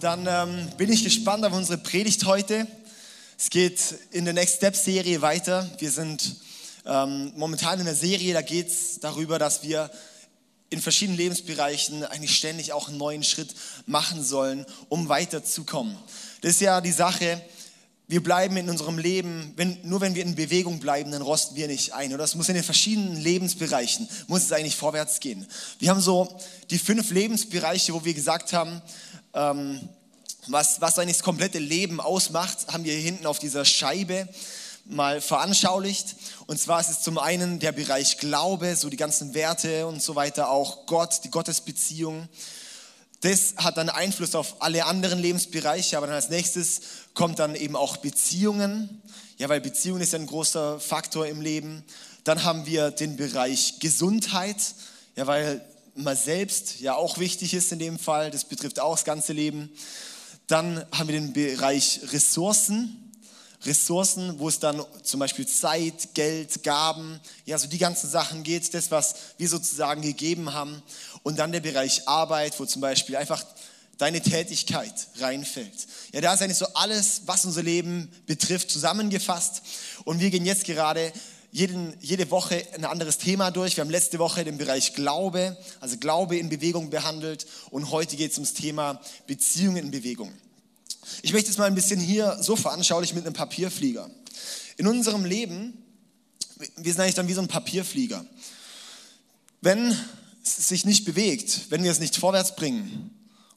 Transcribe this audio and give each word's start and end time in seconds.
Dann 0.00 0.28
ähm, 0.28 0.68
bin 0.76 0.92
ich 0.92 1.02
gespannt 1.02 1.44
auf 1.44 1.52
unsere 1.52 1.76
Predigt 1.76 2.24
heute. 2.24 2.68
Es 3.36 3.50
geht 3.50 3.80
in 4.12 4.24
der 4.24 4.32
Next 4.32 4.58
Step 4.58 4.76
Serie 4.76 5.22
weiter. 5.22 5.68
Wir 5.78 5.90
sind 5.90 6.36
ähm, 6.86 7.32
momentan 7.34 7.80
in 7.80 7.84
der 7.84 7.96
Serie, 7.96 8.32
da 8.32 8.42
geht 8.42 8.68
es 8.68 9.00
darüber, 9.00 9.40
dass 9.40 9.64
wir 9.64 9.90
in 10.70 10.80
verschiedenen 10.80 11.18
Lebensbereichen 11.18 12.04
eigentlich 12.04 12.36
ständig 12.36 12.72
auch 12.72 12.88
einen 12.88 12.98
neuen 12.98 13.24
Schritt 13.24 13.52
machen 13.86 14.22
sollen, 14.22 14.66
um 14.88 15.08
weiterzukommen. 15.08 15.96
Das 16.42 16.52
ist 16.52 16.60
ja 16.60 16.80
die 16.80 16.92
Sache, 16.92 17.42
wir 18.06 18.22
bleiben 18.22 18.56
in 18.56 18.70
unserem 18.70 18.98
Leben, 18.98 19.52
wenn, 19.56 19.78
nur 19.82 20.00
wenn 20.00 20.14
wir 20.14 20.22
in 20.22 20.34
Bewegung 20.34 20.78
bleiben, 20.78 21.10
dann 21.10 21.22
rosten 21.22 21.56
wir 21.56 21.66
nicht 21.66 21.92
ein. 21.92 22.14
Oder 22.14 22.24
es 22.24 22.36
muss 22.36 22.48
in 22.48 22.54
den 22.54 22.64
verschiedenen 22.64 23.16
Lebensbereichen, 23.16 24.08
muss 24.28 24.44
es 24.44 24.52
eigentlich 24.52 24.76
vorwärts 24.76 25.20
gehen. 25.20 25.46
Wir 25.78 25.90
haben 25.90 26.00
so 26.00 26.38
die 26.70 26.78
fünf 26.78 27.10
Lebensbereiche, 27.10 27.92
wo 27.92 28.04
wir 28.04 28.14
gesagt 28.14 28.52
haben, 28.52 28.80
ähm, 29.34 29.88
was, 30.46 30.80
was 30.80 30.98
eigentlich 30.98 31.16
das 31.16 31.24
komplette 31.24 31.58
Leben 31.58 32.00
ausmacht, 32.00 32.72
haben 32.72 32.84
wir 32.84 32.92
hier 32.94 33.02
hinten 33.02 33.26
auf 33.26 33.38
dieser 33.38 33.64
Scheibe 33.64 34.28
mal 34.86 35.20
veranschaulicht. 35.20 36.16
Und 36.46 36.58
zwar 36.58 36.80
ist 36.80 36.88
es 36.88 37.02
zum 37.02 37.18
einen 37.18 37.58
der 37.58 37.72
Bereich 37.72 38.18
Glaube, 38.18 38.74
so 38.74 38.88
die 38.88 38.96
ganzen 38.96 39.34
Werte 39.34 39.86
und 39.86 40.02
so 40.02 40.14
weiter, 40.14 40.50
auch 40.50 40.86
Gott, 40.86 41.20
die 41.24 41.30
Gottesbeziehung. 41.30 42.28
Das 43.20 43.54
hat 43.56 43.76
dann 43.76 43.90
Einfluss 43.90 44.34
auf 44.34 44.62
alle 44.62 44.86
anderen 44.86 45.18
Lebensbereiche, 45.18 45.96
aber 45.96 46.06
dann 46.06 46.16
als 46.16 46.30
nächstes 46.30 46.80
kommt 47.14 47.38
dann 47.38 47.54
eben 47.54 47.76
auch 47.76 47.96
Beziehungen. 47.98 49.02
Ja, 49.38 49.48
weil 49.48 49.60
Beziehung 49.60 50.00
ist 50.00 50.12
ja 50.12 50.18
ein 50.18 50.26
großer 50.26 50.80
Faktor 50.80 51.26
im 51.26 51.40
Leben. 51.40 51.84
Dann 52.24 52.44
haben 52.44 52.66
wir 52.66 52.90
den 52.90 53.16
Bereich 53.16 53.80
Gesundheit, 53.80 54.56
ja, 55.16 55.26
weil 55.26 55.60
man 55.98 56.16
selbst 56.16 56.80
ja 56.80 56.94
auch 56.94 57.18
wichtig 57.18 57.54
ist 57.54 57.72
in 57.72 57.78
dem 57.78 57.98
Fall. 57.98 58.30
Das 58.30 58.44
betrifft 58.44 58.80
auch 58.80 58.94
das 58.94 59.04
ganze 59.04 59.32
Leben. 59.32 59.70
Dann 60.46 60.84
haben 60.92 61.08
wir 61.08 61.20
den 61.20 61.32
Bereich 61.32 62.00
Ressourcen. 62.12 63.04
Ressourcen, 63.64 64.38
wo 64.38 64.48
es 64.48 64.60
dann 64.60 64.84
zum 65.02 65.18
Beispiel 65.18 65.44
Zeit, 65.44 66.14
Geld, 66.14 66.62
Gaben, 66.62 67.18
ja, 67.44 67.58
so 67.58 67.66
die 67.66 67.78
ganzen 67.78 68.08
Sachen 68.08 68.44
geht, 68.44 68.72
das, 68.72 68.92
was 68.92 69.16
wir 69.36 69.48
sozusagen 69.48 70.00
gegeben 70.00 70.52
haben. 70.54 70.80
Und 71.24 71.40
dann 71.40 71.50
der 71.50 71.58
Bereich 71.58 72.06
Arbeit, 72.06 72.58
wo 72.60 72.66
zum 72.66 72.80
Beispiel 72.80 73.16
einfach 73.16 73.44
deine 73.98 74.20
Tätigkeit 74.20 74.94
reinfällt. 75.18 75.88
Ja, 76.12 76.20
da 76.20 76.32
ist 76.32 76.40
eigentlich 76.40 76.56
so 76.56 76.68
alles, 76.74 77.22
was 77.26 77.44
unser 77.44 77.64
Leben 77.64 78.12
betrifft, 78.26 78.70
zusammengefasst. 78.70 79.62
Und 80.04 80.20
wir 80.20 80.30
gehen 80.30 80.46
jetzt 80.46 80.64
gerade 80.64 81.12
jeden, 81.50 81.94
jede 82.00 82.30
Woche 82.30 82.62
ein 82.74 82.84
anderes 82.84 83.18
Thema 83.18 83.50
durch. 83.50 83.76
Wir 83.76 83.82
haben 83.82 83.90
letzte 83.90 84.18
Woche 84.18 84.44
den 84.44 84.58
Bereich 84.58 84.94
Glaube, 84.94 85.56
also 85.80 85.96
Glaube 85.96 86.36
in 86.36 86.48
Bewegung 86.48 86.90
behandelt. 86.90 87.46
Und 87.70 87.90
heute 87.90 88.16
geht 88.16 88.32
es 88.32 88.38
ums 88.38 88.54
Thema 88.54 89.00
Beziehungen 89.26 89.84
in 89.84 89.90
Bewegung. 89.90 90.32
Ich 91.22 91.32
möchte 91.32 91.50
es 91.50 91.56
mal 91.56 91.64
ein 91.64 91.74
bisschen 91.74 92.00
hier 92.00 92.36
so 92.40 92.54
veranschaulich 92.54 93.14
mit 93.14 93.24
einem 93.24 93.34
Papierflieger. 93.34 94.10
In 94.76 94.86
unserem 94.86 95.24
Leben, 95.24 95.82
wir 96.76 96.92
sind 96.92 97.00
eigentlich 97.00 97.14
dann 97.14 97.28
wie 97.28 97.34
so 97.34 97.40
ein 97.40 97.48
Papierflieger. 97.48 98.24
Wenn 99.60 99.96
es 100.44 100.68
sich 100.68 100.84
nicht 100.84 101.04
bewegt, 101.04 101.70
wenn 101.70 101.82
wir 101.82 101.90
es 101.90 101.98
nicht 101.98 102.16
vorwärts 102.16 102.56
bringen 102.56 103.10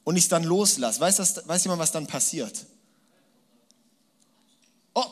und 0.04 0.16
ich 0.16 0.24
es 0.24 0.28
dann 0.28 0.44
loslasse, 0.44 1.00
weiß, 1.00 1.16
das, 1.16 1.46
weiß 1.46 1.64
jemand, 1.64 1.80
was 1.80 1.92
dann 1.92 2.06
passiert? 2.06 2.66
Oh, 4.94 5.04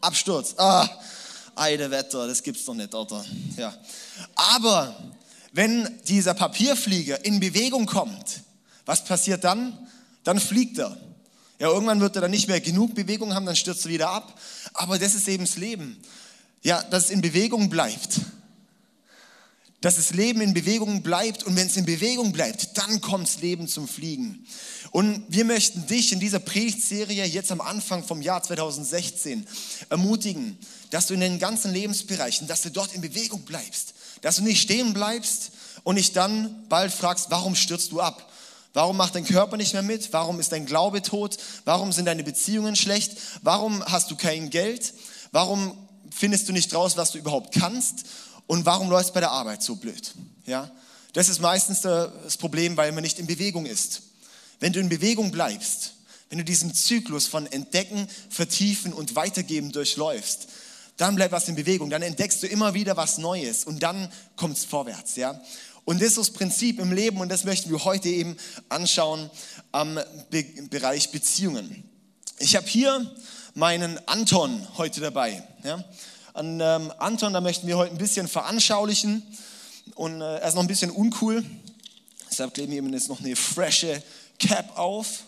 Absturz. 0.00 0.54
Ah, 0.58 0.88
Eide 1.56 1.90
Wetter, 1.90 2.26
das 2.26 2.42
gibt's 2.42 2.64
doch 2.64 2.74
nicht, 2.74 2.94
oder? 2.94 3.24
Ja. 3.56 3.74
Aber 4.34 4.94
wenn 5.52 5.88
dieser 6.06 6.34
Papierflieger 6.34 7.24
in 7.24 7.40
Bewegung 7.40 7.86
kommt, 7.86 8.42
was 8.84 9.04
passiert 9.04 9.42
dann? 9.42 9.76
Dann 10.22 10.38
fliegt 10.38 10.78
er. 10.78 10.96
Ja, 11.58 11.68
irgendwann 11.68 12.00
wird 12.00 12.14
er 12.16 12.22
dann 12.22 12.30
nicht 12.30 12.48
mehr 12.48 12.60
genug 12.60 12.94
Bewegung 12.94 13.34
haben, 13.34 13.46
dann 13.46 13.56
stürzt 13.56 13.86
er 13.86 13.90
wieder 13.90 14.10
ab. 14.10 14.38
Aber 14.74 14.98
das 14.98 15.14
ist 15.14 15.26
eben 15.28 15.44
das 15.44 15.56
Leben. 15.56 15.96
Ja, 16.62 16.82
dass 16.82 17.04
es 17.04 17.10
in 17.10 17.22
Bewegung 17.22 17.70
bleibt. 17.70 18.20
Dass 19.80 19.96
das 19.96 20.10
Leben 20.10 20.42
in 20.42 20.52
Bewegung 20.52 21.02
bleibt 21.02 21.44
und 21.44 21.56
wenn 21.56 21.68
es 21.68 21.76
in 21.76 21.86
Bewegung 21.86 22.32
bleibt, 22.32 22.76
dann 22.76 23.00
kommt 23.00 23.28
das 23.28 23.40
Leben 23.40 23.68
zum 23.68 23.88
Fliegen. 23.88 24.46
Und 24.96 25.26
wir 25.28 25.44
möchten 25.44 25.86
dich 25.86 26.10
in 26.12 26.20
dieser 26.20 26.38
Predigtserie 26.38 27.26
jetzt 27.26 27.52
am 27.52 27.60
Anfang 27.60 28.02
vom 28.02 28.22
Jahr 28.22 28.42
2016 28.42 29.46
ermutigen, 29.90 30.56
dass 30.88 31.06
du 31.06 31.12
in 31.12 31.20
den 31.20 31.38
ganzen 31.38 31.70
Lebensbereichen, 31.70 32.46
dass 32.46 32.62
du 32.62 32.70
dort 32.70 32.94
in 32.94 33.02
Bewegung 33.02 33.42
bleibst, 33.42 33.92
dass 34.22 34.36
du 34.36 34.42
nicht 34.42 34.62
stehen 34.62 34.94
bleibst 34.94 35.50
und 35.84 35.96
dich 35.96 36.14
dann 36.14 36.66
bald 36.70 36.94
fragst, 36.94 37.26
warum 37.28 37.54
stürzt 37.54 37.92
du 37.92 38.00
ab? 38.00 38.32
Warum 38.72 38.96
macht 38.96 39.14
dein 39.14 39.26
Körper 39.26 39.58
nicht 39.58 39.74
mehr 39.74 39.82
mit? 39.82 40.14
Warum 40.14 40.40
ist 40.40 40.52
dein 40.52 40.64
Glaube 40.64 41.02
tot? 41.02 41.36
Warum 41.66 41.92
sind 41.92 42.06
deine 42.06 42.24
Beziehungen 42.24 42.74
schlecht? 42.74 43.18
Warum 43.42 43.84
hast 43.84 44.10
du 44.10 44.16
kein 44.16 44.48
Geld? 44.48 44.94
Warum 45.30 45.76
findest 46.08 46.48
du 46.48 46.54
nicht 46.54 46.74
raus, 46.74 46.96
was 46.96 47.12
du 47.12 47.18
überhaupt 47.18 47.52
kannst? 47.52 48.04
Und 48.46 48.64
warum 48.64 48.88
läuft 48.88 49.12
bei 49.12 49.20
der 49.20 49.32
Arbeit 49.32 49.62
so 49.62 49.76
blöd? 49.76 50.14
Ja? 50.46 50.70
Das 51.12 51.28
ist 51.28 51.42
meistens 51.42 51.82
das 51.82 52.38
Problem, 52.38 52.78
weil 52.78 52.92
man 52.92 53.02
nicht 53.02 53.18
in 53.18 53.26
Bewegung 53.26 53.66
ist. 53.66 54.00
Wenn 54.60 54.72
du 54.72 54.80
in 54.80 54.88
Bewegung 54.88 55.30
bleibst, 55.30 55.94
wenn 56.28 56.38
du 56.38 56.44
diesen 56.44 56.74
Zyklus 56.74 57.26
von 57.26 57.46
Entdecken, 57.46 58.08
Vertiefen 58.30 58.92
und 58.92 59.14
Weitergeben 59.14 59.72
durchläufst, 59.72 60.48
dann 60.96 61.14
bleibt 61.14 61.32
was 61.32 61.48
in 61.48 61.54
Bewegung, 61.56 61.90
dann 61.90 62.02
entdeckst 62.02 62.42
du 62.42 62.46
immer 62.46 62.74
wieder 62.74 62.96
was 62.96 63.18
Neues 63.18 63.64
und 63.64 63.82
dann 63.82 64.10
kommt 64.34 64.56
es 64.56 64.64
vorwärts. 64.64 65.16
Ja? 65.16 65.40
Und 65.84 66.00
das 66.00 66.08
ist 66.08 66.18
das 66.18 66.30
Prinzip 66.30 66.80
im 66.80 66.92
Leben 66.92 67.18
und 67.18 67.28
das 67.28 67.44
möchten 67.44 67.70
wir 67.70 67.84
heute 67.84 68.08
eben 68.08 68.36
anschauen 68.68 69.30
am 69.72 70.00
Be 70.30 70.44
Bereich 70.70 71.12
Beziehungen. 71.12 71.84
Ich 72.38 72.56
habe 72.56 72.66
hier 72.66 73.14
meinen 73.54 73.98
Anton 74.08 74.66
heute 74.78 75.00
dabei. 75.00 75.46
Ja? 75.64 75.84
An 76.32 76.60
ähm, 76.60 76.92
Anton, 76.98 77.32
da 77.32 77.40
möchten 77.40 77.66
wir 77.66 77.76
heute 77.76 77.92
ein 77.92 77.98
bisschen 77.98 78.26
veranschaulichen 78.26 79.22
und 79.94 80.20
äh, 80.20 80.38
er 80.38 80.48
ist 80.48 80.54
noch 80.54 80.62
ein 80.62 80.66
bisschen 80.66 80.90
uncool. 80.90 81.44
Deshalb 82.30 82.54
kleben 82.54 82.72
wir 82.72 82.78
ihm 82.78 82.92
jetzt 82.92 83.08
noch 83.08 83.20
eine 83.20 83.36
frische 83.36 84.02
Cap 84.38 84.76
auf. 84.76 85.24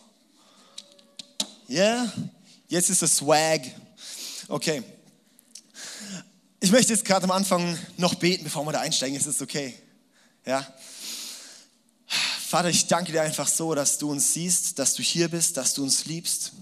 Yeah? 1.68 2.12
jetzt 2.68 2.90
ist 2.90 3.02
es 3.02 3.16
Swag. 3.16 3.62
Okay. 4.48 4.82
Ich 6.60 6.70
möchte 6.70 6.92
jetzt 6.92 7.04
gerade 7.04 7.24
am 7.24 7.30
Anfang 7.30 7.78
noch 7.96 8.14
beten, 8.14 8.44
bevor 8.44 8.64
wir 8.64 8.72
da 8.72 8.80
einsteigen. 8.80 9.16
Ist 9.16 9.26
es 9.26 9.40
okay? 9.40 9.74
Ja. 10.44 10.66
Vater, 12.06 12.70
ich 12.70 12.86
danke 12.86 13.12
dir 13.12 13.22
einfach 13.22 13.46
so, 13.46 13.74
dass 13.74 13.98
du 13.98 14.10
uns 14.10 14.32
siehst, 14.32 14.78
dass 14.78 14.94
du 14.94 15.02
hier 15.02 15.28
bist, 15.28 15.56
dass 15.56 15.74
du 15.74 15.82
uns 15.82 16.06
liebst. 16.06 16.52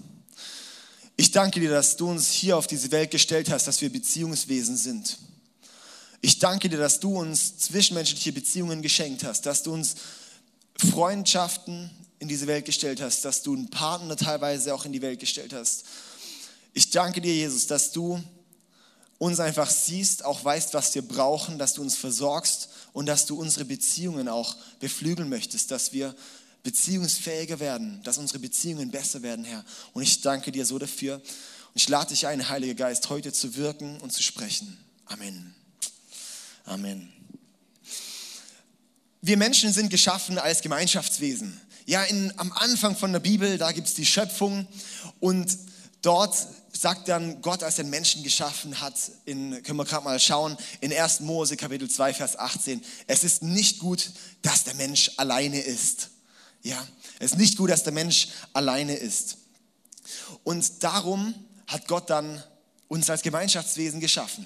Ich 1.15 1.31
danke 1.31 1.59
dir, 1.59 1.69
dass 1.69 1.95
du 1.95 2.09
uns 2.09 2.29
hier 2.29 2.57
auf 2.57 2.67
diese 2.67 2.91
Welt 2.91 3.09
gestellt 3.09 3.49
hast, 3.49 3.67
dass 3.67 3.81
wir 3.81 3.91
Beziehungswesen 3.91 4.77
sind. 4.77 5.17
Ich 6.21 6.39
danke 6.39 6.69
dir, 6.69 6.77
dass 6.77 6.99
du 6.99 7.17
uns 7.17 7.57
zwischenmenschliche 7.57 8.33
Beziehungen 8.33 8.81
geschenkt 8.81 9.23
hast, 9.23 9.45
dass 9.45 9.63
du 9.63 9.73
uns 9.73 9.95
Freundschaften 10.91 11.89
in 12.19 12.27
diese 12.27 12.47
Welt 12.47 12.65
gestellt 12.65 13.01
hast, 13.01 13.25
dass 13.25 13.43
du 13.43 13.53
einen 13.53 13.69
Partner 13.69 14.15
teilweise 14.15 14.73
auch 14.73 14.85
in 14.85 14.93
die 14.93 15.01
Welt 15.01 15.19
gestellt 15.19 15.53
hast. 15.53 15.85
Ich 16.73 16.89
danke 16.89 17.21
dir, 17.21 17.33
Jesus, 17.33 17.67
dass 17.67 17.91
du 17.91 18.21
uns 19.17 19.39
einfach 19.39 19.69
siehst, 19.69 20.23
auch 20.25 20.43
weißt, 20.43 20.73
was 20.73 20.93
wir 20.93 21.01
brauchen, 21.01 21.57
dass 21.57 21.73
du 21.73 21.81
uns 21.81 21.95
versorgst 21.95 22.69
und 22.93 23.07
dass 23.07 23.25
du 23.25 23.39
unsere 23.39 23.65
Beziehungen 23.65 24.27
auch 24.27 24.55
beflügeln 24.79 25.29
möchtest, 25.29 25.71
dass 25.71 25.91
wir 25.93 26.15
beziehungsfähiger 26.63 27.59
werden, 27.59 28.01
dass 28.03 28.17
unsere 28.17 28.39
Beziehungen 28.39 28.91
besser 28.91 29.21
werden, 29.21 29.45
Herr. 29.45 29.63
Und 29.93 30.03
ich 30.03 30.21
danke 30.21 30.51
dir 30.51 30.65
so 30.65 30.77
dafür. 30.77 31.15
Und 31.15 31.23
ich 31.75 31.87
lade 31.89 32.09
dich 32.09 32.27
ein, 32.27 32.49
Heiliger 32.49 32.73
Geist, 32.73 33.09
heute 33.09 33.31
zu 33.31 33.55
wirken 33.55 33.99
und 34.01 34.11
zu 34.11 34.21
sprechen. 34.21 34.77
Amen. 35.05 35.55
Amen. 36.65 37.11
Wir 39.21 39.37
Menschen 39.37 39.71
sind 39.73 39.89
geschaffen 39.89 40.37
als 40.37 40.61
Gemeinschaftswesen. 40.61 41.59
Ja, 41.89 42.03
in, 42.03 42.33
am 42.37 42.51
Anfang 42.51 42.97
von 42.97 43.13
der 43.13 43.21
Bibel, 43.21 43.57
da 43.57 43.71
gibt 43.71 43.87
es 43.87 43.93
die 43.93 44.05
Schöpfung 44.05 44.67
und 45.21 45.57
dort 46.01 46.35
sagt 46.73 47.07
dann 47.07 47.41
Gott, 47.41 47.63
als 47.63 47.77
er 47.77 47.85
den 47.85 47.91
Menschen 47.91 48.23
geschaffen 48.23 48.81
hat, 48.81 48.95
in, 49.23 49.63
können 49.63 49.77
wir 49.77 49.85
gerade 49.85 50.03
mal 50.03 50.19
schauen, 50.19 50.57
in 50.81 50.91
1. 50.91 51.21
Mose 51.21 51.55
Kapitel 51.55 51.89
2, 51.89 52.13
Vers 52.13 52.37
18, 52.37 52.83
es 53.07 53.23
ist 53.23 53.41
nicht 53.41 53.79
gut, 53.79 54.11
dass 54.41 54.65
der 54.65 54.73
Mensch 54.73 55.11
alleine 55.15 55.61
ist. 55.61 56.09
Ja, 56.61 56.85
es 57.19 57.31
ist 57.31 57.37
nicht 57.37 57.57
gut, 57.57 57.69
dass 57.69 57.83
der 57.83 57.93
Mensch 57.93 58.27
alleine 58.51 58.93
ist. 58.93 59.37
Und 60.43 60.83
darum 60.83 61.35
hat 61.67 61.87
Gott 61.87 62.09
dann 62.09 62.43
uns 62.89 63.09
als 63.09 63.21
Gemeinschaftswesen 63.21 64.01
geschaffen 64.01 64.45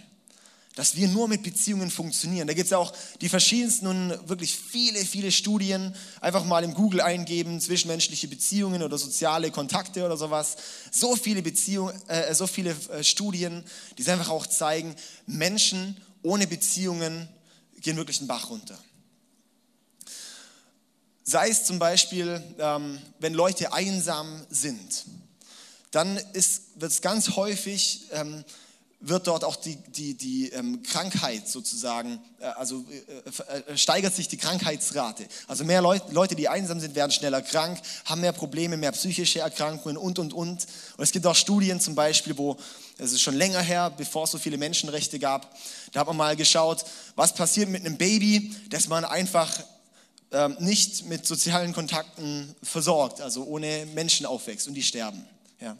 dass 0.75 0.95
wir 0.95 1.07
nur 1.07 1.27
mit 1.27 1.43
Beziehungen 1.43 1.91
funktionieren. 1.91 2.47
Da 2.47 2.53
gibt 2.53 2.67
es 2.67 2.73
auch 2.73 2.93
die 3.19 3.27
verschiedensten 3.27 3.87
und 3.87 4.29
wirklich 4.29 4.55
viele, 4.55 4.99
viele 4.99 5.31
Studien. 5.31 5.93
Einfach 6.21 6.45
mal 6.45 6.63
im 6.63 6.73
Google 6.73 7.01
eingeben, 7.01 7.59
zwischenmenschliche 7.59 8.29
Beziehungen 8.29 8.81
oder 8.81 8.97
soziale 8.97 9.51
Kontakte 9.51 10.05
oder 10.05 10.15
sowas. 10.15 10.55
So 10.91 11.15
viele 11.15 11.41
Beziehungen, 11.41 11.99
äh, 12.07 12.33
so 12.33 12.47
viele 12.47 12.75
äh, 12.89 13.03
Studien, 13.03 13.63
die 13.97 14.09
einfach 14.09 14.29
auch 14.29 14.47
zeigen, 14.47 14.95
Menschen 15.25 15.97
ohne 16.23 16.47
Beziehungen 16.47 17.27
gehen 17.81 17.97
wirklich 17.97 18.19
einen 18.19 18.27
Bach 18.27 18.49
runter. 18.49 18.77
Sei 21.23 21.49
es 21.49 21.65
zum 21.65 21.79
Beispiel, 21.79 22.41
ähm, 22.59 22.99
wenn 23.19 23.33
Leute 23.33 23.73
einsam 23.73 24.45
sind, 24.49 25.05
dann 25.91 26.15
wird 26.15 26.91
es 26.91 27.01
ganz 27.01 27.35
häufig 27.35 28.07
ähm, 28.11 28.45
wird 29.01 29.27
dort 29.27 29.43
auch 29.43 29.55
die, 29.55 29.75
die, 29.75 30.13
die 30.13 30.49
ähm, 30.49 30.83
Krankheit 30.83 31.47
sozusagen, 31.47 32.19
äh, 32.39 32.45
also 32.45 32.85
äh, 32.89 33.71
äh, 33.71 33.77
steigert 33.77 34.13
sich 34.13 34.27
die 34.27 34.37
Krankheitsrate. 34.37 35.25
Also 35.47 35.63
mehr 35.65 35.81
Leut, 35.81 36.11
Leute, 36.11 36.35
die 36.35 36.47
einsam 36.47 36.79
sind, 36.79 36.95
werden 36.95 37.11
schneller 37.11 37.41
krank, 37.41 37.81
haben 38.05 38.21
mehr 38.21 38.31
Probleme, 38.31 38.77
mehr 38.77 38.91
psychische 38.91 39.39
Erkrankungen 39.39 39.97
und, 39.97 40.19
und, 40.19 40.33
und. 40.33 40.67
Und 40.97 41.03
es 41.03 41.11
gibt 41.11 41.25
auch 41.25 41.35
Studien 41.35 41.79
zum 41.79 41.95
Beispiel, 41.95 42.37
wo, 42.37 42.57
es 42.99 43.11
ist 43.11 43.21
schon 43.21 43.35
länger 43.35 43.61
her, 43.61 43.91
bevor 43.95 44.25
es 44.25 44.31
so 44.31 44.37
viele 44.37 44.57
Menschenrechte 44.57 45.17
gab, 45.17 45.55
da 45.91 46.01
hat 46.01 46.07
man 46.07 46.17
mal 46.17 46.35
geschaut, 46.35 46.85
was 47.15 47.33
passiert 47.33 47.69
mit 47.69 47.83
einem 47.83 47.97
Baby, 47.97 48.55
das 48.69 48.87
man 48.87 49.03
einfach 49.03 49.51
ähm, 50.31 50.55
nicht 50.59 51.05
mit 51.07 51.25
sozialen 51.25 51.73
Kontakten 51.73 52.55
versorgt, 52.61 53.19
also 53.19 53.43
ohne 53.45 53.87
Menschen 53.95 54.27
aufwächst 54.27 54.67
und 54.67 54.75
die 54.75 54.83
sterben. 54.83 55.25
Ja. 55.59 55.77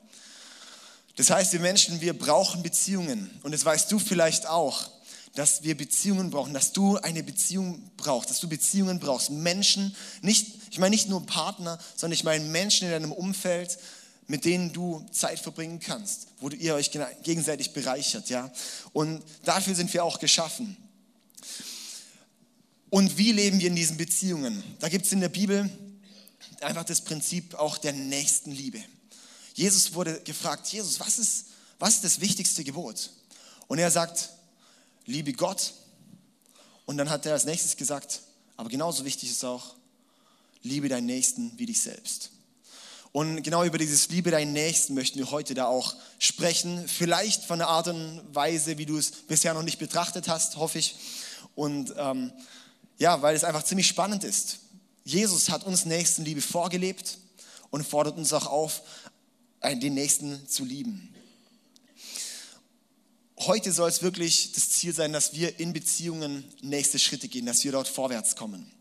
Das 1.21 1.29
heißt, 1.29 1.53
wir 1.53 1.59
Menschen, 1.59 2.01
wir 2.01 2.17
brauchen 2.17 2.63
Beziehungen. 2.63 3.29
Und 3.43 3.51
das 3.51 3.63
weißt 3.63 3.91
du 3.91 3.99
vielleicht 3.99 4.47
auch, 4.47 4.89
dass 5.35 5.61
wir 5.61 5.77
Beziehungen 5.77 6.31
brauchen, 6.31 6.51
dass 6.51 6.73
du 6.73 6.97
eine 6.97 7.21
Beziehung 7.21 7.91
brauchst, 7.95 8.31
dass 8.31 8.39
du 8.39 8.49
Beziehungen 8.49 8.99
brauchst. 8.99 9.29
Menschen, 9.29 9.95
nicht, 10.23 10.55
ich 10.71 10.79
meine 10.79 10.95
nicht 10.95 11.09
nur 11.09 11.23
Partner, 11.23 11.77
sondern 11.95 12.15
ich 12.15 12.23
meine 12.23 12.43
Menschen 12.45 12.87
in 12.87 12.91
deinem 12.91 13.11
Umfeld, 13.11 13.77
mit 14.25 14.45
denen 14.45 14.73
du 14.73 15.05
Zeit 15.11 15.37
verbringen 15.37 15.79
kannst, 15.79 16.25
wo 16.39 16.49
ihr 16.49 16.73
euch 16.73 16.89
gegenseitig 17.21 17.71
bereichert, 17.73 18.29
ja. 18.31 18.51
Und 18.91 19.21
dafür 19.43 19.75
sind 19.75 19.93
wir 19.93 20.03
auch 20.03 20.17
geschaffen. 20.17 20.75
Und 22.89 23.19
wie 23.19 23.31
leben 23.31 23.59
wir 23.59 23.67
in 23.67 23.75
diesen 23.75 23.97
Beziehungen? 23.97 24.63
Da 24.79 24.89
gibt 24.89 25.05
es 25.05 25.11
in 25.11 25.21
der 25.21 25.29
Bibel 25.29 25.69
einfach 26.61 26.83
das 26.83 27.01
Prinzip 27.01 27.53
auch 27.53 27.77
der 27.77 27.93
Nächstenliebe. 27.93 28.83
Jesus 29.53 29.93
wurde 29.93 30.21
gefragt, 30.21 30.67
Jesus, 30.67 30.99
was 30.99 31.19
ist, 31.19 31.45
was 31.79 31.95
ist 31.95 32.03
das 32.03 32.21
wichtigste 32.21 32.63
Gebot? 32.63 33.11
Und 33.67 33.79
er 33.79 33.91
sagt, 33.91 34.29
liebe 35.05 35.33
Gott. 35.33 35.73
Und 36.85 36.97
dann 36.97 37.09
hat 37.09 37.25
er 37.25 37.33
als 37.33 37.45
nächstes 37.45 37.77
gesagt, 37.77 38.21
aber 38.57 38.69
genauso 38.69 39.05
wichtig 39.05 39.29
ist 39.29 39.43
auch, 39.43 39.75
liebe 40.63 40.89
deinen 40.89 41.05
Nächsten 41.05 41.57
wie 41.57 41.65
dich 41.65 41.81
selbst. 41.81 42.31
Und 43.13 43.43
genau 43.43 43.65
über 43.65 43.77
dieses 43.77 44.09
Liebe 44.09 44.31
deinen 44.31 44.53
Nächsten 44.53 44.93
möchten 44.93 45.19
wir 45.19 45.31
heute 45.31 45.53
da 45.53 45.65
auch 45.65 45.95
sprechen. 46.17 46.87
Vielleicht 46.87 47.43
von 47.43 47.59
der 47.59 47.67
Art 47.67 47.89
und 47.89 48.21
Weise, 48.33 48.77
wie 48.77 48.85
du 48.85 48.97
es 48.97 49.11
bisher 49.11 49.53
noch 49.53 49.63
nicht 49.63 49.79
betrachtet 49.79 50.29
hast, 50.29 50.55
hoffe 50.55 50.79
ich. 50.79 50.95
Und 51.55 51.93
ähm, 51.97 52.31
ja, 52.99 53.21
weil 53.21 53.35
es 53.35 53.43
einfach 53.43 53.63
ziemlich 53.63 53.87
spannend 53.87 54.23
ist. 54.23 54.59
Jesus 55.03 55.49
hat 55.49 55.63
uns 55.63 55.85
Nächstenliebe 55.85 56.41
vorgelebt 56.41 57.17
und 57.69 57.85
fordert 57.85 58.17
uns 58.17 58.31
auch 58.31 58.45
auf, 58.45 58.81
den 59.63 59.93
Nächsten 59.93 60.47
zu 60.47 60.65
lieben. 60.65 61.13
Heute 63.39 63.71
soll 63.71 63.89
es 63.89 64.03
wirklich 64.03 64.51
das 64.53 64.69
Ziel 64.69 64.93
sein, 64.93 65.13
dass 65.13 65.33
wir 65.33 65.59
in 65.59 65.73
Beziehungen 65.73 66.43
nächste 66.61 66.99
Schritte 66.99 67.27
gehen, 67.27 67.45
dass 67.45 67.63
wir 67.63 67.71
dort 67.71 67.87
vorwärts 67.87 68.35
kommen. 68.35 68.71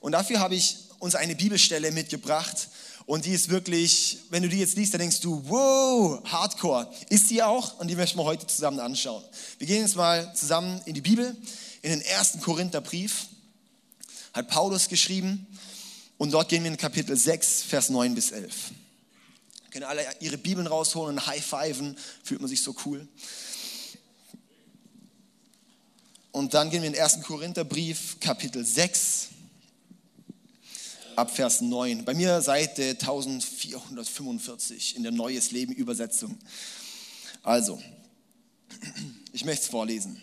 Und 0.00 0.12
dafür 0.12 0.38
habe 0.38 0.54
ich 0.54 0.76
uns 0.98 1.14
eine 1.14 1.34
Bibelstelle 1.34 1.90
mitgebracht 1.90 2.68
und 3.06 3.24
die 3.24 3.32
ist 3.32 3.48
wirklich, 3.48 4.18
wenn 4.30 4.44
du 4.44 4.48
die 4.48 4.58
jetzt 4.58 4.76
liest, 4.76 4.94
dann 4.94 5.00
denkst 5.00 5.20
du, 5.20 5.42
wow, 5.48 6.22
Hardcore. 6.24 6.88
Ist 7.08 7.28
sie 7.28 7.42
auch 7.42 7.80
und 7.80 7.88
die 7.88 7.96
möchten 7.96 8.18
wir 8.18 8.24
heute 8.24 8.46
zusammen 8.46 8.78
anschauen. 8.78 9.24
Wir 9.58 9.66
gehen 9.66 9.82
jetzt 9.82 9.96
mal 9.96 10.32
zusammen 10.34 10.80
in 10.84 10.94
die 10.94 11.00
Bibel, 11.00 11.36
in 11.82 11.90
den 11.90 12.00
ersten 12.00 12.40
Korintherbrief, 12.40 13.26
hat 14.32 14.48
Paulus 14.48 14.88
geschrieben 14.88 15.46
und 16.16 16.32
dort 16.32 16.48
gehen 16.48 16.62
wir 16.62 16.70
in 16.70 16.76
Kapitel 16.76 17.16
6, 17.16 17.62
Vers 17.62 17.90
9 17.90 18.14
bis 18.14 18.30
11 18.30 18.72
können 19.72 19.86
alle 19.86 20.06
ihre 20.20 20.36
Bibeln 20.36 20.66
rausholen 20.66 21.16
und 21.16 21.26
high-fiven, 21.26 21.96
fühlt 22.22 22.42
man 22.42 22.50
sich 22.50 22.62
so 22.62 22.76
cool. 22.84 23.08
Und 26.30 26.52
dann 26.52 26.70
gehen 26.70 26.82
wir 26.82 26.88
in 26.88 26.92
den 26.92 27.02
1. 27.02 27.22
Korintherbrief, 27.22 28.20
Kapitel 28.20 28.64
6, 28.64 29.28
ab 31.16 31.34
Vers 31.34 31.62
9. 31.62 32.04
Bei 32.04 32.12
mir 32.12 32.42
Seite 32.42 32.90
1445 32.90 34.96
in 34.96 35.04
der 35.04 35.12
Neues 35.12 35.52
Leben 35.52 35.72
Übersetzung. 35.72 36.38
Also, 37.42 37.82
ich 39.32 39.46
möchte 39.46 39.62
es 39.62 39.70
vorlesen. 39.70 40.20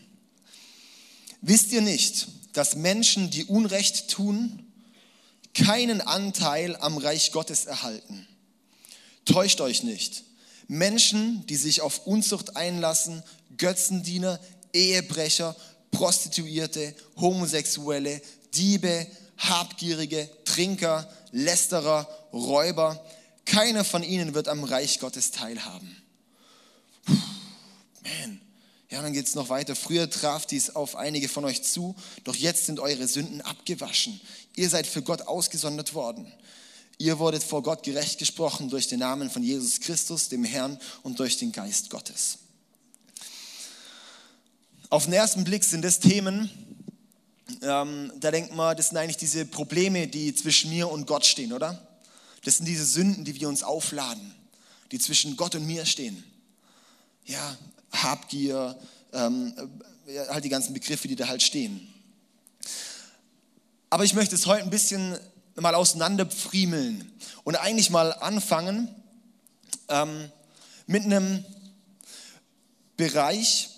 Wisst 1.42 1.72
ihr 1.72 1.82
nicht, 1.82 2.28
dass 2.54 2.76
Menschen, 2.76 3.32
die 3.32 3.46
Unrecht 3.46 4.10
tun, 4.10 4.72
keinen 5.56 6.02
Anteil 6.02 6.76
am 6.76 7.00
Reich 7.00 7.32
Gottes 7.32 7.66
erhalten? 7.66 8.28
Täuscht 9.30 9.62
euch 9.62 9.84
nicht. 9.84 10.24
Menschen, 10.68 11.46
die 11.46 11.56
sich 11.56 11.82
auf 11.82 12.08
Unzucht 12.08 12.56
einlassen, 12.56 13.22
Götzendiener, 13.58 14.40
Ehebrecher, 14.74 15.56
Prostituierte, 15.92 16.96
Homosexuelle, 17.16 18.22
Diebe, 18.56 19.06
Habgierige, 19.38 20.28
Trinker, 20.46 21.08
Lästerer, 21.32 22.08
Räuber, 22.34 23.04
keiner 23.46 23.84
von 23.84 24.02
ihnen 24.02 24.34
wird 24.34 24.48
am 24.48 24.64
Reich 24.64 25.00
Gottes 25.00 25.30
teilhaben. 25.30 25.96
Puh, 27.06 27.14
man. 28.04 28.42
Ja, 28.90 29.04
dann 29.04 29.14
geht 29.14 29.28
es 29.28 29.36
noch 29.36 29.50
weiter. 29.50 29.76
Früher 29.76 30.10
traf 30.10 30.48
dies 30.48 30.76
auf 30.76 30.96
einige 30.96 31.30
von 31.30 31.46
euch 31.46 31.62
zu, 31.62 31.96
doch 32.24 32.36
jetzt 32.36 32.66
sind 32.66 32.80
eure 32.80 33.08
Sünden 33.08 33.42
abgewaschen. 33.42 34.20
Ihr 34.56 34.70
seid 34.70 34.88
für 34.88 35.04
Gott 35.04 35.22
ausgesondert 35.24 35.94
worden. 35.94 36.32
Ihr 37.02 37.18
wurdet 37.18 37.44
vor 37.44 37.64
Gott 37.64 37.84
gerecht 37.84 38.20
gesprochen 38.20 38.70
durch 38.70 38.88
den 38.88 39.00
Namen 39.00 39.30
von 39.30 39.42
Jesus 39.42 39.80
Christus, 39.80 40.28
dem 40.28 40.44
Herrn, 40.44 40.78
und 41.02 41.18
durch 41.18 41.38
den 41.38 41.54
Geist 41.54 41.90
Gottes. 41.90 42.40
Auf 44.90 45.06
den 45.06 45.14
ersten 45.14 45.46
Blick 45.46 45.64
sind 45.64 45.84
das 45.84 46.00
Themen, 46.00 46.52
ähm, 47.62 48.12
da 48.20 48.32
denkt 48.32 48.54
man, 48.54 48.76
das 48.76 48.90
sind 48.90 48.98
eigentlich 48.98 49.16
diese 49.16 49.46
Probleme, 49.46 50.08
die 50.08 50.36
zwischen 50.36 50.72
mir 50.72 50.90
und 50.90 51.08
Gott 51.08 51.26
stehen, 51.26 51.54
oder? 51.54 51.88
Das 52.44 52.58
sind 52.58 52.66
diese 52.66 52.86
Sünden, 52.86 53.24
die 53.24 53.40
wir 53.40 53.48
uns 53.48 53.64
aufladen, 53.64 54.36
die 54.92 55.00
zwischen 55.00 55.38
Gott 55.38 55.56
und 55.56 55.66
mir 55.66 55.86
stehen. 55.86 56.22
Ja, 57.26 57.58
Habgier, 57.94 58.78
ähm, 59.14 59.54
halt 60.30 60.44
die 60.44 60.50
ganzen 60.50 60.74
Begriffe, 60.74 61.08
die 61.08 61.16
da 61.16 61.28
halt 61.30 61.42
stehen. 61.42 61.88
Aber 63.90 64.04
ich 64.04 64.14
möchte 64.14 64.36
es 64.36 64.46
heute 64.46 64.64
ein 64.64 64.70
bisschen 64.70 65.18
mal 65.62 65.76
auseinanderpfriemeln 65.76 67.12
und 67.44 67.56
eigentlich 67.56 67.90
mal 67.90 68.14
anfangen 68.14 68.94
ähm, 69.88 70.32
mit 70.88 71.04
einem 71.04 71.44
Bereich, 72.98 73.70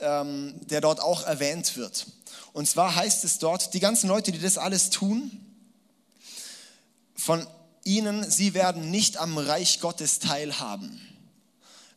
ähm, 0.00 0.54
der 0.66 0.80
dort 0.80 1.00
auch 1.00 1.24
erwähnt 1.24 1.76
wird. 1.76 2.06
Und 2.52 2.68
zwar 2.68 2.94
heißt 2.94 3.24
es 3.24 3.38
dort, 3.38 3.74
die 3.74 3.80
ganzen 3.80 4.08
Leute, 4.08 4.32
die 4.32 4.38
das 4.38 4.58
alles 4.58 4.90
tun, 4.90 5.30
von 7.14 7.46
ihnen, 7.84 8.28
sie 8.28 8.54
werden 8.54 8.90
nicht 8.90 9.16
am 9.16 9.38
Reich 9.38 9.80
Gottes 9.80 10.18
teilhaben. 10.18 11.00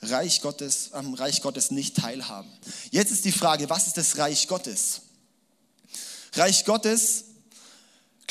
Reich 0.02 0.42
Gottes, 0.42 0.94
am 0.94 1.14
Reich 1.14 1.42
Gottes 1.42 1.70
nicht 1.70 1.98
teilhaben. 1.98 2.50
Jetzt 2.90 3.12
ist 3.12 3.26
die 3.26 3.32
Frage, 3.32 3.70
was 3.70 3.88
ist 3.88 3.98
das 3.98 4.18
Reich 4.18 4.48
Gottes? 4.48 5.02
Reich 6.34 6.66
Gottes 6.66 7.26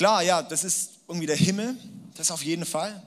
Klar, 0.00 0.22
ja, 0.22 0.42
das 0.42 0.64
ist 0.64 0.92
irgendwie 1.08 1.26
der 1.26 1.36
Himmel, 1.36 1.76
das 2.14 2.30
auf 2.30 2.42
jeden 2.42 2.64
Fall. 2.64 3.02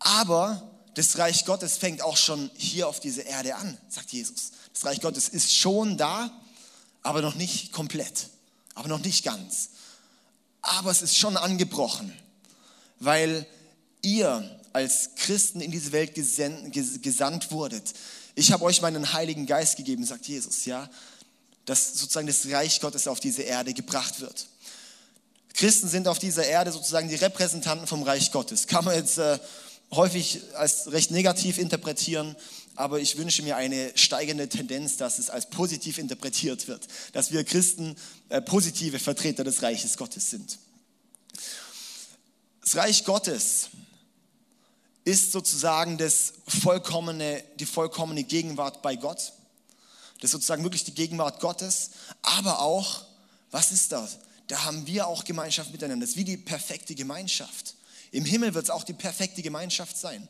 Aber 0.00 0.70
das 0.92 1.16
Reich 1.16 1.46
Gottes 1.46 1.78
fängt 1.78 2.02
auch 2.02 2.18
schon 2.18 2.50
hier 2.58 2.86
auf 2.86 3.00
dieser 3.00 3.24
Erde 3.24 3.54
an, 3.54 3.78
sagt 3.88 4.12
Jesus. 4.12 4.50
Das 4.74 4.84
Reich 4.84 5.00
Gottes 5.00 5.30
ist 5.30 5.56
schon 5.56 5.96
da, 5.96 6.30
aber 7.02 7.22
noch 7.22 7.36
nicht 7.36 7.72
komplett, 7.72 8.28
aber 8.74 8.88
noch 8.88 8.98
nicht 8.98 9.24
ganz. 9.24 9.70
Aber 10.60 10.90
es 10.90 11.00
ist 11.00 11.16
schon 11.16 11.38
angebrochen, 11.38 12.12
weil 12.98 13.46
ihr 14.02 14.60
als 14.74 15.14
Christen 15.16 15.62
in 15.62 15.70
diese 15.70 15.92
Welt 15.92 16.14
gesandt 16.14 17.50
wurdet. 17.50 17.94
Ich 18.34 18.52
habe 18.52 18.64
euch 18.64 18.82
meinen 18.82 19.14
Heiligen 19.14 19.46
Geist 19.46 19.78
gegeben, 19.78 20.04
sagt 20.04 20.26
Jesus, 20.28 20.66
ja, 20.66 20.90
dass 21.64 21.94
sozusagen 21.94 22.26
das 22.26 22.46
Reich 22.50 22.78
Gottes 22.82 23.08
auf 23.08 23.20
diese 23.20 23.40
Erde 23.40 23.72
gebracht 23.72 24.20
wird. 24.20 24.48
Christen 25.54 25.88
sind 25.88 26.08
auf 26.08 26.18
dieser 26.18 26.44
Erde 26.44 26.72
sozusagen 26.72 27.08
die 27.08 27.14
Repräsentanten 27.14 27.86
vom 27.86 28.02
Reich 28.02 28.32
Gottes. 28.32 28.66
Kann 28.66 28.84
man 28.84 28.94
jetzt 28.94 29.18
äh, 29.18 29.38
häufig 29.90 30.40
als 30.54 30.90
recht 30.90 31.10
negativ 31.10 31.58
interpretieren, 31.58 32.34
aber 32.74 33.00
ich 33.00 33.18
wünsche 33.18 33.42
mir 33.42 33.56
eine 33.56 33.92
steigende 33.94 34.48
Tendenz, 34.48 34.96
dass 34.96 35.18
es 35.18 35.28
als 35.28 35.50
positiv 35.50 35.98
interpretiert 35.98 36.68
wird, 36.68 36.88
dass 37.12 37.30
wir 37.30 37.44
Christen 37.44 37.96
äh, 38.30 38.40
positive 38.40 38.98
Vertreter 38.98 39.44
des 39.44 39.62
Reiches 39.62 39.96
Gottes 39.96 40.30
sind. 40.30 40.58
Das 42.62 42.76
Reich 42.76 43.04
Gottes 43.04 43.68
ist 45.04 45.32
sozusagen 45.32 45.98
das 45.98 46.34
vollkommene, 46.46 47.42
die 47.58 47.66
vollkommene 47.66 48.24
Gegenwart 48.24 48.82
bei 48.82 48.96
Gott. 48.96 49.32
Das 50.20 50.28
ist 50.28 50.32
sozusagen 50.32 50.62
wirklich 50.62 50.84
die 50.84 50.94
Gegenwart 50.94 51.40
Gottes, 51.40 51.90
aber 52.22 52.60
auch, 52.60 53.02
was 53.50 53.72
ist 53.72 53.90
das? 53.90 54.18
Da 54.48 54.64
haben 54.64 54.86
wir 54.86 55.06
auch 55.06 55.24
Gemeinschaft 55.24 55.72
miteinander. 55.72 56.04
Das 56.04 56.10
ist 56.10 56.16
wie 56.16 56.24
die 56.24 56.36
perfekte 56.36 56.94
Gemeinschaft. 56.94 57.74
Im 58.10 58.24
Himmel 58.24 58.54
wird 58.54 58.64
es 58.64 58.70
auch 58.70 58.84
die 58.84 58.92
perfekte 58.92 59.42
Gemeinschaft 59.42 59.96
sein. 59.96 60.28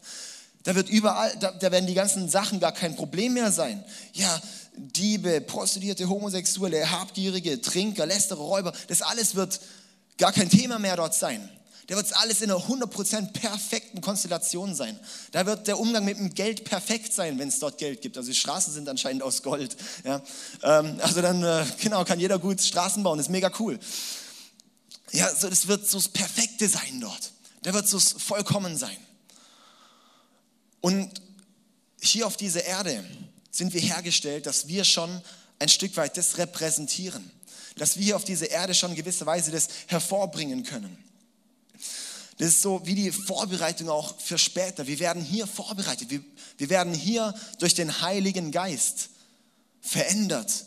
Da 0.63 0.75
wird 0.75 0.89
überall, 0.89 1.37
da, 1.39 1.51
da, 1.51 1.73
werden 1.73 1.87
die 1.87 1.95
ganzen 1.95 2.29
Sachen 2.29 2.61
gar 2.61 2.73
kein 2.73 2.95
Problem 2.95 3.35
mehr 3.35 3.51
sein. 3.51 3.85
Ja, 4.13 4.41
Diebe, 4.77 5.41
Prostituierte, 5.41 6.09
Homosexuelle, 6.09 6.91
Habgierige, 6.91 7.61
Trinker, 7.61 8.07
Lästerer, 8.07 8.41
Räuber, 8.41 8.73
das 8.87 9.03
alles 9.03 9.35
wird 9.35 9.61
gar 10.19 10.33
kein 10.33 10.49
Thema 10.49 10.79
mehr 10.79 10.97
dort 10.97 11.15
sein. 11.15 11.49
Da 11.89 11.97
wird 11.97 12.07
es 12.07 12.13
alles 12.13 12.41
in 12.41 12.51
einer 12.51 12.61
100% 12.61 13.33
perfekten 13.33 14.01
Konstellation 14.01 14.75
sein. 14.75 14.99
Da 15.33 15.47
wird 15.47 15.67
der 15.67 15.79
Umgang 15.81 16.05
mit 16.05 16.17
dem 16.17 16.33
Geld 16.33 16.65
perfekt 16.65 17.13
sein, 17.13 17.39
wenn 17.39 17.49
es 17.49 17.59
dort 17.59 17.79
Geld 17.79 18.01
gibt. 18.01 18.17
Also 18.17 18.31
die 18.31 18.37
Straßen 18.37 18.73
sind 18.73 18.89
anscheinend 18.89 19.23
aus 19.23 19.43
Gold. 19.43 19.77
Ja. 20.05 20.23
Ähm, 20.63 20.99
also 21.03 21.21
dann, 21.21 21.43
äh, 21.43 21.65
genau, 21.81 22.05
kann 22.05 22.21
jeder 22.21 22.39
gut 22.39 22.61
Straßen 22.61 23.03
bauen, 23.03 23.19
das 23.19 23.27
ist 23.27 23.33
mega 23.33 23.51
cool. 23.59 23.79
Ja, 25.11 25.35
so, 25.35 25.49
das 25.51 25.67
wird 25.67 25.89
so 25.89 25.99
das 25.99 26.09
Perfekte 26.09 26.69
sein 26.69 27.01
dort. 27.01 27.33
Da 27.63 27.75
wird 27.75 27.89
so 27.89 27.99
vollkommen 27.99 28.77
sein. 28.77 28.97
Und 30.81 31.11
hier 32.01 32.27
auf 32.27 32.37
dieser 32.37 32.65
Erde 32.65 33.05
sind 33.51 33.73
wir 33.75 33.81
hergestellt, 33.81 34.47
dass 34.47 34.69
wir 34.69 34.85
schon 34.85 35.21
ein 35.59 35.69
Stück 35.69 35.97
weit 35.97 36.17
das 36.17 36.39
repräsentieren. 36.39 37.31
Dass 37.77 37.97
wir 37.97 38.05
hier 38.05 38.17
auf 38.17 38.25
dieser 38.25 38.51
Erde 38.51 38.75
schon 38.75 38.91
in 38.91 38.97
gewisser 38.97 39.27
Weise 39.27 39.51
das 39.51 39.69
hervorbringen 39.87 40.65
können. 40.65 40.97
Das 42.43 42.55
ist 42.55 42.63
so 42.63 42.85
wie 42.85 42.97
die 42.97 43.13
Vorbereitung 43.13 43.89
auch 43.89 44.19
für 44.19 44.37
später. 44.37 44.89
Wir 44.89 44.99
werden 44.99 45.23
hier 45.23 45.47
vorbereitet. 45.47 46.11
Wir, 46.11 46.25
wir 46.59 46.71
werden 46.71 46.93
hier 46.93 47.33
durch 47.61 47.73
den 47.75 48.03
Heiligen 48.03 48.51
Geist 48.51 49.11
verändert, 49.81 50.65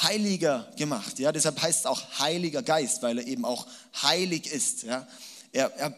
heiliger 0.00 0.72
gemacht. 0.78 1.18
Ja, 1.18 1.32
deshalb 1.32 1.60
heißt 1.60 1.80
es 1.80 1.84
auch 1.84 2.18
Heiliger 2.18 2.62
Geist, 2.62 3.02
weil 3.02 3.18
er 3.18 3.26
eben 3.26 3.44
auch 3.44 3.66
heilig 4.00 4.46
ist. 4.46 4.84
Ja, 4.84 5.06
er, 5.52 5.70
er 5.76 5.94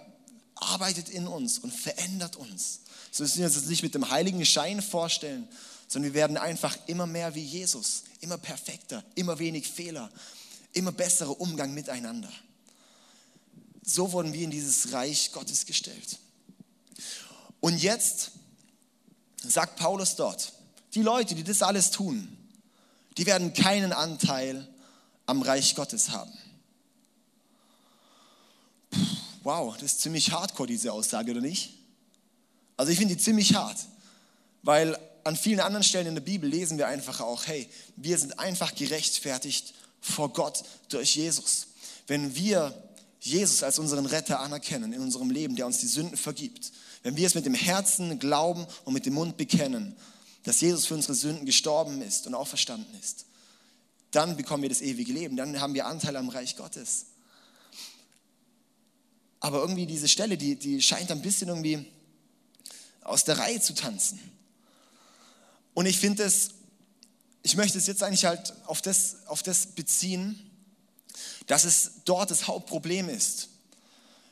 arbeitet 0.57 1.11
in 1.11 1.29
uns 1.29 1.61
und 1.61 1.73
verändert 1.73 2.35
uns. 2.35 2.81
So 3.13 3.23
müssen 3.23 3.39
wir 3.39 3.47
uns 3.47 3.55
das 3.55 3.67
nicht 3.67 3.85
mit 3.85 3.95
dem 3.95 4.11
heiligen 4.11 4.45
Schein 4.45 4.83
vorstellen, 4.83 5.47
sondern 5.87 6.13
wir 6.13 6.19
werden 6.19 6.37
einfach 6.37 6.77
immer 6.89 7.07
mehr 7.07 7.37
wie 7.37 7.45
Jesus, 7.45 8.03
immer 8.19 8.37
perfekter, 8.37 9.05
immer 9.15 9.39
wenig 9.39 9.69
Fehler, 9.69 10.11
immer 10.73 10.91
besserer 10.91 11.41
Umgang 11.41 11.73
miteinander. 11.73 12.33
So 13.91 14.13
wurden 14.13 14.35
wir 14.35 14.43
in 14.43 14.51
dieses 14.51 14.93
Reich 14.93 15.33
Gottes 15.33 15.65
gestellt. 15.65 16.19
Und 17.59 17.83
jetzt 17.83 18.33
sagt 19.43 19.77
Paulus 19.77 20.15
dort, 20.15 20.53
die 20.93 21.01
Leute, 21.01 21.35
die 21.35 21.43
das 21.43 21.63
alles 21.63 21.91
tun, 21.91 22.29
die 23.17 23.25
werden 23.25 23.55
keinen 23.55 23.95
Anteil 23.95 24.69
am 25.25 25.41
Reich 25.41 25.75
Gottes 25.75 26.11
haben. 26.11 26.31
Puh, 28.91 29.01
wow, 29.43 29.75
das 29.75 29.93
ist 29.93 30.03
ziemlich 30.03 30.33
hardcore, 30.33 30.67
diese 30.67 30.93
Aussage, 30.93 31.31
oder 31.31 31.41
nicht? 31.41 31.73
Also 32.77 32.93
ich 32.93 32.99
finde 32.99 33.17
die 33.17 33.23
ziemlich 33.23 33.55
hart, 33.55 33.79
weil 34.63 34.99
an 35.25 35.35
vielen 35.35 35.61
anderen 35.61 35.83
Stellen 35.83 36.09
in 36.09 36.15
der 36.15 36.21
Bibel 36.21 36.49
lesen 36.49 36.77
wir 36.77 36.89
einfach 36.89 37.21
auch, 37.21 37.47
hey, 37.47 37.67
wir 37.97 38.19
sind 38.19 38.39
einfach 38.39 38.75
gerechtfertigt 38.75 39.73
vor 40.03 40.31
Gott 40.35 40.63
durch 40.91 41.17
Jesus. 41.17 41.69
Wenn 42.07 42.35
wir 42.35 42.88
Jesus 43.21 43.63
als 43.63 43.79
unseren 43.79 44.07
Retter 44.07 44.41
anerkennen 44.41 44.93
in 44.93 45.01
unserem 45.01 45.31
Leben, 45.31 45.57
der 45.57 45.67
uns 45.67 45.79
die 45.79 45.87
Sünden 45.87 46.17
vergibt, 46.17 46.73
wenn 47.03 47.17
wir 47.17 47.27
es 47.27 47.35
mit 47.35 47.47
dem 47.47 47.55
Herzen 47.55 48.19
glauben 48.19 48.67
und 48.85 48.93
mit 48.93 49.07
dem 49.07 49.15
Mund 49.15 49.37
bekennen, 49.37 49.97
dass 50.45 50.61
Jesus 50.61 50.87
für 50.87 50.95
unsere 50.95 51.15
Sünden 51.15 51.47
gestorben 51.47 52.01
ist 52.03 52.27
und 52.27 52.35
auferstanden 52.35 52.99
ist, 53.01 53.27
dann 54.11 54.37
bekommen 54.37 54.63
wir 54.63 54.69
das 54.69 54.81
ewige 54.81 55.13
Leben, 55.13 55.37
dann 55.37 55.61
haben 55.61 55.75
wir 55.75 55.87
Anteil 55.87 56.17
am 56.17 56.29
Reich 56.29 56.57
Gottes. 56.57 57.07
Aber 59.41 59.59
irgendwie 59.59 59.87
diese 59.87 60.09
Stelle, 60.09 60.37
die, 60.37 60.57
die 60.57 60.83
scheint 60.83 61.11
ein 61.11 61.23
bisschen 61.23 61.49
irgendwie 61.49 61.87
aus 63.03 63.25
der 63.25 63.39
Reihe 63.39 63.61
zu 63.61 63.75
tanzen. 63.75 64.19
Und 65.75 65.87
ich 65.87 65.99
finde 65.99 66.25
es, 66.25 66.51
ich 67.43 67.57
möchte 67.57 67.79
es 67.79 67.87
jetzt 67.87 68.03
eigentlich 68.03 68.25
halt 68.25 68.53
auf 68.67 68.83
das, 68.83 69.27
auf 69.27 69.43
das 69.43 69.67
beziehen, 69.67 70.48
dass 71.49 71.65
es 71.65 71.91
dort 72.05 72.31
das 72.31 72.47
Hauptproblem 72.47 73.09
ist. 73.09 73.49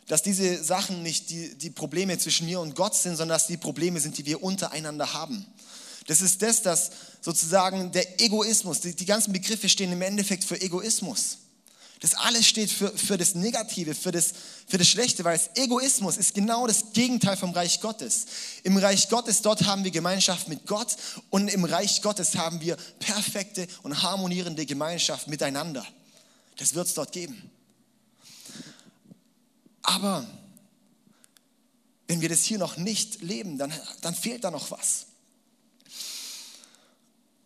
Dass 0.07 0.23
diese 0.23 0.63
Sachen 0.63 1.03
nicht 1.03 1.31
die, 1.31 1.57
die 1.57 1.71
Probleme 1.71 2.17
zwischen 2.19 2.47
mir 2.47 2.61
und 2.61 2.77
Gott 2.77 2.95
sind, 2.95 3.17
sondern 3.17 3.37
dass 3.37 3.49
die 3.49 3.57
Probleme 3.57 3.99
sind, 3.99 4.17
die 4.17 4.25
wir 4.25 4.43
untereinander 4.43 5.13
haben. 5.13 5.45
Das 6.07 6.21
ist 6.21 6.41
das, 6.43 6.63
dass 6.63 6.91
sozusagen 7.21 7.91
der 7.91 8.21
Egoismus, 8.21 8.81
die, 8.81 8.95
die 8.95 9.07
ganzen 9.07 9.33
Begriffe 9.33 9.69
stehen 9.69 9.91
im 9.91 10.03
Endeffekt 10.03 10.45
für 10.45 10.61
Egoismus. 10.61 11.39
Das 12.01 12.15
alles 12.15 12.47
steht 12.47 12.71
für, 12.71 12.91
für 12.91 13.17
das 13.17 13.35
Negative, 13.35 13.95
für 13.95 14.13
das, 14.13 14.35
für 14.69 14.77
das 14.77 14.87
Schlechte, 14.87 15.25
weil 15.25 15.39
das 15.39 15.51
Egoismus 15.57 16.19
ist 16.19 16.35
genau 16.35 16.67
das 16.67 16.93
Gegenteil 16.93 17.39
vom 17.39 17.53
Reich 17.53 17.81
Gottes. 17.81 18.27
Im 18.63 18.77
Reich 18.77 19.09
Gottes, 19.09 19.41
dort 19.41 19.65
haben 19.65 19.83
wir 19.83 19.91
Gemeinschaft 19.91 20.47
mit 20.49 20.67
Gott 20.67 20.95
und 21.31 21.49
im 21.49 21.65
Reich 21.65 22.03
Gottes 22.03 22.37
haben 22.37 22.61
wir 22.61 22.77
perfekte 23.01 23.67
und 23.83 24.03
harmonierende 24.03 24.67
Gemeinschaft 24.67 25.27
miteinander. 25.27 25.87
Das 26.57 26.75
wird 26.75 26.87
es 26.87 26.95
dort 26.95 27.13
geben. 27.13 27.51
Aber 29.83 30.27
wenn 32.07 32.21
wir 32.21 32.29
das 32.29 32.45
hier 32.45 32.59
noch 32.59 32.77
nicht 32.77 33.23
leben, 33.23 33.59
dann, 33.59 33.73
dann 34.01 34.15
fehlt 34.15 34.45
da 34.45 34.51
noch 34.51 34.71
was. 34.71 35.07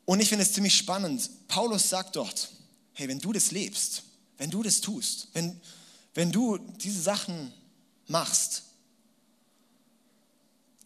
Und 0.04 0.20
ich 0.20 0.28
finde 0.28 0.44
es 0.44 0.52
ziemlich 0.52 0.74
spannend. 0.74 1.30
Paulus 1.48 1.88
sagt 1.88 2.16
dort, 2.16 2.50
hey, 2.94 3.08
wenn 3.08 3.18
du 3.18 3.32
das 3.32 3.50
lebst, 3.50 4.02
wenn 4.38 4.50
du 4.50 4.62
das 4.62 4.80
tust, 4.80 5.28
wenn, 5.34 5.60
wenn 6.14 6.32
du 6.32 6.58
diese 6.58 7.00
Sachen 7.00 7.52
machst, 8.08 8.64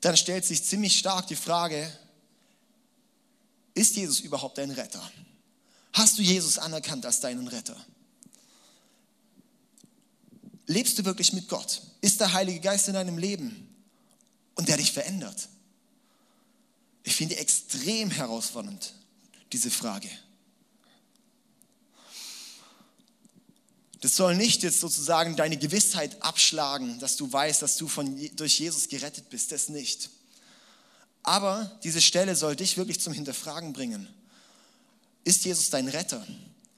dann 0.01 0.17
stellt 0.17 0.45
sich 0.45 0.63
ziemlich 0.63 0.99
stark 0.99 1.27
die 1.29 1.37
Frage, 1.37 1.91
ist 3.75 3.97
Jesus 3.97 4.21
überhaupt 4.21 4.59
dein 4.59 4.71
Retter? 4.71 5.11
Hast 5.93 6.19
du 6.19 6.23
Jesus 6.23 6.59
anerkannt 6.59 7.07
als 7.07 7.21
deinen 7.21 7.49
Retter? 7.49 7.77
Lebst 10.67 10.99
du 10.99 11.05
wirklich 11.05 11.33
mit 11.33 11.49
Gott? 11.49 11.83
Ist 12.01 12.21
der 12.21 12.33
Heilige 12.33 12.61
Geist 12.61 12.89
in 12.89 12.95
deinem 12.95 13.19
Leben 13.19 13.69
und 14.55 14.69
der 14.69 14.77
dich 14.77 14.93
verändert? 14.93 15.49
Ich 17.03 17.15
finde 17.15 17.37
extrem 17.37 18.11
herausfordernd 18.11 18.95
diese 19.53 19.71
Frage. 19.71 20.09
Das 24.01 24.17
soll 24.17 24.37
nicht 24.37 24.63
jetzt 24.63 24.81
sozusagen 24.81 25.35
deine 25.35 25.57
Gewissheit 25.57 26.21
abschlagen, 26.23 26.99
dass 26.99 27.17
du 27.17 27.33
weißt, 27.33 27.63
dass 27.63 27.77
du 27.77 27.89
von, 27.89 28.31
durch 28.37 28.59
Jesus 28.59 28.89
gerettet 28.89 29.31
bist. 29.31 29.51
Das 29.51 29.71
nicht. 29.71 30.11
Aber 31.23 31.79
diese 31.85 32.03
Stelle 32.03 32.37
soll 32.37 32.55
dich 32.55 32.77
wirklich 32.77 33.01
zum 33.01 33.15
Hinterfragen 33.15 33.73
bringen. 33.73 34.07
Ist 35.25 35.45
Jesus 35.47 35.71
dein 35.71 35.89
Retter? 35.89 36.27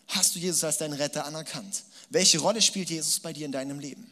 Hast 0.07 0.37
du 0.37 0.38
Jesus 0.38 0.62
als 0.62 0.78
deinen 0.78 0.93
Retter 0.93 1.25
anerkannt? 1.25 1.83
Welche 2.10 2.38
Rolle 2.38 2.62
spielt 2.62 2.90
Jesus 2.90 3.20
bei 3.20 3.32
dir 3.32 3.46
in 3.46 3.52
deinem 3.52 3.78
Leben? 3.78 4.10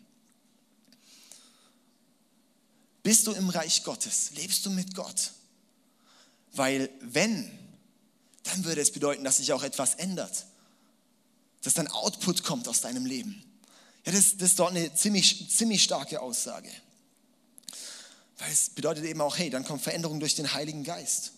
Bist 3.02 3.26
du 3.26 3.32
im 3.32 3.50
Reich 3.50 3.84
Gottes? 3.84 4.30
Lebst 4.34 4.64
du 4.64 4.70
mit 4.70 4.94
Gott? 4.94 5.32
Weil 6.52 6.90
wenn, 7.00 7.50
dann 8.44 8.64
würde 8.64 8.80
es 8.80 8.92
bedeuten, 8.92 9.24
dass 9.24 9.36
sich 9.36 9.52
auch 9.52 9.62
etwas 9.62 9.96
ändert. 9.96 10.46
Dass 11.62 11.74
dann 11.74 11.88
Output 11.88 12.42
kommt 12.42 12.66
aus 12.68 12.80
deinem 12.80 13.06
Leben. 13.06 13.42
Ja, 14.06 14.12
das, 14.12 14.36
das 14.36 14.50
ist 14.50 14.58
doch 14.58 14.70
eine 14.70 14.94
ziemlich, 14.94 15.50
ziemlich 15.50 15.82
starke 15.82 16.20
Aussage. 16.20 16.70
Weil 18.38 18.52
es 18.52 18.70
bedeutet 18.70 19.04
eben 19.04 19.20
auch, 19.20 19.38
hey, 19.38 19.50
dann 19.50 19.64
kommt 19.64 19.82
Veränderung 19.82 20.20
durch 20.20 20.34
den 20.34 20.52
Heiligen 20.52 20.84
Geist. 20.84 21.32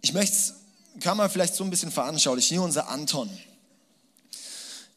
Ich 0.00 0.12
möchte 0.12 0.36
es 0.36 0.54
kann 1.00 1.16
man 1.16 1.30
vielleicht 1.30 1.54
so 1.54 1.64
ein 1.64 1.70
bisschen 1.70 1.90
veranschaulichen. 1.90 2.56
Hier 2.56 2.62
unser 2.62 2.88
Anton. 2.88 3.30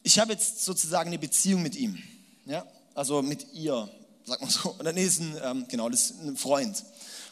Ich 0.02 0.18
habe 0.18 0.32
jetzt 0.32 0.64
sozusagen 0.64 1.08
eine 1.08 1.18
Beziehung 1.18 1.62
mit 1.62 1.76
ihm. 1.76 2.02
Ja? 2.46 2.66
Also 2.94 3.22
mit 3.22 3.52
ihr, 3.52 3.88
sagt 4.24 4.40
man 4.40 4.50
so. 4.50 4.74
Oder 4.78 4.92
nee, 4.92 5.04
ist 5.04 5.20
ein, 5.20 5.36
ähm, 5.42 5.66
genau, 5.68 5.88
das 5.88 6.10
ist 6.10 6.20
ein 6.20 6.36
Freund. 6.36 6.84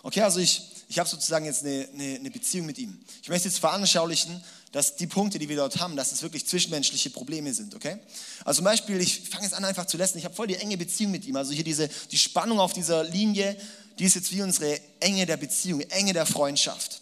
Okay, 0.03 0.23
also 0.23 0.41
ich, 0.41 0.63
ich 0.89 0.99
habe 0.99 1.09
sozusagen 1.09 1.45
jetzt 1.45 1.65
eine, 1.65 1.89
eine, 1.93 2.17
eine 2.17 2.31
Beziehung 2.31 2.67
mit 2.67 2.79
ihm. 2.79 2.99
Ich 3.23 3.29
möchte 3.29 3.49
jetzt 3.49 3.59
veranschaulichen, 3.59 4.43
dass 4.73 4.97
die 4.97 5.07
Punkte, 5.07 5.39
die 5.39 5.49
wir 5.49 5.57
dort 5.57 5.79
haben, 5.79 5.97
dass 5.97 6.13
es 6.13 6.23
wirklich 6.23 6.47
zwischenmenschliche 6.47 7.11
Probleme 7.11 7.53
sind, 7.53 7.75
okay? 7.75 7.99
Also 8.45 8.59
zum 8.59 8.65
Beispiel, 8.65 9.01
ich 9.01 9.29
fange 9.29 9.45
jetzt 9.45 9.55
an 9.55 9.65
einfach 9.65 9.87
zu 9.87 9.97
lassen, 9.97 10.17
ich 10.17 10.25
habe 10.25 10.35
voll 10.35 10.47
die 10.47 10.55
enge 10.55 10.77
Beziehung 10.77 11.11
mit 11.11 11.27
ihm. 11.27 11.37
Also 11.37 11.53
hier 11.53 11.65
diese, 11.65 11.89
die 12.11 12.19
Spannung 12.19 12.61
auf 12.61 12.73
dieser 12.73 13.03
Linie, 13.05 13.57
die 13.99 14.05
ist 14.05 14.15
jetzt 14.15 14.33
wie 14.33 14.43
unsere 14.43 14.81
Enge 15.01 15.27
der 15.27 15.37
Beziehung, 15.37 15.81
Enge 15.81 16.13
der 16.13 16.25
Freundschaft. 16.25 17.00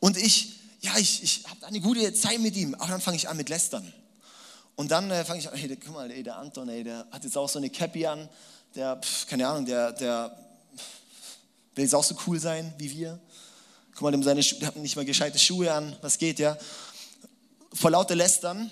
Und 0.00 0.16
ich, 0.16 0.60
ja, 0.80 0.96
ich, 0.98 1.22
ich 1.22 1.44
habe 1.46 1.66
eine 1.66 1.80
gute 1.80 2.12
Zeit 2.14 2.40
mit 2.40 2.56
ihm, 2.56 2.74
aber 2.74 2.88
dann 2.88 3.00
fange 3.00 3.16
ich 3.16 3.28
an 3.28 3.36
mit 3.36 3.48
Lästern. 3.48 3.92
Und 4.74 4.90
dann 4.90 5.10
äh, 5.10 5.24
fange 5.24 5.40
ich 5.40 5.48
an, 5.48 5.54
hey, 5.58 5.76
guck 5.76 5.94
mal, 5.94 6.10
ey, 6.10 6.22
der 6.22 6.36
Anton, 6.38 6.68
ey, 6.68 6.82
der 6.82 7.06
hat 7.10 7.22
jetzt 7.22 7.36
auch 7.36 7.48
so 7.48 7.58
eine 7.58 7.70
Cappy 7.70 8.06
an, 8.06 8.28
der, 8.74 8.96
pf, 8.96 9.26
keine 9.26 9.46
Ahnung, 9.46 9.66
der, 9.66 9.92
der 9.92 10.36
will 11.74 11.84
jetzt 11.84 11.94
auch 11.94 12.04
so 12.04 12.16
cool 12.26 12.40
sein 12.40 12.72
wie 12.78 12.90
wir. 12.90 13.20
Guck 13.92 14.02
mal, 14.02 14.10
dem 14.10 14.22
seine 14.22 14.40
der 14.40 14.68
hat 14.68 14.76
nicht 14.76 14.96
mal 14.96 15.04
gescheite 15.04 15.38
Schuhe 15.38 15.72
an, 15.72 15.94
was 16.00 16.18
geht, 16.18 16.38
ja. 16.38 16.56
vor 17.72 17.90
lauter 17.90 18.16
Lästern 18.16 18.70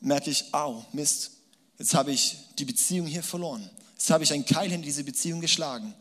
merke 0.00 0.30
ich, 0.30 0.54
au, 0.54 0.84
Mist, 0.92 1.32
jetzt 1.78 1.94
habe 1.94 2.12
ich 2.12 2.38
die 2.58 2.64
Beziehung 2.64 3.06
hier 3.06 3.22
verloren. 3.22 3.68
Jetzt 3.92 4.10
habe 4.10 4.24
ich 4.24 4.32
einen 4.32 4.46
Keil 4.46 4.72
in 4.72 4.80
diese 4.80 5.04
Beziehung 5.04 5.42
geschlagen. 5.42 5.94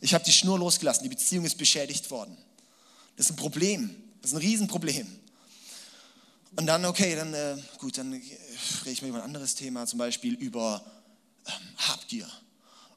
Ich 0.00 0.12
habe 0.12 0.24
die 0.24 0.32
Schnur 0.32 0.58
losgelassen, 0.58 1.04
die 1.04 1.08
Beziehung 1.08 1.44
ist 1.44 1.56
beschädigt 1.56 2.10
worden. 2.10 2.36
Das 3.16 3.26
ist 3.26 3.32
ein 3.32 3.36
Problem, 3.36 3.94
das 4.20 4.32
ist 4.32 4.36
ein 4.36 4.42
Riesenproblem. 4.42 5.06
Und 6.56 6.66
dann, 6.66 6.84
okay, 6.84 7.16
dann, 7.16 7.34
äh, 7.34 7.56
gut, 7.78 7.98
dann 7.98 8.12
rede 8.12 8.90
ich 8.90 9.02
mal 9.02 9.08
über 9.08 9.18
ein 9.18 9.24
anderes 9.24 9.54
Thema, 9.54 9.86
zum 9.86 9.98
Beispiel 9.98 10.34
über 10.34 10.84
ähm, 11.46 11.54
Habgier. 11.76 12.28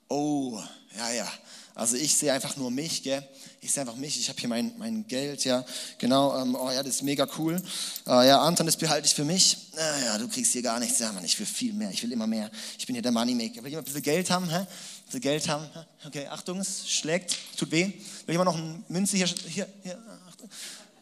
Oh, 0.09 0.61
ja, 0.95 1.11
ja. 1.11 1.31
Also 1.77 1.95
ich 1.95 2.15
sehe 2.15 2.33
einfach 2.33 2.57
nur 2.57 2.71
mich, 2.71 3.03
gell? 3.03 3.23
Ich 3.61 3.71
sehe 3.71 3.81
einfach 3.81 3.95
mich. 3.95 4.19
Ich 4.19 4.27
habe 4.29 4.39
hier 4.39 4.49
mein, 4.49 4.73
mein 4.79 5.05
Geld, 5.07 5.45
ja. 5.45 5.63
Genau. 5.99 6.35
Ähm, 6.41 6.55
oh 6.55 6.71
ja, 6.71 6.81
das 6.81 6.95
ist 6.95 7.03
mega 7.03 7.27
cool. 7.37 7.61
Äh, 8.07 8.27
ja, 8.27 8.41
Anton, 8.41 8.65
das 8.65 8.75
behalte 8.77 9.05
ich 9.05 9.13
für 9.13 9.23
mich. 9.23 9.57
Äh, 9.77 10.05
ja, 10.05 10.17
du 10.17 10.27
kriegst 10.27 10.53
hier 10.53 10.63
gar 10.63 10.79
nichts. 10.79 10.97
Ja, 10.97 11.11
Mann, 11.11 11.23
ich 11.23 11.37
will 11.37 11.45
viel 11.45 11.73
mehr. 11.73 11.91
Ich 11.91 12.01
will 12.01 12.11
immer 12.11 12.25
mehr. 12.25 12.49
Ich 12.79 12.87
bin 12.87 12.95
hier 12.95 13.03
der 13.03 13.11
Moneymaker. 13.11 13.63
Will 13.63 13.69
jemand 13.69 13.85
ein 13.85 13.93
bisschen 13.93 14.01
Geld 14.01 14.31
haben? 14.31 14.49
Hä? 14.49 14.55
Ein 14.55 14.67
bisschen 15.05 15.21
Geld 15.21 15.47
haben? 15.47 15.69
Hä? 15.71 16.07
Okay, 16.07 16.27
Achtung, 16.27 16.59
es 16.61 16.89
schlägt, 16.89 17.37
tut 17.55 17.69
weh. 17.69 17.91
Will 18.25 18.33
jemand 18.33 18.47
noch 18.47 18.57
eine 18.57 18.83
Münze 18.87 19.15
hier? 19.15 19.27
Hier, 19.27 19.67
hier. 19.83 19.99
Achtung. 20.27 20.49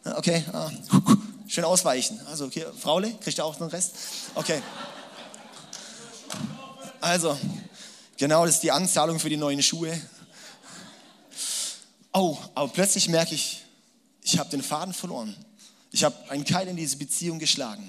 Okay, 0.04 0.44
ah. 0.52 0.70
schön 1.48 1.64
ausweichen. 1.64 2.20
Also, 2.26 2.44
okay, 2.44 2.66
Fraule, 2.78 3.14
kriegt 3.22 3.38
ihr 3.38 3.44
auch 3.46 3.58
noch 3.58 3.68
den 3.68 3.74
Rest? 3.74 3.94
Okay. 4.34 4.60
Also, 7.00 7.38
genau, 8.18 8.44
das 8.44 8.56
ist 8.56 8.62
die 8.62 8.72
Anzahlung 8.72 9.18
für 9.18 9.30
die 9.30 9.38
neuen 9.38 9.62
Schuhe. 9.62 9.98
Oh, 12.18 12.38
aber 12.54 12.72
plötzlich 12.72 13.10
merke 13.10 13.34
ich, 13.34 13.62
ich 14.22 14.38
habe 14.38 14.48
den 14.48 14.62
Faden 14.62 14.94
verloren. 14.94 15.36
Ich 15.90 16.02
habe 16.02 16.16
einen 16.30 16.46
Keil 16.46 16.66
in 16.66 16.74
diese 16.74 16.96
Beziehung 16.96 17.38
geschlagen. 17.38 17.86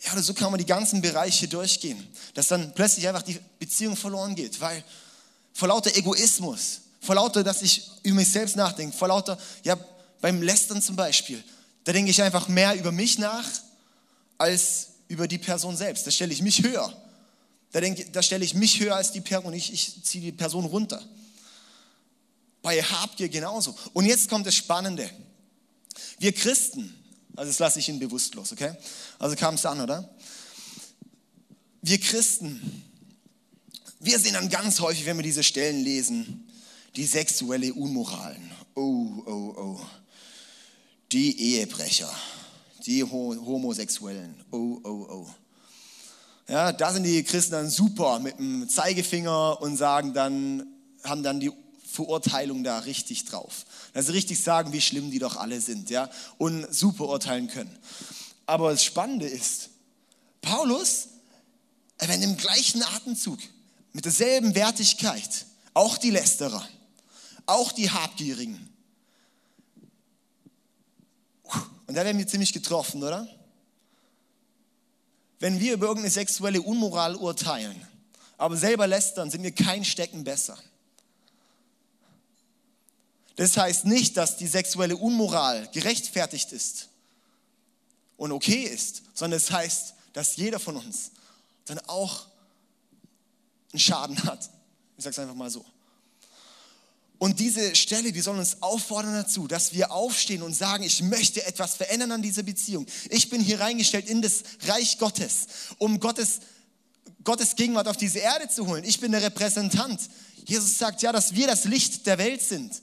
Ja, 0.00 0.14
oder 0.14 0.22
so 0.22 0.32
kann 0.32 0.50
man 0.50 0.56
die 0.56 0.64
ganzen 0.64 1.02
Bereiche 1.02 1.46
durchgehen, 1.46 2.02
dass 2.32 2.48
dann 2.48 2.72
plötzlich 2.72 3.06
einfach 3.06 3.20
die 3.20 3.38
Beziehung 3.58 3.96
verloren 3.96 4.34
geht, 4.34 4.62
weil 4.62 4.82
vor 5.52 5.68
lauter 5.68 5.94
Egoismus, 5.94 6.80
vor 7.02 7.16
lauter, 7.16 7.44
dass 7.44 7.60
ich 7.60 7.90
über 8.02 8.16
mich 8.16 8.32
selbst 8.32 8.56
nachdenke, 8.56 8.96
vor 8.96 9.08
lauter, 9.08 9.38
ja, 9.62 9.76
beim 10.22 10.40
Lästern 10.40 10.80
zum 10.80 10.96
Beispiel, 10.96 11.44
da 11.84 11.92
denke 11.92 12.10
ich 12.10 12.22
einfach 12.22 12.48
mehr 12.48 12.74
über 12.76 12.92
mich 12.92 13.18
nach 13.18 13.44
als 14.38 14.86
über 15.06 15.28
die 15.28 15.36
Person 15.36 15.76
selbst. 15.76 16.06
Da 16.06 16.10
stelle 16.10 16.32
ich 16.32 16.40
mich 16.40 16.62
höher. 16.62 16.90
Da, 17.72 17.80
denke, 17.82 18.06
da 18.10 18.22
stelle 18.22 18.42
ich 18.42 18.54
mich 18.54 18.80
höher 18.80 18.96
als 18.96 19.12
die 19.12 19.20
Person 19.20 19.48
und 19.48 19.52
ich, 19.52 19.70
ich 19.70 20.02
ziehe 20.02 20.24
die 20.24 20.32
Person 20.32 20.64
runter. 20.64 21.02
Bei 22.62 22.80
Habgier 22.80 23.28
genauso. 23.28 23.74
Und 23.92 24.06
jetzt 24.06 24.30
kommt 24.30 24.46
das 24.46 24.54
Spannende. 24.54 25.10
Wir 26.18 26.32
Christen, 26.32 26.94
also 27.36 27.50
das 27.50 27.58
lasse 27.58 27.80
ich 27.80 27.88
Ihnen 27.88 27.98
bewusstlos, 27.98 28.52
okay? 28.52 28.74
Also 29.18 29.36
kam 29.36 29.56
es 29.56 29.66
an, 29.66 29.80
oder? 29.80 30.08
Wir 31.82 31.98
Christen, 31.98 32.84
wir 33.98 34.18
sehen 34.18 34.34
dann 34.34 34.48
ganz 34.48 34.80
häufig, 34.80 35.04
wenn 35.06 35.16
wir 35.16 35.24
diese 35.24 35.42
Stellen 35.42 35.82
lesen, 35.82 36.48
die 36.94 37.06
sexuelle 37.06 37.74
Unmoralen. 37.74 38.50
Oh, 38.74 39.06
oh, 39.26 39.54
oh. 39.56 39.80
Die 41.10 41.38
Ehebrecher, 41.40 42.12
die 42.86 43.02
Homosexuellen. 43.04 44.34
Oh, 44.50 44.80
oh, 44.84 45.06
oh. 45.10 45.26
Ja, 46.48 46.72
da 46.72 46.92
sind 46.92 47.04
die 47.04 47.22
Christen 47.22 47.52
dann 47.52 47.70
super 47.70 48.18
mit 48.18 48.38
dem 48.38 48.68
Zeigefinger 48.68 49.60
und 49.60 49.76
sagen 49.76 50.14
dann, 50.14 50.66
haben 51.04 51.22
dann 51.22 51.40
die 51.40 51.50
Verurteilung 51.92 52.64
da 52.64 52.78
richtig 52.80 53.24
drauf. 53.26 53.64
Dass 53.92 54.06
sie 54.06 54.12
richtig 54.12 54.42
sagen, 54.42 54.72
wie 54.72 54.80
schlimm 54.80 55.10
die 55.10 55.18
doch 55.18 55.36
alle 55.36 55.60
sind, 55.60 55.90
ja, 55.90 56.10
und 56.38 56.72
super 56.74 57.08
urteilen 57.08 57.48
können. 57.48 57.76
Aber 58.46 58.70
das 58.70 58.84
Spannende 58.84 59.26
ist, 59.26 59.70
Paulus 60.40 61.08
erwähnt 61.98 62.24
im 62.24 62.36
gleichen 62.36 62.82
Atemzug, 62.82 63.38
mit 63.92 64.04
derselben 64.04 64.54
Wertigkeit, 64.54 65.46
auch 65.74 65.98
die 65.98 66.10
Lästerer, 66.10 66.66
auch 67.46 67.72
die 67.72 67.90
Habgierigen. 67.90 68.68
Und 71.86 71.94
da 71.94 72.04
werden 72.04 72.18
wir 72.18 72.26
ziemlich 72.26 72.52
getroffen, 72.52 73.02
oder? 73.02 73.28
Wenn 75.38 75.60
wir 75.60 75.74
über 75.74 75.86
irgendeine 75.86 76.10
sexuelle 76.10 76.62
Unmoral 76.62 77.16
urteilen, 77.16 77.86
aber 78.38 78.56
selber 78.56 78.86
lästern, 78.86 79.30
sind 79.30 79.42
wir 79.42 79.52
kein 79.52 79.84
Stecken 79.84 80.24
besser. 80.24 80.58
Das 83.36 83.56
heißt 83.56 83.84
nicht, 83.86 84.16
dass 84.16 84.36
die 84.36 84.46
sexuelle 84.46 84.96
Unmoral 84.96 85.68
gerechtfertigt 85.72 86.52
ist 86.52 86.88
und 88.16 88.32
okay 88.32 88.62
ist, 88.62 89.02
sondern 89.14 89.38
es 89.38 89.46
das 89.46 89.56
heißt, 89.56 89.94
dass 90.12 90.36
jeder 90.36 90.60
von 90.60 90.76
uns 90.76 91.12
dann 91.64 91.78
auch 91.86 92.26
einen 93.72 93.80
Schaden 93.80 94.22
hat. 94.24 94.50
Ich 94.96 95.04
sage 95.04 95.14
es 95.14 95.18
einfach 95.18 95.34
mal 95.34 95.50
so. 95.50 95.64
Und 97.18 97.38
diese 97.38 97.76
Stelle, 97.76 98.10
die 98.10 98.20
soll 98.20 98.36
uns 98.36 98.60
auffordern 98.62 99.14
dazu, 99.14 99.46
dass 99.46 99.72
wir 99.72 99.92
aufstehen 99.92 100.42
und 100.42 100.54
sagen, 100.54 100.82
ich 100.82 101.02
möchte 101.02 101.46
etwas 101.46 101.76
verändern 101.76 102.10
an 102.10 102.20
dieser 102.20 102.42
Beziehung. 102.42 102.84
Ich 103.10 103.30
bin 103.30 103.40
hier 103.40 103.60
reingestellt 103.60 104.08
in 104.08 104.22
das 104.22 104.42
Reich 104.66 104.98
Gottes, 104.98 105.46
um 105.78 106.00
Gottes, 106.00 106.40
Gottes 107.22 107.54
Gegenwart 107.54 107.86
auf 107.86 107.96
diese 107.96 108.18
Erde 108.18 108.48
zu 108.48 108.66
holen. 108.66 108.82
Ich 108.82 108.98
bin 108.98 109.12
der 109.12 109.22
Repräsentant. 109.22 110.00
Jesus 110.46 110.76
sagt 110.78 111.00
ja, 111.02 111.12
dass 111.12 111.36
wir 111.36 111.46
das 111.46 111.62
Licht 111.64 112.08
der 112.08 112.18
Welt 112.18 112.42
sind. 112.42 112.82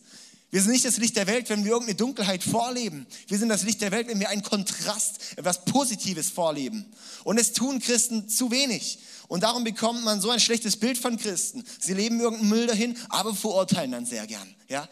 Wir 0.51 0.61
sind 0.63 0.71
nicht 0.71 0.85
das 0.85 0.97
Licht 0.97 1.15
der 1.15 1.27
Welt, 1.27 1.49
wenn 1.49 1.63
wir 1.63 1.71
irgendeine 1.71 1.95
Dunkelheit 1.95 2.43
vorleben. 2.43 3.05
Wir 3.27 3.37
sind 3.37 3.49
das 3.49 3.63
Licht 3.63 3.81
der 3.81 3.91
Welt, 3.91 4.07
wenn 4.07 4.19
wir 4.19 4.29
einen 4.29 4.41
Kontrast, 4.41 5.37
etwas 5.37 5.63
Positives 5.65 6.29
vorleben. 6.29 6.85
Und 7.23 7.39
es 7.39 7.53
tun 7.53 7.79
Christen 7.79 8.27
zu 8.27 8.49
wenig. 8.49 8.99
Und 9.27 9.43
darum 9.43 9.63
bekommt 9.63 10.03
man 10.03 10.21
so 10.21 10.31
ein 10.31 10.39
schlechtes 10.39 10.77
Bild 10.77 10.97
von 10.97 11.17
Christen. 11.17 11.63
Sie 11.79 11.93
leben 11.93 12.19
irgendeinen 12.19 12.49
Müll 12.49 12.65
dahin, 12.65 12.97
aber 13.09 13.35
verurteilen 13.35 13.91
dann 13.91 14.07
sehr 14.07 14.25
gern. 14.25 14.55
Ja? 14.67 14.89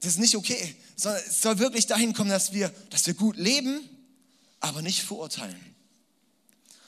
Das 0.00 0.12
ist 0.12 0.18
nicht 0.18 0.36
okay, 0.36 0.76
sondern 0.96 1.22
es 1.26 1.40
soll 1.40 1.58
wirklich 1.58 1.86
dahin 1.86 2.12
kommen, 2.12 2.30
dass 2.30 2.52
wir, 2.52 2.68
dass 2.90 3.06
wir 3.06 3.14
gut 3.14 3.38
leben, 3.38 3.80
aber 4.60 4.82
nicht 4.82 5.02
verurteilen. 5.02 5.58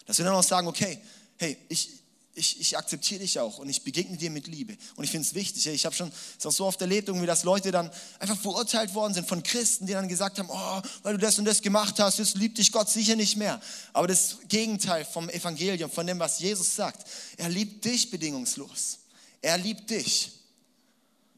Dass 0.05 0.19
wir 0.19 0.27
dann 0.27 0.35
auch 0.35 0.43
sagen, 0.43 0.67
okay, 0.67 0.99
hey, 1.38 1.57
ich, 1.71 2.02
ich, 2.35 2.61
ich 2.61 2.79
akzeptiere 2.79 3.21
dich 3.21 3.38
auch 3.38 3.59
und 3.59 3.68
ich 3.68 3.83
begegne 3.83 4.16
dir 4.16 4.31
mit 4.31 4.47
Liebe. 4.47 4.77
Und 4.97 5.05
ich 5.05 5.11
finde 5.11 5.27
es 5.27 5.35
wichtig. 5.35 5.66
Ich 5.66 5.85
habe 5.85 5.95
schon, 5.95 6.11
es 6.38 6.47
auch 6.47 6.53
so 6.53 6.64
oft 6.64 6.81
erlebt, 6.81 7.09
irgendwie, 7.09 7.27
dass 7.27 7.45
Leute 7.45 7.71
dann 7.71 7.90
einfach 8.18 8.38
verurteilt 8.38 8.95
worden 8.95 9.12
sind 9.12 9.29
von 9.29 9.42
Christen, 9.42 9.87
die 9.87 9.92
dann 9.92 10.09
gesagt 10.09 10.38
haben, 10.38 10.49
oh, 10.51 10.83
weil 11.03 11.14
du 11.14 11.18
das 11.18 11.38
und 11.38 11.45
das 11.45 11.61
gemacht 11.61 11.99
hast, 11.99 12.18
jetzt 12.18 12.37
liebt 12.37 12.57
dich 12.57 12.73
Gott 12.73 12.88
sicher 12.88 13.16
nicht 13.16 13.37
mehr. 13.37 13.61
Aber 13.92 14.09
das 14.09 14.38
Gegenteil 14.49 15.05
vom 15.05 15.29
Evangelium, 15.29 15.90
von 15.90 16.07
dem, 16.07 16.18
was 16.18 16.40
Jesus 16.40 16.75
sagt, 16.75 17.07
er 17.37 17.51
liebt 17.51 17.85
dich 17.85 18.11
bedingungslos. 18.11 18.99
Er 19.42 19.59
liebt 19.59 19.90
dich. 19.90 20.33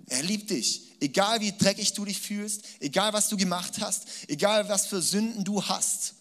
Er 0.07 0.23
liebt 0.23 0.51
dich. 0.51 0.83
Egal 1.01 1.41
wie 1.41 1.53
dreckig 1.53 1.93
du 1.95 2.05
dich 2.05 2.21
fühlst, 2.21 2.63
egal 2.79 3.13
was 3.13 3.29
du 3.29 3.37
gemacht 3.37 3.75
hast, 3.81 4.05
egal 4.29 4.69
was 4.69 4.87
für 4.87 5.03
Sünden 5.03 5.43
du 5.43 5.65
hast. 5.65 6.15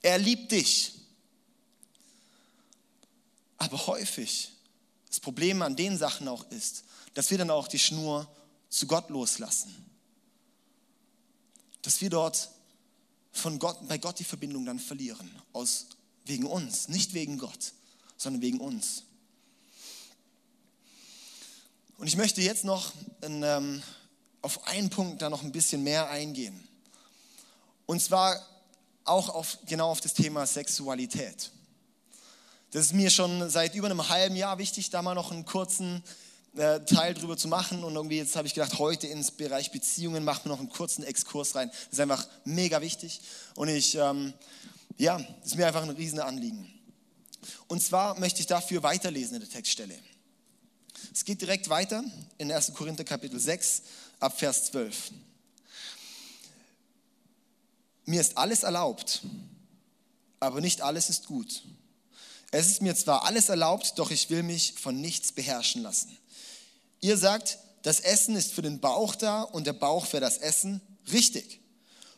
Er 0.00 0.18
liebt 0.18 0.52
dich. 0.52 0.92
Aber 3.62 3.86
häufig, 3.86 4.50
das 5.06 5.20
Problem 5.20 5.62
an 5.62 5.76
den 5.76 5.96
Sachen 5.96 6.26
auch 6.26 6.50
ist, 6.50 6.82
dass 7.14 7.30
wir 7.30 7.38
dann 7.38 7.50
auch 7.50 7.68
die 7.68 7.78
Schnur 7.78 8.28
zu 8.68 8.88
Gott 8.88 9.08
loslassen. 9.08 9.72
Dass 11.82 12.00
wir 12.00 12.10
dort 12.10 12.50
von 13.30 13.60
Gott, 13.60 13.86
bei 13.86 13.98
Gott 13.98 14.18
die 14.18 14.24
Verbindung 14.24 14.64
dann 14.66 14.80
verlieren. 14.80 15.30
Aus, 15.52 15.86
wegen 16.24 16.44
uns, 16.44 16.88
nicht 16.88 17.14
wegen 17.14 17.38
Gott, 17.38 17.72
sondern 18.16 18.42
wegen 18.42 18.58
uns. 18.58 19.04
Und 21.98 22.08
ich 22.08 22.16
möchte 22.16 22.42
jetzt 22.42 22.64
noch 22.64 22.90
in, 23.20 23.44
ähm, 23.44 23.80
auf 24.40 24.66
einen 24.66 24.90
Punkt 24.90 25.22
da 25.22 25.30
noch 25.30 25.44
ein 25.44 25.52
bisschen 25.52 25.84
mehr 25.84 26.10
eingehen. 26.10 26.66
Und 27.86 28.02
zwar 28.02 28.44
auch 29.04 29.28
auf, 29.28 29.58
genau 29.66 29.88
auf 29.88 30.00
das 30.00 30.14
Thema 30.14 30.48
Sexualität. 30.48 31.52
Das 32.72 32.86
ist 32.86 32.94
mir 32.94 33.10
schon 33.10 33.50
seit 33.50 33.74
über 33.74 33.86
einem 33.86 34.08
halben 34.08 34.34
Jahr 34.34 34.56
wichtig, 34.56 34.88
da 34.88 35.02
mal 35.02 35.14
noch 35.14 35.30
einen 35.30 35.44
kurzen 35.44 36.02
äh, 36.56 36.80
Teil 36.80 37.12
drüber 37.12 37.36
zu 37.36 37.46
machen. 37.46 37.84
Und 37.84 37.94
irgendwie 37.94 38.16
jetzt 38.16 38.34
habe 38.34 38.46
ich 38.46 38.54
gedacht, 38.54 38.78
heute 38.78 39.06
ins 39.06 39.30
Bereich 39.30 39.72
Beziehungen 39.72 40.24
machen 40.24 40.46
wir 40.46 40.52
noch 40.52 40.58
einen 40.58 40.70
kurzen 40.70 41.04
Exkurs 41.04 41.54
rein. 41.54 41.68
Das 41.68 41.92
ist 41.92 42.00
einfach 42.00 42.26
mega 42.46 42.80
wichtig. 42.80 43.20
Und 43.56 43.68
ich, 43.68 43.94
ähm, 43.96 44.32
ja, 44.96 45.20
ist 45.44 45.56
mir 45.56 45.66
einfach 45.66 45.82
ein 45.82 45.90
riesen 45.90 46.18
Anliegen. 46.18 46.66
Und 47.66 47.82
zwar 47.82 48.18
möchte 48.18 48.40
ich 48.40 48.46
dafür 48.46 48.82
weiterlesen 48.82 49.34
in 49.34 49.40
der 49.40 49.50
Textstelle. 49.50 49.98
Es 51.12 51.26
geht 51.26 51.42
direkt 51.42 51.68
weiter 51.68 52.02
in 52.38 52.50
1. 52.50 52.72
Korinther 52.72 53.04
Kapitel 53.04 53.38
6 53.38 53.82
ab 54.18 54.38
Vers 54.38 54.64
12. 54.66 55.10
Mir 58.06 58.22
ist 58.22 58.38
alles 58.38 58.62
erlaubt, 58.62 59.20
aber 60.40 60.62
nicht 60.62 60.80
alles 60.80 61.10
ist 61.10 61.26
gut. 61.26 61.62
Es 62.52 62.66
ist 62.66 62.82
mir 62.82 62.94
zwar 62.94 63.24
alles 63.24 63.48
erlaubt, 63.48 63.94
doch 63.96 64.10
ich 64.10 64.28
will 64.28 64.42
mich 64.42 64.74
von 64.74 65.00
nichts 65.00 65.32
beherrschen 65.32 65.82
lassen. 65.82 66.16
Ihr 67.00 67.16
sagt, 67.16 67.58
das 67.82 67.98
Essen 67.98 68.36
ist 68.36 68.52
für 68.52 68.62
den 68.62 68.78
Bauch 68.78 69.14
da 69.14 69.42
und 69.42 69.66
der 69.66 69.72
Bauch 69.72 70.04
für 70.04 70.20
das 70.20 70.36
Essen. 70.36 70.82
Richtig. 71.10 71.60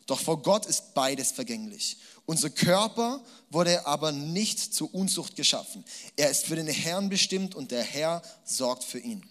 Doch 0.05 0.19
vor 0.19 0.41
Gott 0.41 0.65
ist 0.65 0.93
beides 0.93 1.31
vergänglich. 1.31 1.97
Unser 2.25 2.49
Körper 2.49 3.23
wurde 3.49 3.87
aber 3.87 4.11
nicht 4.11 4.73
zur 4.73 4.93
Unzucht 4.93 5.37
geschaffen. 5.37 5.85
Er 6.17 6.29
ist 6.29 6.45
für 6.45 6.57
den 6.57 6.67
Herrn 6.67 7.07
bestimmt 7.07 7.55
und 7.55 7.71
der 7.71 7.83
Herr 7.83 8.21
sorgt 8.43 8.83
für 8.83 8.99
ihn. 8.99 9.25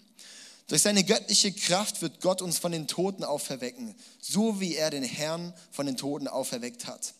Durch 0.67 0.81
seine 0.81 1.03
göttliche 1.03 1.53
Kraft 1.53 2.01
wird 2.01 2.19
Gott 2.19 2.41
uns 2.41 2.57
von 2.57 2.71
den 2.71 2.87
Toten 2.87 3.23
auferwecken, 3.23 3.93
so 4.19 4.59
wie 4.59 4.75
er 4.75 4.89
den 4.89 5.03
Herrn 5.03 5.53
von 5.71 5.85
den 5.85 5.97
Toten 5.97 6.27
auferweckt 6.27 6.87
hat. 6.87 7.13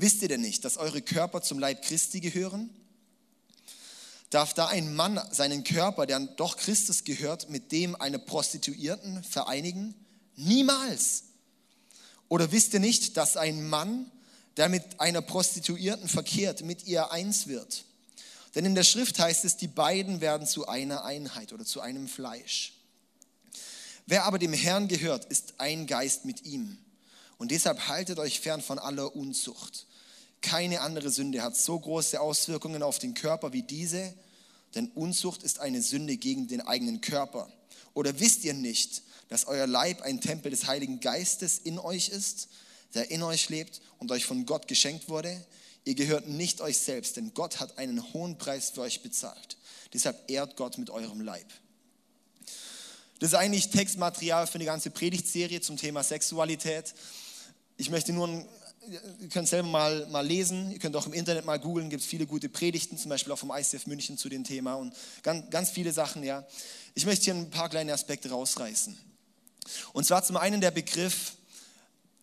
Wisst 0.00 0.22
ihr 0.22 0.28
denn 0.28 0.40
nicht, 0.40 0.64
dass 0.64 0.78
eure 0.78 1.02
Körper 1.02 1.42
zum 1.42 1.58
Leib 1.58 1.82
Christi 1.82 2.20
gehören? 2.20 2.70
Darf 4.30 4.54
da 4.54 4.68
ein 4.68 4.94
Mann 4.94 5.20
seinen 5.30 5.62
Körper, 5.62 6.06
der 6.06 6.20
doch 6.20 6.56
Christus 6.56 7.04
gehört, 7.04 7.50
mit 7.50 7.70
dem 7.70 7.94
einer 7.96 8.16
Prostituierten 8.16 9.22
vereinigen? 9.22 9.94
Niemals. 10.36 11.24
Oder 12.30 12.50
wisst 12.50 12.72
ihr 12.72 12.80
nicht, 12.80 13.18
dass 13.18 13.36
ein 13.36 13.68
Mann, 13.68 14.10
der 14.56 14.70
mit 14.70 15.00
einer 15.00 15.20
Prostituierten 15.20 16.08
verkehrt, 16.08 16.62
mit 16.62 16.86
ihr 16.86 17.12
eins 17.12 17.46
wird? 17.46 17.84
Denn 18.54 18.64
in 18.64 18.74
der 18.74 18.84
Schrift 18.84 19.18
heißt 19.18 19.44
es, 19.44 19.58
die 19.58 19.68
beiden 19.68 20.22
werden 20.22 20.46
zu 20.46 20.66
einer 20.66 21.04
Einheit 21.04 21.52
oder 21.52 21.66
zu 21.66 21.82
einem 21.82 22.08
Fleisch. 22.08 22.72
Wer 24.06 24.24
aber 24.24 24.38
dem 24.38 24.54
Herrn 24.54 24.88
gehört, 24.88 25.26
ist 25.26 25.54
ein 25.58 25.86
Geist 25.86 26.24
mit 26.24 26.46
ihm. 26.46 26.78
Und 27.36 27.50
deshalb 27.50 27.88
haltet 27.88 28.18
euch 28.18 28.40
fern 28.40 28.62
von 28.62 28.78
aller 28.78 29.14
Unzucht. 29.14 29.86
Keine 30.42 30.80
andere 30.80 31.10
Sünde 31.10 31.42
hat 31.42 31.56
so 31.56 31.78
große 31.78 32.20
Auswirkungen 32.20 32.82
auf 32.82 32.98
den 32.98 33.14
Körper 33.14 33.52
wie 33.52 33.62
diese, 33.62 34.14
denn 34.74 34.88
Unzucht 34.94 35.42
ist 35.42 35.58
eine 35.58 35.82
Sünde 35.82 36.16
gegen 36.16 36.48
den 36.48 36.60
eigenen 36.60 37.00
Körper. 37.00 37.50
Oder 37.92 38.18
wisst 38.20 38.44
ihr 38.44 38.54
nicht, 38.54 39.02
dass 39.28 39.46
euer 39.46 39.66
Leib 39.66 40.02
ein 40.02 40.20
Tempel 40.20 40.50
des 40.50 40.66
Heiligen 40.66 41.00
Geistes 41.00 41.58
in 41.58 41.78
euch 41.78 42.08
ist, 42.08 42.48
der 42.94 43.10
in 43.10 43.22
euch 43.22 43.48
lebt 43.48 43.80
und 43.98 44.10
euch 44.12 44.24
von 44.24 44.46
Gott 44.46 44.68
geschenkt 44.68 45.08
wurde? 45.08 45.44
Ihr 45.84 45.94
gehört 45.94 46.28
nicht 46.28 46.60
euch 46.60 46.78
selbst, 46.78 47.16
denn 47.16 47.34
Gott 47.34 47.58
hat 47.60 47.78
einen 47.78 48.12
hohen 48.12 48.38
Preis 48.38 48.70
für 48.70 48.82
euch 48.82 49.02
bezahlt. 49.02 49.56
Deshalb 49.92 50.30
ehrt 50.30 50.56
Gott 50.56 50.78
mit 50.78 50.90
eurem 50.90 51.20
Leib. 51.20 51.46
Das 53.18 53.32
ist 53.32 53.34
eigentlich 53.34 53.70
Textmaterial 53.70 54.46
für 54.46 54.54
eine 54.54 54.64
ganze 54.64 54.90
Predigtserie 54.90 55.60
zum 55.60 55.76
Thema 55.76 56.02
Sexualität. 56.02 56.94
Ich 57.76 57.90
möchte 57.90 58.12
nur 58.12 58.28
ein 58.28 58.48
ihr 58.88 59.28
könnt 59.28 59.48
selber 59.48 59.68
mal, 59.68 60.06
mal 60.06 60.26
lesen, 60.26 60.70
ihr 60.70 60.78
könnt 60.78 60.96
auch 60.96 61.06
im 61.06 61.12
Internet 61.12 61.44
mal 61.44 61.58
googeln, 61.58 61.90
gibt 61.90 62.02
es 62.02 62.08
viele 62.08 62.26
gute 62.26 62.48
Predigten, 62.48 62.96
zum 62.96 63.10
Beispiel 63.10 63.32
auch 63.32 63.38
vom 63.38 63.50
ICF 63.50 63.86
München 63.86 64.16
zu 64.16 64.28
dem 64.28 64.44
Thema 64.44 64.74
und 64.74 64.94
ganz, 65.22 65.50
ganz 65.50 65.70
viele 65.70 65.92
Sachen, 65.92 66.22
ja. 66.22 66.46
Ich 66.94 67.06
möchte 67.06 67.24
hier 67.24 67.34
ein 67.34 67.50
paar 67.50 67.68
kleine 67.68 67.92
Aspekte 67.92 68.30
rausreißen. 68.30 68.96
Und 69.92 70.04
zwar 70.04 70.24
zum 70.24 70.36
einen 70.36 70.60
der 70.60 70.70
Begriff, 70.70 71.36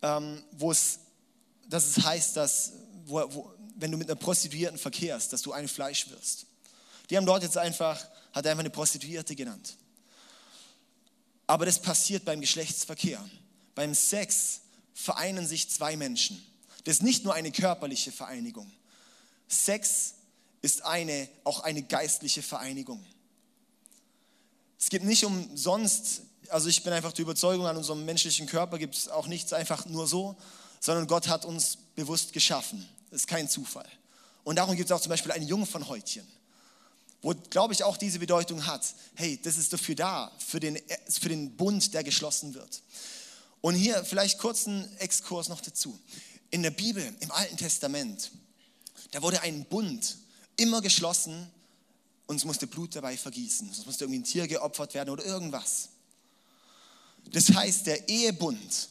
ähm, 0.01 0.43
wo 0.51 0.71
es, 0.71 0.99
dass 1.69 1.85
es 1.85 2.03
heißt, 2.03 2.35
dass, 2.35 2.73
wo, 3.05 3.23
wo, 3.33 3.53
wenn 3.75 3.91
du 3.91 3.97
mit 3.97 4.09
einer 4.09 4.19
Prostituierten 4.19 4.77
verkehrst, 4.77 5.31
dass 5.33 5.41
du 5.41 5.53
ein 5.53 5.67
Fleisch 5.67 6.09
wirst. 6.09 6.47
Die 7.09 7.17
haben 7.17 7.25
dort 7.25 7.43
jetzt 7.43 7.57
einfach, 7.57 8.05
hat 8.33 8.45
er 8.45 8.51
einfach 8.51 8.63
eine 8.63 8.69
Prostituierte 8.69 9.35
genannt. 9.35 9.77
Aber 11.45 11.65
das 11.65 11.79
passiert 11.79 12.25
beim 12.25 12.41
Geschlechtsverkehr. 12.41 13.23
Beim 13.75 13.93
Sex 13.93 14.61
vereinen 14.97 15.45
sich 15.45 15.69
zwei 15.69 15.95
Menschen. 15.95 16.43
Das 16.83 16.95
ist 16.95 17.03
nicht 17.03 17.23
nur 17.23 17.35
eine 17.35 17.51
körperliche 17.51 18.11
Vereinigung. 18.11 18.69
Sex 19.47 20.15
ist 20.63 20.83
eine, 20.83 21.29
auch 21.43 21.59
eine 21.59 21.83
geistliche 21.83 22.41
Vereinigung. 22.41 23.05
Es 24.79 24.89
gibt 24.89 25.05
nicht 25.05 25.23
umsonst, 25.23 26.21
also 26.49 26.67
ich 26.67 26.83
bin 26.83 26.93
einfach 26.93 27.13
der 27.13 27.23
Überzeugung, 27.23 27.67
an 27.67 27.77
unserem 27.77 28.05
menschlichen 28.05 28.47
Körper 28.47 28.79
gibt 28.79 28.95
es 28.95 29.07
auch 29.07 29.27
nichts 29.27 29.53
einfach 29.53 29.85
nur 29.85 30.07
so, 30.07 30.35
sondern 30.79 31.05
Gott 31.05 31.27
hat 31.27 31.45
uns 31.45 31.77
bewusst 31.95 32.33
geschaffen. 32.33 32.87
Das 33.11 33.21
ist 33.21 33.27
kein 33.27 33.47
Zufall. 33.47 33.87
Und 34.43 34.55
darum 34.55 34.75
gibt 34.75 34.89
es 34.89 34.95
auch 34.95 35.01
zum 35.01 35.11
Beispiel 35.11 35.31
ein 35.31 35.43
Jungfernhäutchen, 35.43 36.27
wo, 37.21 37.35
glaube 37.49 37.73
ich, 37.73 37.83
auch 37.83 37.97
diese 37.97 38.17
Bedeutung 38.17 38.65
hat. 38.65 38.81
Hey, 39.13 39.39
das 39.43 39.57
ist 39.57 39.73
dafür 39.73 39.95
da, 39.95 40.31
für 40.39 40.59
den, 40.59 40.79
für 41.07 41.29
den 41.29 41.55
Bund, 41.55 41.93
der 41.93 42.03
geschlossen 42.03 42.55
wird. 42.55 42.81
Und 43.67 43.75
hier 43.75 44.01
vielleicht 44.05 44.37
kurz 44.37 44.65
einen 44.65 44.89
Exkurs 44.95 45.49
noch 45.49 45.59
dazu. 45.59 45.99
In 46.51 46.63
der 46.63 46.71
Bibel, 46.71 47.03
im 47.19 47.31
Alten 47.31 47.57
Testament, 47.57 48.31
da 49.11 49.21
wurde 49.21 49.41
ein 49.41 49.65
Bund 49.65 50.15
immer 50.55 50.79
geschlossen 50.79 51.51
und 52.27 52.37
es 52.37 52.45
musste 52.45 52.65
Blut 52.65 52.95
dabei 52.95 53.17
vergießen. 53.17 53.69
Es 53.69 53.85
musste 53.85 54.05
irgendwie 54.05 54.21
ein 54.21 54.23
Tier 54.23 54.47
geopfert 54.47 54.93
werden 54.93 55.09
oder 55.09 55.25
irgendwas. 55.25 55.89
Das 57.33 57.53
heißt, 57.53 57.87
der 57.87 58.07
Ehebund 58.07 58.87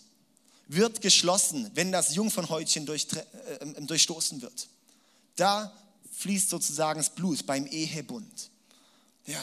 wird 0.68 1.00
geschlossen, 1.00 1.70
wenn 1.72 1.90
das 1.90 2.14
Jungfernhäutchen 2.14 2.86
äh, 2.86 3.80
durchstoßen 3.80 4.42
wird. 4.42 4.68
Da 5.36 5.74
fließt 6.18 6.50
sozusagen 6.50 6.98
das 6.98 7.08
Blut 7.08 7.46
beim 7.46 7.66
Ehebund. 7.66 8.50
Ja, 9.24 9.42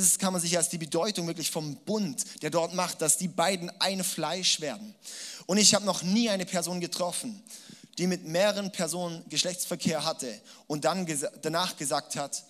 das 0.00 0.18
kann 0.18 0.32
man 0.32 0.40
sich 0.40 0.56
als 0.56 0.68
die 0.70 0.78
Bedeutung 0.78 1.26
wirklich 1.26 1.50
vom 1.50 1.76
Bund, 1.76 2.24
der 2.42 2.50
dort 2.50 2.74
macht, 2.74 3.02
dass 3.02 3.18
die 3.18 3.28
beiden 3.28 3.70
ein 3.80 4.02
Fleisch 4.02 4.60
werden. 4.60 4.94
Und 5.46 5.58
ich 5.58 5.74
habe 5.74 5.84
noch 5.84 6.02
nie 6.02 6.30
eine 6.30 6.46
Person 6.46 6.80
getroffen, 6.80 7.42
die 7.98 8.06
mit 8.06 8.24
mehreren 8.24 8.72
Personen 8.72 9.22
Geschlechtsverkehr 9.28 10.04
hatte 10.04 10.40
und 10.66 10.84
dann 10.84 11.04
gesa 11.04 11.30
danach 11.42 11.76
gesagt 11.76 12.16
hat, 12.16 12.42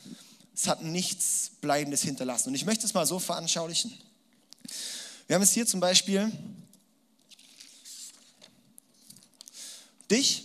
es 0.55 0.69
hat 0.69 0.83
nichts 0.83 1.51
Bleibendes 1.61 2.03
hinterlassen. 2.03 2.51
Und 2.51 2.55
ich 2.55 2.65
möchte 2.65 2.87
es 2.87 2.95
mal 2.95 3.07
so 3.07 3.19
veranschaulichen. 3.19 3.93
Wir 5.27 5.35
haben 5.35 5.43
es 5.43 5.53
hier 5.53 5.67
zum 5.67 5.81
Beispiel 5.81 6.31
dich 10.11 10.45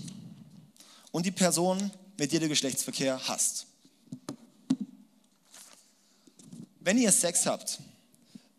und 1.11 1.25
die 1.25 1.31
Person, 1.31 1.91
mit 2.17 2.31
der 2.31 2.39
du 2.39 2.47
Geschlechtsverkehr 2.47 3.19
hast. 3.27 3.67
Wenn 6.87 6.97
ihr 6.97 7.11
Sex 7.11 7.45
habt, 7.45 7.79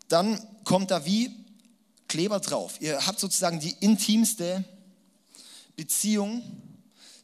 dann 0.07 0.39
kommt 0.63 0.91
da 0.91 1.03
wie 1.03 1.35
Kleber 2.07 2.39
drauf. 2.39 2.75
Ihr 2.79 3.07
habt 3.07 3.19
sozusagen 3.19 3.59
die 3.59 3.75
intimste 3.79 4.63
Beziehung, 5.75 6.43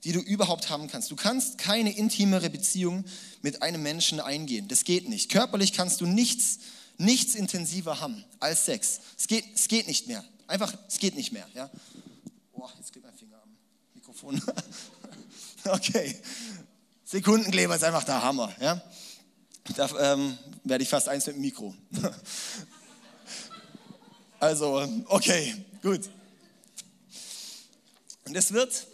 die 0.04 0.14
du 0.14 0.20
überhaupt 0.20 0.72
haben 0.72 0.88
kannst. 0.88 1.12
Du 1.12 1.16
kannst 1.16 1.60
keine 1.60 1.96
intimere 1.96 2.50
Beziehung 2.50 3.06
mit 3.44 3.62
einem 3.62 3.84
Menschen 3.84 4.20
eingehen. 4.20 4.68
Das 4.68 4.84
geht 4.84 5.08
nicht. 5.08 5.30
Körperlich 5.30 5.74
kannst 5.74 6.02
du 6.02 6.08
nichts, 6.08 6.58
nichts 6.98 7.36
intensiver 7.36 8.02
haben 8.02 8.26
als 8.40 8.66
Sex. 8.66 9.00
Es 9.16 9.28
geht, 9.28 9.46
es 9.54 9.68
geht 9.68 9.86
nicht 9.86 10.08
mehr. 10.08 10.24
Einfach, 10.48 10.74
es 10.88 10.98
geht 10.98 11.16
nicht 11.16 11.32
mehr. 11.32 11.48
Ja? 11.54 11.70
Boah, 12.52 12.74
jetzt 12.80 12.92
klebt 12.92 13.06
mein 13.06 13.16
Finger 13.16 13.40
am 13.44 13.50
Mikrofon. 13.94 14.42
okay. 15.66 16.20
Sekundenkleber 17.04 17.76
ist 17.76 17.84
einfach 17.84 18.06
der 18.06 18.24
Hammer. 18.24 18.52
Ja? 18.60 18.82
Da 19.74 20.14
ähm, 20.14 20.38
werde 20.64 20.84
ich 20.84 20.90
fast 20.90 21.10
eins 21.10 21.26
mit 21.26 21.36
dem 21.36 21.42
Mikro. 21.42 21.76
also, 24.40 25.04
okay, 25.08 25.56
gut. 25.82 26.10
Und 28.26 28.36
es 28.36 28.52
wird, 28.52 28.88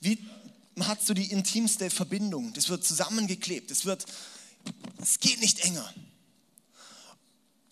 wie 0.00 0.18
hat 0.80 1.02
so 1.02 1.12
die 1.12 1.30
intimste 1.30 1.90
Verbindung, 1.90 2.52
das 2.54 2.68
wird 2.68 2.84
zusammengeklebt, 2.84 3.70
es 3.70 3.84
wird, 3.84 4.06
es 5.00 5.20
geht 5.20 5.40
nicht 5.40 5.60
enger. 5.60 5.92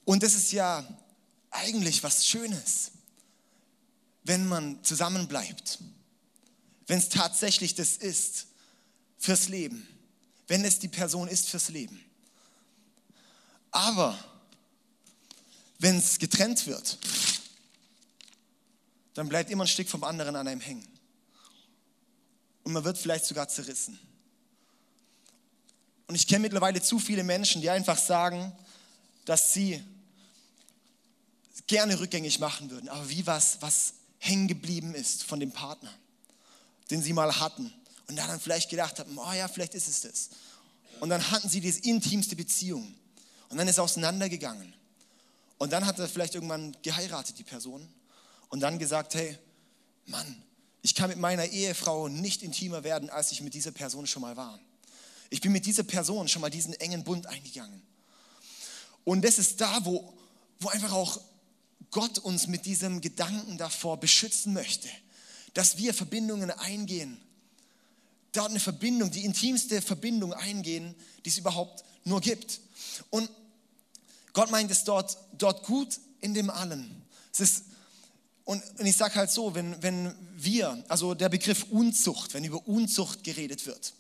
Und 0.04 0.22
das 0.22 0.35
ist 0.35 0.52
ja 0.52 0.87
eigentlich 1.50 2.02
was 2.02 2.26
Schönes, 2.26 2.92
wenn 4.24 4.46
man 4.46 4.83
zusammenbleibt, 4.85 5.78
wenn 6.87 6.98
es 6.98 7.09
tatsächlich 7.09 7.74
das 7.74 7.96
ist 7.96 8.46
fürs 9.18 9.48
Leben, 9.48 9.88
wenn 10.48 10.64
es 10.64 10.78
die 10.78 10.88
Person 10.88 11.28
ist 11.28 11.48
fürs 11.48 11.70
Leben. 11.70 12.04
Aber 13.70 14.18
wenn 15.78 15.98
es 15.98 16.18
getrennt 16.18 16.66
wird, 16.66 16.98
dann 19.14 19.28
bleibt 19.28 19.50
immer 19.50 19.64
ein 19.64 19.68
Stück 19.68 19.88
vom 19.88 20.04
anderen 20.04 20.37
an 20.37 20.46
einem 20.46 20.61
hängen. 20.61 20.87
Und 22.62 22.72
man 22.72 22.85
wird 22.85 22.98
vielleicht 22.98 23.24
sogar 23.24 23.48
zerrissen. 23.48 23.98
Und 26.06 26.14
ich 26.14 26.26
kenne 26.26 26.40
mittlerweile 26.40 26.83
zu 26.83 26.98
viele 26.98 27.22
Menschen, 27.22 27.62
die 27.62 27.70
einfach 27.70 27.98
sagen, 27.98 28.52
dass 29.24 29.54
sie 29.54 29.83
gerne 31.66 32.00
rückgängig 32.00 32.40
machen 32.40 32.68
würden, 32.70 32.88
aber 32.88 33.09
wie 33.09 33.26
was, 33.26 33.62
was 33.62 33.94
hängen 34.18 34.48
geblieben 34.48 34.94
ist 34.94 35.22
von 35.22 35.38
dem 35.38 35.52
Partner, 35.52 35.92
den 36.90 37.00
sie 37.02 37.12
mal 37.12 37.38
hatten. 37.38 37.72
Und 38.09 38.16
dann 38.16 38.40
vielleicht 38.40 38.70
gedacht 38.70 38.98
haben, 38.98 39.16
oh 39.16 39.33
ja, 39.33 39.46
vielleicht 39.46 39.74
ist 39.74 39.87
es 39.87 40.00
das. 40.00 40.30
Und 40.98 41.11
dann 41.11 41.30
hatten 41.30 41.48
sie 41.48 41.61
diese 41.61 41.80
intimste 41.80 42.35
Beziehung. 42.35 42.92
Und 43.50 43.58
dann 43.58 43.68
ist 43.68 43.78
er 43.78 43.84
auseinandergegangen. 43.84 44.72
Und 45.58 45.72
dann 45.72 45.84
hat 45.84 45.98
er 45.98 46.08
vielleicht 46.08 46.34
irgendwann 46.34 46.74
geheiratet, 46.82 47.38
die 47.38 47.44
Person. 47.44 47.86
Und 48.48 48.60
dann 48.60 48.78
gesagt, 48.78 49.14
hey, 49.14 49.36
Mann, 50.06 50.42
ich 50.82 50.94
kann 50.94 51.10
mit 51.10 51.18
meiner 51.18 51.46
Ehefrau 51.46 52.08
nicht 52.08 52.42
intimer 52.42 52.82
werden, 52.82 53.10
als 53.10 53.30
ich 53.32 53.42
mit 53.42 53.52
dieser 53.52 53.70
Person 53.70 54.06
schon 54.06 54.22
mal 54.22 54.36
war. 54.36 54.58
Ich 55.28 55.40
bin 55.40 55.52
mit 55.52 55.66
dieser 55.66 55.82
Person 55.82 56.26
schon 56.28 56.40
mal 56.40 56.50
diesen 56.50 56.72
engen 56.74 57.04
Bund 57.04 57.26
eingegangen. 57.26 57.82
Und 59.04 59.22
das 59.22 59.38
ist 59.38 59.60
da, 59.60 59.84
wo, 59.84 60.12
wo 60.60 60.68
einfach 60.68 60.92
auch 60.92 61.20
Gott 61.90 62.18
uns 62.18 62.46
mit 62.46 62.64
diesem 62.66 63.00
Gedanken 63.00 63.58
davor 63.58 63.98
beschützen 63.98 64.52
möchte. 64.52 64.88
dass 65.54 65.76
wir 65.78 65.94
Verbindungen 65.94 66.50
eingehen. 66.50 67.20
Dort 68.32 68.50
eine 68.50 68.60
Verbindung, 68.60 69.10
die 69.10 69.24
intimste 69.24 69.82
Verbindung 69.82 70.32
eingehen, 70.32 70.94
die 71.24 71.30
es 71.30 71.38
überhaupt 71.38 71.84
nur 72.04 72.20
gibt. 72.20 72.60
Und 73.10 73.28
Gott 74.32 74.50
meint 74.50 74.70
es 74.70 74.84
dort, 74.84 75.16
dort 75.36 75.64
gut 75.64 75.98
in 76.20 76.34
dem 76.34 76.50
allen. 76.50 77.02
Es 77.32 77.40
ist, 77.40 77.64
und, 78.44 78.62
und 78.78 78.86
ich 78.86 78.96
sage 78.96 79.14
halt 79.14 79.30
so, 79.30 79.54
wenn, 79.54 79.82
wenn 79.82 80.14
wir, 80.34 80.82
also 80.88 81.14
der 81.14 81.28
Begriff 81.28 81.66
Unzucht, 81.70 82.34
wenn 82.34 82.44
über 82.44 82.66
Unzucht 82.66 83.24
geredet 83.24 83.66
wird, 83.66 83.94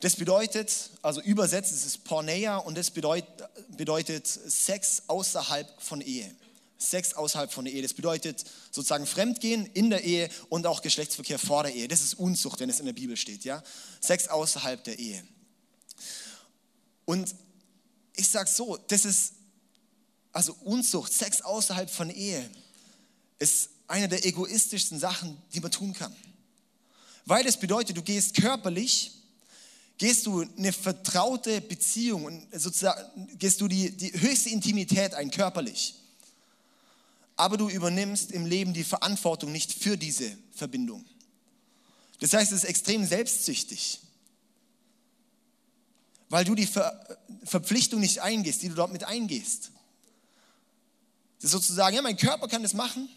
das 0.00 0.16
bedeutet, 0.16 0.90
also 1.00 1.22
übersetzt, 1.22 1.72
es 1.72 1.86
ist 1.86 2.04
Porneia 2.04 2.58
und 2.58 2.76
das 2.76 2.90
bedeutet, 2.90 3.28
bedeutet 3.76 4.26
Sex 4.26 5.04
außerhalb 5.06 5.68
von 5.80 6.00
Ehe. 6.00 6.34
Sex 6.78 7.14
außerhalb 7.14 7.50
von 7.50 7.64
der 7.64 7.72
Ehe. 7.72 7.80
Das 7.80 7.94
bedeutet 7.94 8.44
sozusagen 8.70 9.06
Fremdgehen 9.06 9.64
in 9.64 9.88
der 9.88 10.04
Ehe 10.04 10.28
und 10.50 10.66
auch 10.66 10.82
Geschlechtsverkehr 10.82 11.38
vor 11.38 11.62
der 11.62 11.74
Ehe. 11.74 11.88
Das 11.88 12.02
ist 12.02 12.14
Unzucht, 12.14 12.60
wenn 12.60 12.68
es 12.68 12.80
in 12.80 12.86
der 12.86 12.92
Bibel 12.92 13.16
steht. 13.16 13.44
Ja? 13.44 13.62
Sex 14.00 14.28
außerhalb 14.28 14.84
der 14.84 14.98
Ehe. 14.98 15.26
Und 17.06 17.34
ich 18.16 18.28
sage 18.28 18.50
so, 18.50 18.76
das 18.88 19.04
ist, 19.04 19.32
also 20.32 20.54
Unzucht, 20.64 21.12
Sex 21.12 21.40
außerhalb 21.40 21.90
von 21.90 22.10
Ehe, 22.10 22.48
ist 23.38 23.70
eine 23.86 24.08
der 24.08 24.24
egoistischsten 24.24 24.98
Sachen, 24.98 25.36
die 25.54 25.60
man 25.60 25.70
tun 25.70 25.92
kann. 25.92 26.14
Weil 27.24 27.44
das 27.44 27.58
bedeutet, 27.58 27.96
du 27.96 28.02
gehst 28.02 28.34
körperlich 28.34 29.12
gehst 29.98 30.26
du 30.26 30.44
eine 30.56 30.72
vertraute 30.72 31.60
Beziehung 31.60 32.24
und 32.24 32.46
sozusagen 32.52 33.28
gehst 33.38 33.60
du 33.60 33.68
die, 33.68 33.90
die 33.90 34.12
höchste 34.12 34.50
Intimität 34.50 35.14
ein, 35.14 35.30
körperlich. 35.30 35.94
Aber 37.36 37.56
du 37.56 37.68
übernimmst 37.68 38.32
im 38.32 38.46
Leben 38.46 38.72
die 38.72 38.84
Verantwortung 38.84 39.52
nicht 39.52 39.72
für 39.72 39.96
diese 39.96 40.36
Verbindung. 40.54 41.04
Das 42.20 42.32
heißt, 42.32 42.52
es 42.52 42.64
ist 42.64 42.68
extrem 42.68 43.06
selbstsüchtig, 43.06 44.00
weil 46.28 46.44
du 46.44 46.54
die 46.54 46.66
Ver 46.66 47.18
Verpflichtung 47.44 48.00
nicht 48.00 48.22
eingehst, 48.22 48.62
die 48.62 48.68
du 48.68 48.74
dort 48.74 48.92
mit 48.92 49.04
eingehst. 49.04 49.70
Das 51.36 51.44
ist 51.44 51.50
sozusagen, 51.52 51.94
ja, 51.94 52.02
mein 52.02 52.16
Körper 52.16 52.48
kann 52.48 52.62
das 52.62 52.74
machen, 52.74 53.08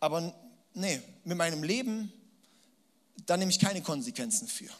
aber 0.00 0.34
nee, 0.72 1.02
mit 1.24 1.36
meinem 1.36 1.62
Leben, 1.62 2.10
da 3.26 3.36
nehme 3.36 3.50
ich 3.50 3.58
keine 3.58 3.82
Konsequenzen 3.82 4.48
für. 4.48 4.70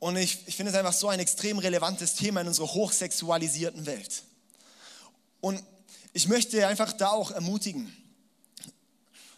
Und 0.00 0.16
ich, 0.16 0.38
ich 0.46 0.56
finde 0.56 0.72
es 0.72 0.78
einfach 0.78 0.94
so 0.94 1.08
ein 1.08 1.20
extrem 1.20 1.58
relevantes 1.58 2.14
Thema 2.14 2.40
in 2.40 2.48
unserer 2.48 2.72
hochsexualisierten 2.72 3.86
Welt. 3.86 4.22
Und 5.40 5.62
ich 6.12 6.26
möchte 6.26 6.66
einfach 6.66 6.92
da 6.92 7.10
auch 7.10 7.30
ermutigen. 7.30 7.94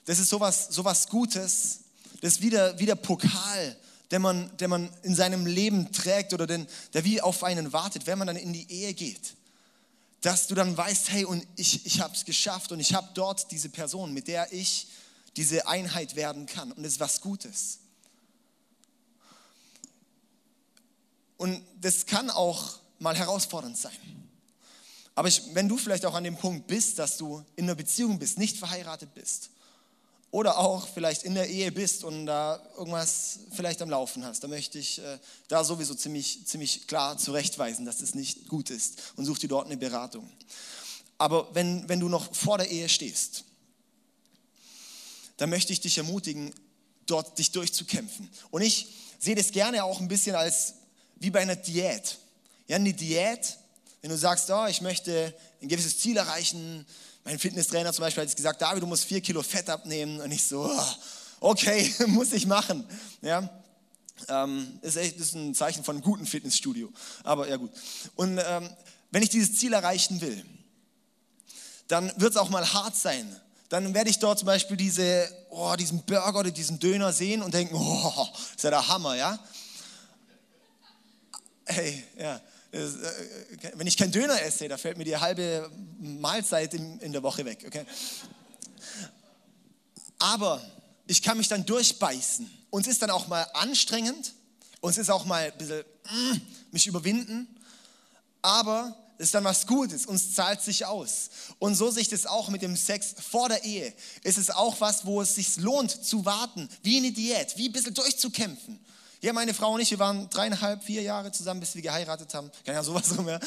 Das 0.05 0.19
ist 0.19 0.29
sowas, 0.29 0.69
sowas 0.71 1.09
Gutes. 1.09 1.81
Das 2.21 2.35
ist 2.35 2.43
wie 2.43 2.51
der, 2.51 2.79
wie 2.79 2.87
der 2.87 2.95
Pokal, 2.95 3.77
den 4.13 4.21
man, 4.21 4.55
den 4.59 4.69
man 4.69 4.91
in 5.03 5.15
seinem 5.15 5.47
Leben 5.47 5.91
trägt 5.91 6.35
oder 6.35 6.47
den, 6.47 6.69
der 6.93 7.03
wie 7.05 7.23
auf 7.23 7.43
einen 7.43 7.73
wartet, 7.73 8.07
wenn 8.07 8.19
man 8.19 8.27
dann 8.27 8.37
in 8.37 8.53
die 8.53 8.71
Ehe 8.71 8.93
geht. 8.93 9.35
Dass 10.21 10.47
du 10.47 10.55
dann 10.55 10.77
weißt, 10.77 11.11
hey, 11.11 11.25
und 11.25 11.45
ich, 11.57 11.87
ich 11.87 12.01
habe 12.01 12.15
es 12.15 12.27
geschafft 12.27 12.71
und 12.73 12.79
ich 12.79 12.93
habe 12.95 13.09
dort 13.15 13.51
diese 13.51 13.71
Person, 13.71 14.13
mit 14.13 14.29
der 14.29 14.53
ich 14.53 14.87
diese 15.37 15.67
Einheit 15.67 16.15
werden 16.15 16.45
kann. 16.45 16.73
Und 16.73 16.85
es 16.85 16.95
ist 16.95 17.01
was 17.01 17.23
Gutes. 17.23 17.79
Und 21.39 21.65
das 21.81 22.05
kann 22.05 22.31
auch 22.31 22.79
mal 22.99 23.17
herausfordernd 23.17 23.79
sein. 23.79 23.97
Aber 25.15 25.29
ich, 25.29 25.43
wenn 25.55 25.69
du 25.69 25.79
vielleicht 25.79 26.05
auch 26.05 26.15
an 26.15 26.25
dem 26.25 26.37
Punkt 26.37 26.67
bist, 26.67 26.99
dass 26.99 27.17
du 27.17 27.43
in 27.57 27.65
einer 27.65 27.75
Beziehung 27.75 28.19
bist, 28.19 28.39
nicht 28.39 28.59
verheiratet 28.59 29.15
bist 29.15 29.51
oder 30.33 30.59
auch 30.59 30.89
vielleicht 30.89 31.23
in 31.25 31.35
der 31.35 31.49
Ehe 31.49 31.71
bist 31.71 32.05
und 32.05 32.27
da 32.27 32.61
irgendwas 32.77 33.41
vielleicht 33.53 33.83
am 33.83 33.91
Laufen 33.91 34.25
hast, 34.25 34.43
dann 34.43 34.51
möchte 34.51 34.79
ich 34.79 34.99
äh, 34.99 35.19
da 35.47 35.63
sowieso 35.63 35.95
ziemlich, 35.95 36.47
ziemlich 36.47 36.89
klar 36.89 37.19
zurechtweisen, 37.19 37.85
dass 37.85 37.99
das 37.99 38.15
nicht 38.15 38.49
gut 38.49 38.71
ist 38.71 39.13
und 39.17 39.27
such 39.27 39.39
dir 39.39 39.49
dort 39.49 39.67
eine 39.67 39.77
Beratung. 39.77 40.29
Aber 41.19 41.55
wenn, 41.55 41.87
wenn 41.89 42.01
du 42.01 42.09
noch 42.09 42.35
vor 42.35 42.57
der 42.57 42.71
Ehe 42.71 42.89
stehst, 42.89 43.45
dann 45.37 45.51
möchte 45.51 45.75
ich 45.75 45.81
dich 45.81 45.99
ermutigen, 45.99 46.55
dort 47.05 47.39
dich 47.39 47.53
durchzukämpfen. 47.53 48.31
Und 48.51 48.63
ich 48.63 48.89
sehe 49.19 49.35
das 49.35 49.53
gerne 49.53 49.85
auch 49.85 50.01
ein 50.01 50.09
bisschen 50.09 50.35
als 50.35 50.75
wie 51.17 51.31
bei 51.31 51.41
einer 51.41 51.57
Diät. 51.57 52.19
Ja, 52.69 52.77
eine 52.77 52.95
Diät, 52.95 53.59
wenn 54.01 54.11
du 54.11 54.17
sagst, 54.17 54.51
oh, 54.51 54.67
ich 54.67 54.81
möchte 54.81 55.35
ein 55.61 55.69
gewisses 55.69 55.99
Ziel 55.99 56.17
erreichen. 56.17 56.87
Mein 57.25 57.39
Fitnesstrainer 57.39 57.93
zum 57.93 58.05
Beispiel 58.05 58.25
hat 58.25 58.35
gesagt, 58.35 58.61
David, 58.61 58.83
du 58.83 58.87
musst 58.87 59.05
vier 59.05 59.21
Kilo 59.21 59.43
Fett 59.43 59.71
abnehmen. 59.71 60.21
Und 60.21 60.33
ich 60.33 60.45
so, 60.45 60.69
oh, 60.69 60.95
okay, 61.41 61.93
muss 62.09 62.33
ich 62.33 62.47
machen. 62.47 62.85
Ja, 63.21 63.49
ähm, 64.29 64.79
ist 64.83 64.97
echt 64.97 65.19
ist 65.19 65.35
ein 65.35 65.55
Zeichen 65.55 65.85
von 65.85 65.97
einem 65.97 66.05
guten 66.05 66.27
Fitnessstudio. 66.27 66.93
Aber 67.25 67.49
ja 67.49 67.57
gut. 67.57 67.71
Und 68.17 68.39
ähm, 68.39 68.69
wenn 69.11 69.23
ich 69.23 69.31
dieses 69.31 69.57
Ziel 69.57 69.73
erreichen 69.73 70.21
will, 70.21 70.45
dann 71.89 72.13
wird 72.17 72.33
es 72.33 72.37
auch 72.37 72.49
mal 72.49 72.73
hart 72.73 72.97
sein. 72.97 73.37
Dann 73.69 73.95
werde 73.95 74.11
ich 74.11 74.19
dort 74.19 74.39
zum 74.39 74.47
Beispiel 74.47 74.77
diese, 74.77 75.29
oh, 75.51 75.75
diesen 75.77 76.03
Burger 76.03 76.41
oder 76.41 76.51
diesen 76.51 76.79
Döner 76.79 77.13
sehen 77.13 77.43
und 77.43 77.55
denken, 77.55 77.75
oh, 77.79 78.29
ist 78.55 78.65
ja 78.65 78.71
der 78.71 78.89
Hammer, 78.89 79.17
ja. 79.17 79.39
Hey, 81.67 82.05
ja. 82.19 82.41
Äh, 82.73 82.89
wenn 83.75 83.87
ich 83.87 83.97
keinen 83.97 84.13
Döner 84.13 84.41
esse, 84.43 84.67
da 84.67 84.79
fällt 84.79 84.97
mir 84.97 85.05
die 85.05 85.17
halbe 85.17 85.71
Mahlzeit 86.01 86.75
in, 86.75 87.13
der 87.13 87.23
Woche 87.23 87.45
weg. 87.45 87.65
Okay? 87.67 87.85
Aber 90.19 90.63
ich 91.07 91.23
kann 91.23 91.37
mich 91.37 91.49
dann 91.49 91.67
durchbeißen. 91.67 92.51
Uns 92.71 92.87
ist 92.87 93.03
dann 93.03 93.11
auch 93.11 93.29
mal 93.29 93.47
anstrengend. 93.53 94.33
Uns 94.81 94.97
ist 94.97 95.11
auch 95.11 95.27
mal 95.27 95.53
ein 95.53 95.59
bisschen 95.59 95.85
mm, 96.11 96.41
mich 96.71 96.87
überwinden. 96.87 97.47
Aber 98.41 98.97
es 99.19 99.27
ist 99.27 99.35
dann 99.35 99.45
was 99.45 99.67
Gutes. 99.67 100.07
Uns 100.07 100.35
zahlt 100.35 100.63
sich 100.63 100.87
aus. 100.87 101.29
Und 101.59 101.75
so 101.75 101.91
sich 101.91 102.09
das 102.09 102.25
auch 102.25 102.49
mit 102.49 102.63
dem 102.63 102.77
Sex 102.77 103.15
vor 103.31 103.49
der 103.51 103.65
Ehe. 103.65 103.93
Es 104.25 104.39
ist 104.39 104.55
auch 104.55 104.81
was, 104.81 105.05
wo 105.05 105.21
es 105.21 105.35
sich 105.35 105.57
lohnt 105.59 105.91
zu 105.91 106.25
warten. 106.25 106.69
Wie 106.83 106.97
eine 106.97 107.13
Diät. 107.13 107.57
Wie 107.59 107.69
ein 107.69 107.73
bisschen 107.73 107.95
durchzukämpfen. 107.95 108.81
Ja, 109.23 109.33
meine 109.33 109.55
Frau 109.55 109.73
und 109.75 109.81
ich, 109.81 109.93
wir 109.93 110.01
waren 110.01 110.29
dreieinhalb, 110.31 110.83
vier 110.83 111.01
Jahre 111.01 111.31
zusammen, 111.31 111.61
bis 111.61 111.77
wir 111.77 111.83
geheiratet 111.83 112.35
haben. 112.35 112.51
Ahnung, 112.67 112.83
sowas 112.83 113.17
rum, 113.17 113.29
ja. 113.29 113.39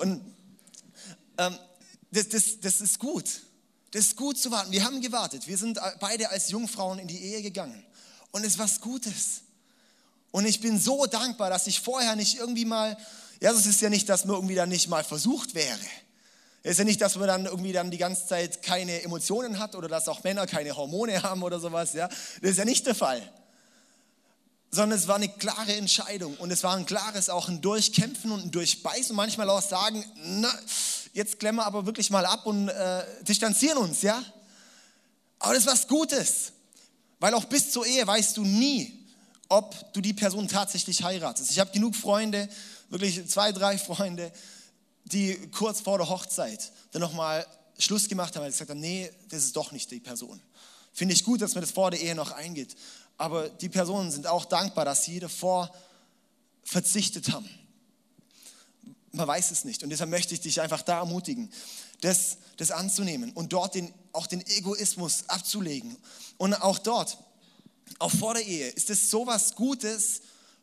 Und 0.00 0.20
ähm, 1.38 1.58
das, 2.10 2.28
das, 2.28 2.60
das 2.60 2.82
ist 2.82 2.98
gut. 2.98 3.24
Das 3.90 4.02
ist 4.02 4.16
gut 4.16 4.38
zu 4.38 4.50
warten. 4.50 4.70
Wir 4.70 4.84
haben 4.84 5.00
gewartet. 5.00 5.46
Wir 5.46 5.56
sind 5.56 5.80
beide 5.98 6.28
als 6.28 6.50
Jungfrauen 6.50 6.98
in 6.98 7.08
die 7.08 7.22
Ehe 7.22 7.40
gegangen. 7.40 7.82
Und 8.32 8.42
es 8.44 8.52
ist 8.52 8.58
was 8.58 8.82
Gutes. 8.82 9.40
Und 10.30 10.44
ich 10.44 10.60
bin 10.60 10.78
so 10.78 11.06
dankbar, 11.06 11.48
dass 11.48 11.66
ich 11.66 11.80
vorher 11.80 12.14
nicht 12.14 12.36
irgendwie 12.36 12.66
mal, 12.66 12.98
ja, 13.40 13.50
es 13.50 13.64
ist 13.64 13.80
ja 13.80 13.88
nicht, 13.88 14.10
dass 14.10 14.26
man 14.26 14.36
irgendwie 14.36 14.56
dann 14.56 14.68
nicht 14.68 14.88
mal 14.88 15.04
versucht 15.04 15.54
wäre. 15.54 15.78
Es 16.62 16.72
ist 16.72 16.78
ja 16.80 16.84
nicht, 16.84 17.00
dass 17.00 17.16
man 17.16 17.28
dann 17.28 17.46
irgendwie 17.46 17.72
dann 17.72 17.90
die 17.90 17.96
ganze 17.96 18.26
Zeit 18.26 18.62
keine 18.62 19.00
Emotionen 19.04 19.58
hat 19.58 19.74
oder 19.74 19.88
dass 19.88 20.06
auch 20.06 20.22
Männer 20.22 20.46
keine 20.46 20.76
Hormone 20.76 21.22
haben 21.22 21.42
oder 21.42 21.60
sowas, 21.60 21.94
ja. 21.94 22.08
Das 22.42 22.50
ist 22.50 22.58
ja 22.58 22.66
nicht 22.66 22.84
der 22.84 22.94
Fall 22.94 23.22
sondern 24.70 24.98
es 24.98 25.08
war 25.08 25.16
eine 25.16 25.28
klare 25.28 25.74
Entscheidung 25.74 26.36
und 26.36 26.50
es 26.50 26.62
war 26.62 26.76
ein 26.76 26.86
klares 26.86 27.28
auch 27.28 27.48
ein 27.48 27.60
Durchkämpfen 27.60 28.30
und 28.30 28.46
ein 28.46 28.50
Durchbeißen 28.50 29.10
und 29.10 29.16
manchmal 29.16 29.48
auch 29.48 29.62
sagen, 29.62 30.04
na, 30.22 30.52
jetzt 31.14 31.38
klemmen 31.38 31.60
wir 31.60 31.66
aber 31.66 31.86
wirklich 31.86 32.10
mal 32.10 32.26
ab 32.26 32.46
und 32.46 32.68
äh, 32.68 33.04
distanzieren 33.22 33.78
uns, 33.78 34.02
ja? 34.02 34.22
Aber 35.38 35.54
das 35.54 35.64
ist 35.64 35.70
was 35.70 35.88
Gutes, 35.88 36.52
weil 37.18 37.32
auch 37.34 37.44
bis 37.44 37.70
zur 37.70 37.86
Ehe 37.86 38.06
weißt 38.06 38.36
du 38.36 38.44
nie, 38.44 39.06
ob 39.48 39.92
du 39.94 40.00
die 40.00 40.12
Person 40.12 40.48
tatsächlich 40.48 41.02
heiratest. 41.02 41.50
Ich 41.50 41.58
habe 41.58 41.70
genug 41.70 41.96
Freunde, 41.96 42.48
wirklich 42.90 43.26
zwei, 43.28 43.52
drei 43.52 43.78
Freunde, 43.78 44.30
die 45.04 45.34
kurz 45.52 45.80
vor 45.80 45.96
der 45.96 46.08
Hochzeit 46.08 46.72
dann 46.92 47.00
nochmal 47.00 47.46
Schluss 47.78 48.08
gemacht 48.08 48.34
haben, 48.34 48.42
weil 48.42 48.50
sie 48.50 48.58
gesagt 48.58 48.70
haben, 48.70 48.80
nee, 48.80 49.10
das 49.30 49.44
ist 49.44 49.56
doch 49.56 49.72
nicht 49.72 49.90
die 49.90 50.00
Person. 50.00 50.40
Finde 50.92 51.14
ich 51.14 51.24
gut, 51.24 51.40
dass 51.40 51.54
man 51.54 51.62
das 51.62 51.70
vor 51.70 51.90
der 51.90 52.00
Ehe 52.00 52.14
noch 52.14 52.32
eingeht 52.32 52.76
aber 53.18 53.48
die 53.48 53.68
Personen 53.68 54.10
sind 54.10 54.26
auch 54.26 54.44
dankbar, 54.44 54.84
dass 54.84 55.04
sie 55.04 55.20
davor 55.20 55.70
verzichtet 56.62 57.32
haben. 57.32 57.48
Man 59.12 59.26
weiß 59.26 59.50
es 59.50 59.64
nicht 59.64 59.82
und 59.82 59.90
deshalb 59.90 60.10
möchte 60.10 60.34
ich 60.34 60.40
dich 60.40 60.60
einfach 60.60 60.82
da 60.82 60.98
ermutigen, 60.98 61.50
das, 62.00 62.38
das 62.56 62.70
anzunehmen 62.70 63.32
und 63.32 63.52
dort 63.52 63.74
den, 63.74 63.92
auch 64.12 64.26
den 64.26 64.46
Egoismus 64.46 65.24
abzulegen. 65.28 65.96
Und 66.36 66.54
auch 66.54 66.78
dort, 66.78 67.18
auch 67.98 68.12
vor 68.12 68.34
der 68.34 68.46
Ehe, 68.46 68.68
ist 68.68 68.90
es 68.90 69.10
so 69.10 69.26
was 69.26 69.56
Gutes, 69.56 70.22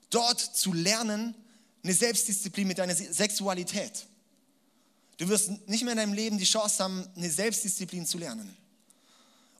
dort 0.09 0.39
zu 0.39 0.71
lernen, 0.73 1.35
eine 1.83 1.93
Selbstdisziplin 1.93 2.67
mit 2.67 2.77
deiner 2.77 2.95
Sexualität. 2.95 4.07
Du 5.17 5.27
wirst 5.27 5.67
nicht 5.67 5.83
mehr 5.83 5.93
in 5.93 5.97
deinem 5.97 6.13
Leben 6.13 6.37
die 6.37 6.45
Chance 6.45 6.83
haben, 6.83 7.07
eine 7.15 7.29
Selbstdisziplin 7.29 8.05
zu 8.05 8.17
lernen. 8.17 8.55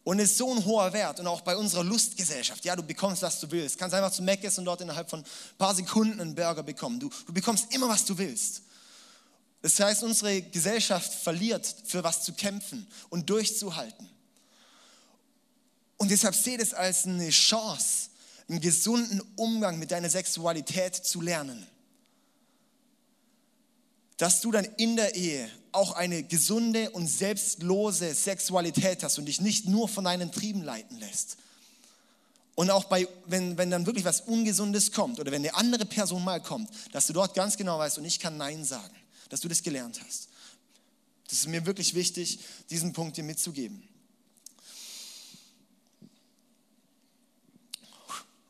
Und 0.06 0.20
ist 0.20 0.38
so 0.38 0.54
ein 0.54 0.64
hoher 0.64 0.94
Wert 0.94 1.20
und 1.20 1.26
auch 1.26 1.42
bei 1.42 1.58
unserer 1.58 1.84
Lustgesellschaft. 1.84 2.64
Ja, 2.64 2.76
du 2.76 2.84
bekommst, 2.84 3.24
was 3.24 3.40
du 3.40 3.50
willst. 3.50 3.78
Kannst 3.78 3.94
einfach 3.94 4.12
zu 4.12 4.22
Mc's 4.22 4.58
und 4.58 4.66
dort 4.66 4.80
innerhalb 4.80 5.10
von 5.10 5.20
ein 5.22 5.58
paar 5.58 5.74
Sekunden 5.76 6.22
einen 6.22 6.36
Burger 6.36 6.62
bekommen. 6.62 7.00
Du, 7.00 7.10
du 7.26 7.34
bekommst 7.34 7.74
immer, 7.74 7.90
was 7.90 8.06
du 8.06 8.18
willst. 8.18 8.62
Das 9.64 9.80
heißt, 9.80 10.04
unsere 10.04 10.44
Gesellschaft 10.44 11.12
verliert, 11.12 11.66
für 11.86 12.04
was 12.04 12.22
zu 12.24 12.34
kämpfen 12.34 12.88
und 13.10 13.28
durchzuhalten. 13.28 14.08
Und 15.98 16.12
deshalb 16.12 16.36
seht 16.36 16.62
es 16.62 16.76
als 16.76 17.06
eine 17.06 17.32
Chance, 17.32 18.10
einen 18.48 18.62
gesunden 18.62 19.22
Umgang 19.36 19.80
mit 19.80 19.90
deiner 19.90 20.12
Sexualität 20.12 20.96
zu 20.96 21.20
lernen. 21.20 21.66
Dass 24.18 24.42
du 24.42 24.52
dann 24.52 24.66
in 24.78 24.96
der 24.96 25.16
Ehe 25.16 25.50
auch 25.72 25.94
eine 25.94 26.24
gesunde 26.24 26.90
und 26.92 27.08
selbstlose 27.08 28.14
Sexualität 28.14 29.04
hast 29.04 29.20
und 29.20 29.26
dich 29.26 29.42
nicht 29.42 29.68
nur 29.68 29.90
von 29.90 30.06
deinen 30.06 30.32
Trieben 30.32 30.62
leiten 30.62 30.98
lässt. 31.00 31.38
Und 32.56 32.70
auch 32.72 32.86
bei, 32.86 33.08
wenn, 33.26 33.58
wenn 33.58 33.70
dann 33.70 33.86
wirklich 33.86 34.06
was 34.06 34.22
Ungesundes 34.22 34.94
kommt 34.94 35.20
oder 35.20 35.32
wenn 35.32 35.42
eine 35.42 35.56
andere 35.56 35.86
Person 35.86 36.24
mal 36.24 36.42
kommt, 36.42 36.70
dass 36.94 37.08
du 37.08 37.14
dort 37.14 37.34
ganz 37.34 37.58
genau 37.58 37.78
weißt 37.78 37.98
und 37.98 38.06
ich 38.06 38.20
kann 38.20 38.38
Nein 38.38 38.64
sagen, 38.64 38.96
dass 39.28 39.42
du 39.42 39.50
das 39.50 39.62
gelernt 39.62 40.00
hast. 40.06 40.30
Das 41.28 41.40
ist 41.40 41.48
mir 41.48 41.66
wirklich 41.66 41.94
wichtig, 41.96 42.40
diesen 42.70 42.94
Punkt 42.94 43.18
dir 43.18 43.24
mitzugeben. 43.24 43.86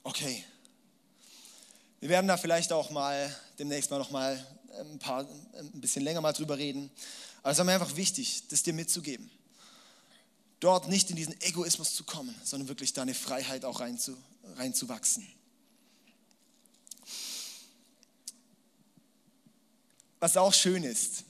Okay. 0.04 0.44
Wir 2.00 2.10
werden 2.10 2.28
da 2.28 2.38
vielleicht 2.38 2.72
auch 2.72 2.92
mal 2.92 3.36
demnächst 3.60 3.92
mal 3.92 3.98
noch 3.98 4.12
mal 4.12 4.46
ein 4.80 5.00
paar 5.00 5.28
ein 5.54 5.82
bisschen 5.82 6.04
länger 6.04 6.22
mal 6.22 6.34
drüber 6.34 6.58
reden. 6.58 6.92
Aber 7.42 7.52
es 7.52 7.60
ist 7.60 7.66
mir 7.66 7.74
einfach 7.74 7.96
wichtig, 7.96 8.48
das 8.50 8.64
dir 8.64 8.74
mitzugeben. 8.74 9.30
Dort 10.60 10.88
nicht 10.88 11.10
in 11.10 11.16
diesen 11.16 11.40
Egoismus 11.42 11.94
zu 11.96 12.04
kommen, 12.04 12.34
sondern 12.44 12.68
wirklich 12.68 12.94
deine 12.94 13.14
Freiheit 13.14 13.66
auch 13.66 13.80
reinzu, 13.80 14.18
reinzuwachsen. 14.56 15.28
Was 20.20 20.38
auch 20.38 20.54
schön 20.54 20.84
ist, 20.84 21.24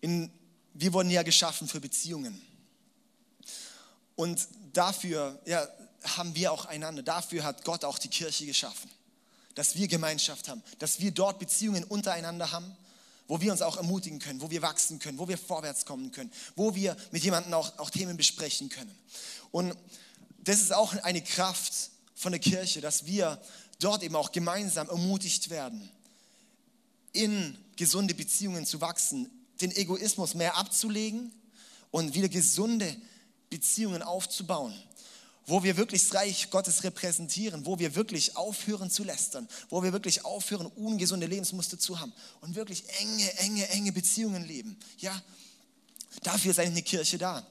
in 0.00 0.30
wir 0.78 0.92
wurden 0.92 1.10
ja 1.10 1.22
geschaffen 1.22 1.68
für 1.68 1.80
Beziehungen. 1.80 2.40
Und 4.14 4.46
dafür 4.72 5.40
ja, 5.46 5.66
haben 6.02 6.34
wir 6.34 6.52
auch 6.52 6.66
einander. 6.66 7.02
Dafür 7.02 7.44
hat 7.44 7.64
Gott 7.64 7.84
auch 7.84 7.98
die 7.98 8.08
Kirche 8.08 8.46
geschaffen. 8.46 8.90
Dass 9.56 9.74
wir 9.74 9.88
Gemeinschaft 9.88 10.48
haben, 10.48 10.62
dass 10.78 11.00
wir 11.00 11.10
dort 11.10 11.40
Beziehungen 11.40 11.82
untereinander 11.82 12.52
haben, 12.52 12.76
wo 13.26 13.40
wir 13.40 13.50
uns 13.50 13.62
auch 13.62 13.76
ermutigen 13.76 14.20
können, 14.20 14.40
wo 14.40 14.50
wir 14.50 14.62
wachsen 14.62 15.00
können, 15.00 15.18
wo 15.18 15.26
wir 15.26 15.38
vorwärts 15.38 15.84
kommen 15.84 16.12
können, 16.12 16.30
wo 16.54 16.76
wir 16.76 16.96
mit 17.10 17.24
jemandem 17.24 17.54
auch, 17.54 17.76
auch 17.78 17.90
Themen 17.90 18.16
besprechen 18.16 18.68
können. 18.68 18.94
Und 19.50 19.74
das 20.38 20.60
ist 20.60 20.72
auch 20.72 20.94
eine 21.02 21.22
Kraft 21.22 21.90
von 22.14 22.30
der 22.30 22.40
Kirche, 22.40 22.80
dass 22.80 23.06
wir 23.06 23.40
dort 23.80 24.02
eben 24.02 24.14
auch 24.14 24.30
gemeinsam 24.30 24.88
ermutigt 24.88 25.50
werden, 25.50 25.90
in 27.12 27.58
gesunde 27.76 28.14
Beziehungen 28.14 28.64
zu 28.64 28.80
wachsen, 28.80 29.28
den 29.60 29.74
Egoismus 29.74 30.34
mehr 30.34 30.56
abzulegen 30.56 31.32
und 31.90 32.14
wieder 32.14 32.28
gesunde 32.28 32.94
Beziehungen 33.50 34.02
aufzubauen, 34.02 34.74
wo 35.46 35.62
wir 35.62 35.76
wirklich 35.76 36.02
das 36.02 36.14
Reich 36.14 36.50
Gottes 36.50 36.82
repräsentieren, 36.82 37.64
wo 37.66 37.78
wir 37.78 37.94
wirklich 37.94 38.36
aufhören 38.36 38.90
zu 38.90 39.04
lästern, 39.04 39.48
wo 39.68 39.82
wir 39.82 39.92
wirklich 39.92 40.24
aufhören, 40.24 40.66
ungesunde 40.66 41.26
Lebensmuster 41.26 41.78
zu 41.78 42.00
haben 42.00 42.12
und 42.40 42.56
wirklich 42.56 42.84
enge, 43.00 43.38
enge, 43.38 43.68
enge 43.68 43.92
Beziehungen 43.92 44.44
leben. 44.44 44.76
Ja, 44.98 45.22
dafür 46.22 46.50
ist 46.50 46.58
eigentlich 46.58 46.72
eine 46.72 46.82
Kirche 46.82 47.18
da. 47.18 47.46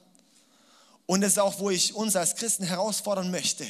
Und 1.06 1.22
das 1.22 1.32
ist 1.32 1.38
auch, 1.38 1.58
wo 1.58 1.70
ich 1.70 1.94
uns 1.94 2.16
als 2.16 2.34
Christen 2.34 2.64
herausfordern 2.64 3.30
möchte, 3.30 3.66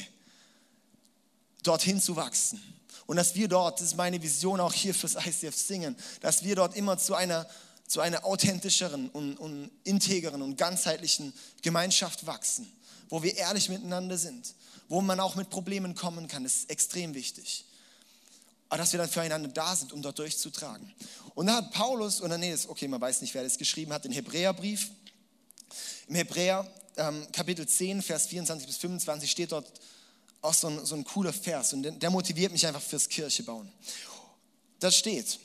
dorthin 1.63 2.01
zu 2.01 2.15
wachsen. 2.15 2.61
Und 3.05 3.15
dass 3.15 3.35
wir 3.35 3.47
dort, 3.47 3.79
das 3.79 3.87
ist 3.87 3.95
meine 3.95 4.21
Vision 4.21 4.59
auch 4.59 4.73
hier 4.73 4.93
fürs 4.93 5.15
ICF 5.15 5.55
Singen, 5.55 5.95
dass 6.19 6.43
wir 6.43 6.55
dort 6.55 6.75
immer 6.75 6.97
zu 6.97 7.15
einer 7.15 7.47
zu 7.87 8.01
einer 8.01 8.25
authentischeren 8.25 9.09
und, 9.09 9.37
und 9.37 9.71
integeren 9.83 10.41
und 10.41 10.57
ganzheitlichen 10.57 11.33
Gemeinschaft 11.61 12.25
wachsen, 12.27 12.71
wo 13.09 13.23
wir 13.23 13.35
ehrlich 13.37 13.69
miteinander 13.69 14.17
sind, 14.17 14.53
wo 14.89 15.01
man 15.01 15.19
auch 15.19 15.35
mit 15.35 15.49
Problemen 15.49 15.95
kommen 15.95 16.27
kann. 16.27 16.43
Das 16.43 16.55
ist 16.55 16.69
extrem 16.69 17.13
wichtig. 17.13 17.65
Aber 18.69 18.79
dass 18.79 18.91
wir 18.91 18.97
dann 18.97 19.09
füreinander 19.09 19.49
da 19.49 19.75
sind, 19.75 19.93
um 19.93 20.01
dort 20.01 20.19
durchzutragen. 20.19 20.93
Und 21.35 21.47
da 21.47 21.57
hat 21.57 21.71
Paulus, 21.71 22.21
oder 22.21 22.37
nee, 22.37 22.51
das, 22.51 22.67
okay, 22.67 22.87
man 22.87 22.99
weiß 22.99 23.21
nicht, 23.21 23.33
wer 23.33 23.43
das 23.43 23.57
geschrieben 23.57 23.93
hat, 23.93 24.03
den 24.03 24.11
Hebräerbrief. 24.11 24.91
Im 26.07 26.15
Hebräer 26.15 26.69
ähm, 26.97 27.25
Kapitel 27.31 27.67
10, 27.67 28.01
Vers 28.01 28.27
24 28.27 28.67
bis 28.67 28.77
25 28.77 29.31
steht 29.31 29.51
dort 29.53 29.71
auch 30.41 30.53
so 30.53 30.67
ein, 30.67 30.85
so 30.85 30.95
ein 30.95 31.03
cooler 31.03 31.33
Vers 31.33 31.73
und 31.73 31.83
der, 31.83 32.09
motiviert 32.09 32.51
mich 32.51 32.65
einfach 32.65 32.81
fürs 32.81 33.07
Kirchebauen. 33.07 33.71
Da 34.79 34.91
steht, 34.91 35.39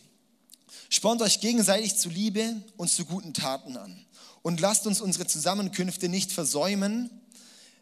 Spornt 0.92 1.22
euch 1.22 1.40
gegenseitig 1.40 1.96
zu 1.96 2.10
Liebe 2.10 2.62
und 2.76 2.90
zu 2.90 3.06
guten 3.06 3.32
Taten 3.32 3.78
an. 3.78 4.04
Und 4.42 4.60
lasst 4.60 4.86
uns 4.86 5.00
unsere 5.00 5.26
Zusammenkünfte 5.26 6.10
nicht 6.10 6.30
versäumen, 6.30 7.08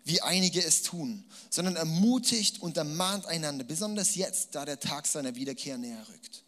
wie 0.05 0.23
einige 0.23 0.63
es 0.65 0.83
tun, 0.83 1.25
sondern 1.51 1.75
ermutigt 1.75 2.63
und 2.63 2.77
ermahnt 2.77 3.27
einander, 3.27 3.65
besonders 3.65 4.15
jetzt, 4.15 4.55
da 4.55 4.65
der 4.65 4.79
Tag 4.79 5.09
seiner 5.09 5.35
Wiederkehr 5.35 5.77
näher 5.77 6.07
rückt. 6.09 6.45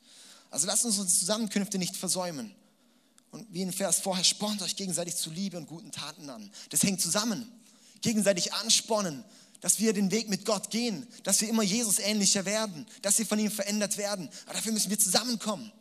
Also 0.50 0.68
lasst 0.68 0.84
uns 0.84 1.00
unsere 1.00 1.18
Zusammenkünfte 1.18 1.78
nicht 1.78 1.96
versäumen. 1.96 2.54
Und 3.32 3.52
wie 3.52 3.62
im 3.62 3.72
Vers 3.72 3.98
vorher, 3.98 4.22
spornt 4.22 4.62
euch 4.62 4.76
gegenseitig 4.76 5.16
zu 5.16 5.30
Liebe 5.30 5.56
und 5.56 5.66
guten 5.66 5.90
Taten 5.90 6.30
an. 6.30 6.48
Das 6.70 6.84
hängt 6.84 7.00
zusammen. 7.00 7.50
Gegenseitig 8.02 8.52
anspornen, 8.52 9.24
dass 9.60 9.80
wir 9.80 9.92
den 9.92 10.12
Weg 10.12 10.28
mit 10.28 10.44
Gott 10.44 10.70
gehen, 10.70 11.08
dass 11.24 11.40
wir 11.40 11.48
immer 11.48 11.64
Jesus 11.64 11.98
ähnlicher 11.98 12.44
werden, 12.44 12.86
dass 13.00 13.18
wir 13.18 13.26
von 13.26 13.40
ihm 13.40 13.50
verändert 13.50 13.96
werden. 13.96 14.28
Aber 14.44 14.54
dafür 14.54 14.70
müssen 14.70 14.90
wir 14.90 14.98
zusammenkommen. 15.00 15.72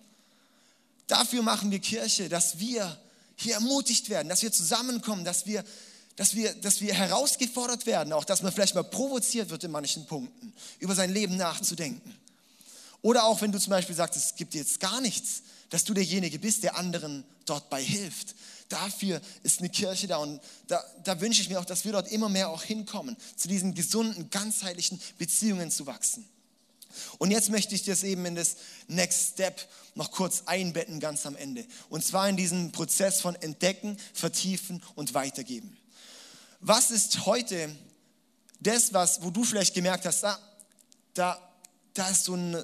Dafür 1.12 1.44
machen 1.44 1.72
wir 1.72 1.80
Kirche, 1.80 2.30
dass 2.30 2.58
wir 2.60 2.98
hier 3.36 3.56
ermutigt 3.56 4.10
werden, 4.10 4.30
dass 4.30 4.44
wir 4.44 4.52
zusammenkommen, 4.54 5.26
dass 5.26 5.46
wir, 5.46 5.62
dass 6.16 6.36
wir, 6.36 6.54
dass 6.54 6.80
wir 6.80 6.94
herausgefordert 6.94 7.86
werden, 7.86 8.14
auch 8.14 8.24
dass 8.24 8.44
man 8.44 8.54
vielleicht 8.54 8.76
mal 8.76 8.86
provoziert 8.86 9.50
wird 9.50 9.66
in 9.66 9.72
manchen 9.72 10.06
Punkten, 10.06 10.54
über 10.80 10.96
sein 10.96 11.12
Leben 11.12 11.36
nachzudenken. 11.36 12.16
Oder 13.02 13.26
auch 13.26 13.42
wenn 13.42 13.52
du 13.52 13.60
zum 13.60 13.72
Beispiel 13.72 13.94
sagst, 13.94 14.16
es 14.16 14.36
gibt 14.36 14.54
jetzt 14.54 14.80
gar 14.80 15.02
nichts, 15.02 15.44
dass 15.70 15.84
du 15.84 15.94
derjenige 15.94 16.40
bist, 16.40 16.64
der 16.64 16.78
anderen 16.78 17.26
dort 17.44 17.70
bei 17.70 17.84
hilft. 17.84 18.34
Dafür 18.70 19.20
ist 19.44 19.60
eine 19.60 19.68
Kirche 19.68 20.08
da 20.08 20.16
und 20.16 20.40
da, 20.68 20.82
da 21.04 21.20
wünsche 21.20 21.42
ich 21.42 21.50
mir 21.50 21.60
auch, 21.60 21.66
dass 21.66 21.84
wir 21.84 21.92
dort 21.92 22.10
immer 22.10 22.30
mehr 22.30 22.48
auch 22.48 22.64
hinkommen, 22.64 23.18
zu 23.36 23.50
diesen 23.50 23.74
gesunden, 23.74 24.30
ganzheitlichen 24.30 25.02
Beziehungen 25.18 25.72
zu 25.72 25.86
wachsen. 25.88 26.26
Und 27.18 27.32
jetzt 27.32 27.50
möchte 27.50 27.76
ich 27.76 27.84
das 27.84 28.04
eben 28.04 28.26
in 28.26 28.36
das 28.36 28.58
Next 28.88 29.34
Step 29.34 29.68
noch 29.96 30.12
kurz 30.12 30.44
einbetten, 30.46 31.00
ganz 31.00 31.26
am 31.26 31.36
Ende. 31.36 31.66
Und 31.90 32.04
zwar 32.04 32.30
in 32.30 32.38
diesen 32.38 32.72
Prozess 32.72 33.22
von 33.22 33.36
Entdecken, 33.36 33.98
Vertiefen 34.14 34.82
und 34.96 35.14
Weitergeben. 35.14 35.78
Was 36.60 36.92
ist 36.92 37.26
heute 37.26 37.76
das, 38.60 38.94
was, 38.94 39.22
wo 39.24 39.32
du 39.32 39.44
vielleicht 39.44 39.74
gemerkt 39.74 40.06
hast, 40.06 40.24
da, 40.24 40.40
da, 41.14 41.52
da 41.94 42.10
ist 42.10 42.26
so 42.26 42.36
ein, 42.36 42.56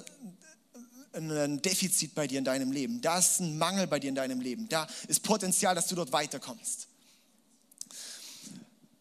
ein 1.12 1.60
Defizit 1.60 2.14
bei 2.14 2.26
dir 2.26 2.38
in 2.38 2.44
deinem 2.44 2.70
Leben, 2.70 3.00
da 3.00 3.18
ist 3.18 3.40
ein 3.40 3.58
Mangel 3.58 3.86
bei 3.86 3.98
dir 3.98 4.08
in 4.08 4.14
deinem 4.14 4.40
Leben, 4.40 4.68
da 4.68 4.86
ist 5.08 5.22
Potenzial, 5.22 5.74
dass 5.74 5.88
du 5.88 5.96
dort 5.96 6.12
weiterkommst. 6.12 6.86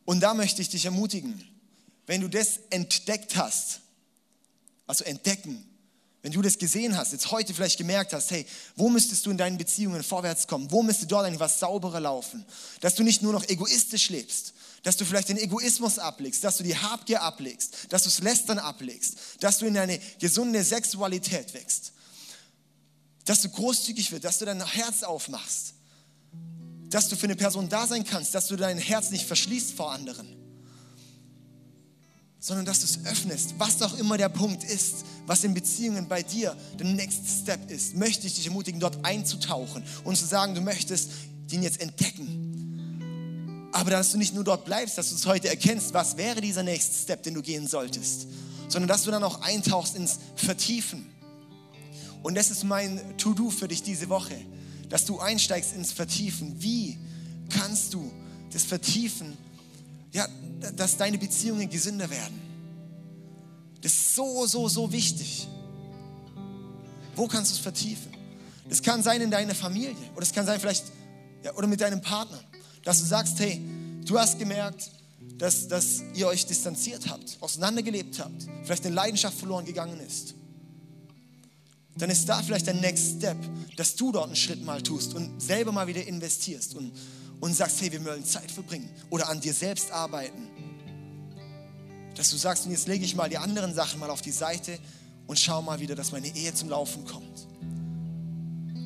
Und 0.06 0.22
da 0.22 0.34
möchte 0.34 0.62
ich 0.62 0.70
dich 0.70 0.86
ermutigen, 0.86 1.44
wenn 2.06 2.22
du 2.22 2.30
das 2.30 2.60
entdeckt 2.70 3.36
hast, 3.36 3.82
also 4.88 5.04
entdecken. 5.04 5.64
Wenn 6.24 6.32
du 6.32 6.42
das 6.42 6.58
gesehen 6.58 6.98
hast, 6.98 7.12
jetzt 7.12 7.32
heute 7.32 7.54
vielleicht 7.54 7.78
gemerkt 7.78 8.12
hast, 8.14 8.32
hey, 8.32 8.46
wo 8.76 8.90
müsstest 8.90 9.26
du 9.26 9.32
in 9.32 9.38
deinen 9.38 9.58
Beziehungen 9.58 10.04
vorwärts 10.04 10.48
kommen? 10.48 10.72
Wo 10.72 10.82
müsste 10.82 11.06
dort 11.06 11.26
eigentlich 11.26 11.40
was 11.40 11.60
sauberer 11.60 12.00
laufen? 12.00 12.44
Dass 12.82 12.96
du 12.96 13.04
nicht 13.04 13.22
nur 13.22 13.34
noch 13.34 13.48
egoistisch 13.48 14.10
lebst, 14.10 14.54
dass 14.84 14.98
du 14.98 15.06
vielleicht 15.06 15.30
den 15.30 15.38
Egoismus 15.38 16.00
ablegst, 16.00 16.44
dass 16.44 16.58
du 16.58 16.64
die 16.64 16.76
Habgier 16.76 17.22
ablegst, 17.22 17.76
dass 17.90 18.04
du 18.04 18.10
das 18.10 18.20
Lästern 18.20 18.58
ablegst, 18.58 19.16
dass 19.42 19.60
du 19.60 19.68
in 19.68 19.78
eine 19.78 20.00
gesunde 20.20 20.64
Sexualität 20.64 21.54
wächst, 21.54 21.94
dass 23.26 23.42
du 23.42 23.50
großzügig 23.50 24.12
wirst, 24.12 24.24
dass 24.24 24.40
du 24.40 24.46
dein 24.46 24.66
Herz 24.66 25.04
aufmachst, 25.04 25.76
dass 26.90 27.10
du 27.10 27.16
für 27.16 27.26
eine 27.26 27.36
Person 27.36 27.70
da 27.70 27.86
sein 27.86 28.04
kannst, 28.04 28.34
dass 28.34 28.48
du 28.48 28.56
dein 28.56 28.78
Herz 28.78 29.12
nicht 29.12 29.26
verschließt 29.26 29.74
vor 29.74 29.92
anderen 29.92 30.47
sondern 32.40 32.66
dass 32.66 32.80
du 32.80 32.86
es 32.86 33.06
öffnest, 33.06 33.56
was 33.58 33.82
auch 33.82 33.98
immer 33.98 34.18
der 34.18 34.30
Punkt 34.30 34.64
ist, 34.64 35.06
was 35.26 35.44
in 35.44 35.54
Beziehungen 35.54 36.08
bei 36.08 36.24
dir 36.24 36.56
der 36.80 36.86
Next 36.86 37.42
Step 37.42 37.70
ist, 37.70 37.96
möchte 37.96 38.28
ich 38.28 38.36
dich 38.36 38.46
ermutigen, 38.46 38.80
dort 38.80 39.04
einzutauchen 39.04 39.84
und 40.04 40.18
zu 40.18 40.26
sagen, 40.26 40.56
du 40.56 40.62
möchtest 40.62 41.10
den 41.52 41.64
jetzt 41.64 41.82
entdecken. 41.82 43.70
Aber 43.74 43.92
dass 43.92 44.12
du 44.12 44.18
nicht 44.18 44.34
nur 44.34 44.44
dort 44.44 44.66
bleibst, 44.66 44.98
dass 44.98 45.10
du 45.10 45.16
es 45.16 45.26
heute 45.26 45.50
erkennst, 45.50 45.94
was 45.94 46.18
wäre 46.18 46.42
dieser 46.42 46.64
Next 46.64 47.04
Step, 47.04 47.24
den 47.24 47.34
du 47.34 47.42
gehen 47.42 47.68
solltest, 47.68 48.28
sondern 48.70 48.88
dass 48.88 49.04
du 49.04 49.12
dann 49.12 49.24
auch 49.24 49.42
eintauchst 49.42 49.96
ins 49.96 50.20
Vertiefen. 50.36 51.06
Und 52.24 52.36
das 52.36 52.52
ist 52.52 52.64
mein 52.64 53.00
To-Do 53.18 53.50
für 53.50 53.68
dich 53.68 53.84
diese 53.84 54.10
Woche, 54.10 54.36
dass 54.90 55.06
du 55.06 55.20
einsteigst 55.20 55.74
ins 55.74 55.92
Vertiefen. 55.92 56.56
Wie 56.60 56.98
kannst 57.50 57.94
du 57.94 58.12
das 58.52 58.64
Vertiefen 58.64 59.38
ja, 60.12 60.28
dass 60.76 60.98
deine 60.98 61.18
Beziehungen 61.18 61.70
gesünder 61.70 62.10
werden. 62.10 62.42
Das 63.82 63.92
ist 63.92 64.16
so, 64.16 64.46
so, 64.46 64.68
so 64.68 64.92
wichtig. 64.92 65.48
Wo 67.16 67.28
kannst 67.28 67.52
du 67.52 67.56
es 67.56 67.60
vertiefen? 67.60 68.12
Das 68.70 68.82
kann 68.82 69.02
sein 69.02 69.22
in 69.22 69.32
deiner 69.32 69.56
Familie 69.56 69.96
oder 70.16 70.24
es 70.24 70.34
kann 70.34 70.46
sein 70.46 70.60
vielleicht 70.60 70.86
ja, 71.44 71.54
oder 71.56 71.68
mit 71.68 71.82
deinem 71.82 72.02
Partner, 72.02 72.40
dass 72.84 73.00
du 73.00 73.06
sagst, 73.06 73.40
hey, 73.40 73.62
du 74.06 74.20
hast 74.20 74.40
gemerkt, 74.40 74.92
dass, 75.38 75.68
dass 75.68 76.02
ihr 76.16 76.28
euch 76.28 76.46
distanziert 76.46 77.08
habt, 77.10 77.38
auseinandergelebt 77.40 78.20
habt, 78.20 78.48
vielleicht 78.64 78.86
eine 78.86 78.96
Leidenschaft 78.96 79.38
verloren 79.38 79.66
gegangen 79.66 80.00
ist, 80.00 80.34
dann 81.98 82.10
ist 82.10 82.28
da 82.28 82.42
vielleicht 82.42 82.68
der 82.68 82.76
Next 82.76 83.18
Step, 83.18 83.38
dass 83.76 83.96
du 83.96 84.12
dort 84.12 84.28
einen 84.28 84.36
Schritt 84.36 84.64
mal 84.64 84.82
tust 84.82 85.14
und 85.14 85.42
selber 85.42 85.72
mal 85.72 85.88
wieder 85.88 86.06
investierst 86.06 86.76
und, 86.76 86.92
und 87.40 87.56
sagst, 87.56 87.82
hey, 87.82 87.92
wir 87.92 88.04
wollen 88.04 88.26
Zeit 88.26 88.52
verbringen 88.52 88.90
oder 89.10 89.30
an 89.30 89.40
dir 89.40 89.54
selbst 89.54 89.92
arbeiten. 89.92 90.48
Dass 92.16 92.32
du 92.32 92.38
sagst, 92.38 92.66
und 92.66 92.72
jetzt 92.72 92.88
lege 92.88 93.06
ich 93.06 93.16
mal 93.16 93.30
die 93.30 93.38
anderen 93.38 93.74
Sachen 93.74 94.00
mal 94.00 94.10
auf 94.10 94.22
die 94.22 94.32
Seite 94.32 94.80
und 95.28 95.38
schau 95.38 95.62
mal 95.62 95.80
wieder, 95.80 95.96
dass 95.96 96.12
meine 96.12 96.28
Ehe 96.36 96.54
zum 96.54 96.70
Laufen 96.70 97.06
kommt. 97.06 97.48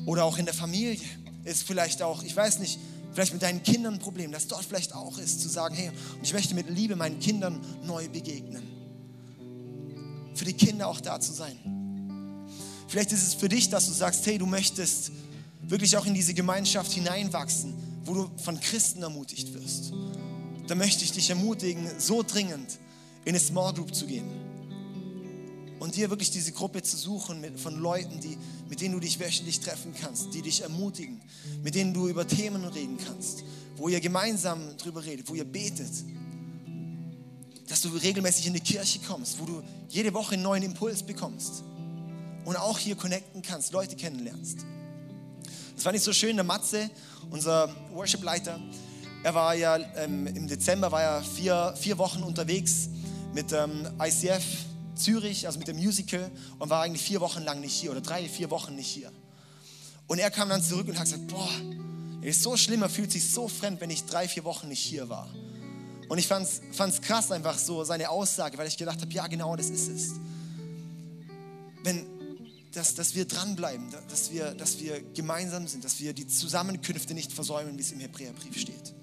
Oder 0.06 0.24
auch 0.24 0.36
in 0.38 0.44
der 0.44 0.54
Familie 0.54 0.98
ist 1.44 1.62
vielleicht 1.62 2.02
auch, 2.02 2.22
ich 2.22 2.36
weiß 2.36 2.58
nicht, 2.58 2.78
vielleicht 3.12 3.32
mit 3.32 3.42
deinen 3.42 3.62
Kindern 3.62 3.94
ein 3.94 4.00
Problem, 4.00 4.32
dass 4.32 4.48
dort 4.48 4.64
vielleicht 4.64 4.94
auch 4.94 5.18
ist, 5.18 5.40
zu 5.40 5.48
sagen, 5.48 5.74
hey, 5.74 5.90
ich 6.22 6.32
möchte 6.32 6.54
mit 6.54 6.68
Liebe 6.70 6.96
meinen 6.96 7.20
Kindern 7.20 7.60
neu 7.84 8.08
begegnen. 8.08 8.62
Für 10.34 10.44
die 10.44 10.54
Kinder 10.54 10.88
auch 10.88 11.00
da 11.00 11.20
zu 11.20 11.32
sein. 11.32 11.56
Vielleicht 12.88 13.12
ist 13.12 13.26
es 13.26 13.34
für 13.34 13.48
dich, 13.48 13.70
dass 13.70 13.86
du 13.86 13.92
sagst, 13.92 14.26
hey, 14.26 14.38
du 14.38 14.46
möchtest 14.46 15.12
wirklich 15.62 15.96
auch 15.96 16.04
in 16.04 16.14
diese 16.14 16.34
Gemeinschaft 16.34 16.92
hineinwachsen, 16.92 17.74
wo 18.04 18.14
du 18.14 18.30
von 18.38 18.58
Christen 18.60 19.02
ermutigt 19.02 19.54
wirst. 19.54 19.92
Da 20.66 20.74
möchte 20.74 21.04
ich 21.04 21.12
dich 21.12 21.30
ermutigen, 21.30 21.88
so 21.98 22.22
dringend 22.22 22.78
in 23.24 23.30
eine 23.30 23.40
Small 23.40 23.72
Group 23.74 23.94
zu 23.94 24.06
gehen 24.06 24.30
und 25.82 25.96
dir 25.96 26.10
wirklich 26.10 26.30
diese 26.30 26.52
Gruppe 26.52 26.80
zu 26.82 26.96
suchen 26.96 27.40
mit, 27.40 27.58
von 27.58 27.76
Leuten, 27.76 28.20
die, 28.20 28.38
mit 28.68 28.80
denen 28.80 28.94
du 28.94 29.00
dich 29.00 29.18
wöchentlich 29.18 29.58
treffen 29.58 29.92
kannst, 30.00 30.32
die 30.32 30.40
dich 30.40 30.62
ermutigen, 30.62 31.20
mit 31.64 31.74
denen 31.74 31.92
du 31.92 32.08
über 32.08 32.24
Themen 32.24 32.64
reden 32.64 32.98
kannst, 33.04 33.42
wo 33.76 33.88
ihr 33.88 34.00
gemeinsam 34.00 34.76
drüber 34.76 35.04
redet, 35.04 35.28
wo 35.28 35.34
ihr 35.34 35.44
betet, 35.44 35.90
dass 37.66 37.80
du 37.80 37.88
regelmäßig 37.88 38.46
in 38.46 38.54
die 38.54 38.60
Kirche 38.60 39.00
kommst, 39.00 39.40
wo 39.40 39.44
du 39.44 39.60
jede 39.88 40.14
Woche 40.14 40.34
einen 40.34 40.44
neuen 40.44 40.62
Impuls 40.62 41.02
bekommst 41.02 41.64
und 42.44 42.54
auch 42.54 42.78
hier 42.78 42.94
connecten 42.94 43.42
kannst, 43.42 43.72
Leute 43.72 43.96
kennenlernst. 43.96 44.58
Das 45.82 45.84
fand 45.86 45.96
ich 45.96 46.04
so 46.04 46.12
schön, 46.12 46.36
der 46.36 46.44
Matze, 46.44 46.88
unser 47.32 47.68
Worship-Leiter, 47.92 48.60
er 49.24 49.34
war 49.34 49.52
ja 49.56 49.78
ähm, 49.96 50.28
im 50.28 50.46
Dezember 50.46 50.92
war 50.92 51.02
er 51.02 51.22
vier, 51.24 51.74
vier 51.76 51.98
Wochen 51.98 52.22
unterwegs 52.22 52.88
mit 53.34 53.52
ähm, 53.52 53.88
ICF 54.00 54.44
Zürich, 54.94 55.44
also 55.44 55.58
mit 55.58 55.66
dem 55.66 55.78
Musical, 55.78 56.30
und 56.60 56.70
war 56.70 56.82
eigentlich 56.82 57.02
vier 57.02 57.20
Wochen 57.20 57.42
lang 57.42 57.60
nicht 57.60 57.72
hier 57.72 57.90
oder 57.90 58.00
drei, 58.00 58.28
vier 58.28 58.48
Wochen 58.52 58.76
nicht 58.76 58.86
hier. 58.86 59.10
Und 60.06 60.20
er 60.20 60.30
kam 60.30 60.50
dann 60.50 60.62
zurück 60.62 60.86
und 60.86 60.96
hat 60.96 61.06
gesagt, 61.06 61.26
boah, 61.26 61.50
es 62.20 62.36
ist 62.36 62.44
so 62.44 62.56
schlimm, 62.56 62.82
er 62.82 62.88
fühlt 62.88 63.10
sich 63.10 63.28
so 63.28 63.48
fremd, 63.48 63.80
wenn 63.80 63.90
ich 63.90 64.04
drei, 64.04 64.28
vier 64.28 64.44
Wochen 64.44 64.68
nicht 64.68 64.84
hier 64.84 65.08
war. 65.08 65.28
Und 66.08 66.16
ich 66.18 66.28
fand 66.28 66.46
es 66.46 67.00
krass 67.00 67.32
einfach 67.32 67.58
so, 67.58 67.82
seine 67.82 68.08
Aussage, 68.08 68.56
weil 68.56 68.68
ich 68.68 68.76
gedacht 68.76 69.00
habe, 69.00 69.12
ja 69.12 69.26
genau, 69.26 69.56
das 69.56 69.68
ist 69.68 69.88
es. 69.88 70.12
Wenn, 71.82 72.06
dass, 72.72 72.94
dass 72.94 73.14
wir 73.14 73.26
dranbleiben, 73.26 73.88
dass 74.08 74.32
wir, 74.32 74.54
dass 74.54 74.80
wir 74.80 75.02
gemeinsam 75.12 75.66
sind, 75.66 75.84
dass 75.84 76.00
wir 76.00 76.14
die 76.14 76.26
Zusammenkünfte 76.26 77.14
nicht 77.14 77.32
versäumen, 77.32 77.76
wie 77.76 77.82
es 77.82 77.92
im 77.92 78.00
Hebräerbrief 78.00 78.58
steht. 78.58 78.94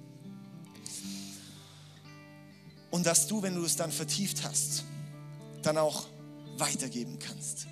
Und 2.89 3.05
dass 3.05 3.27
du, 3.27 3.41
wenn 3.43 3.55
du 3.55 3.63
es 3.63 3.75
dann 3.75 3.91
vertieft 3.91 4.43
hast, 4.43 4.83
dann 5.61 5.77
auch 5.77 6.07
weitergeben 6.57 7.19
kannst. 7.19 7.67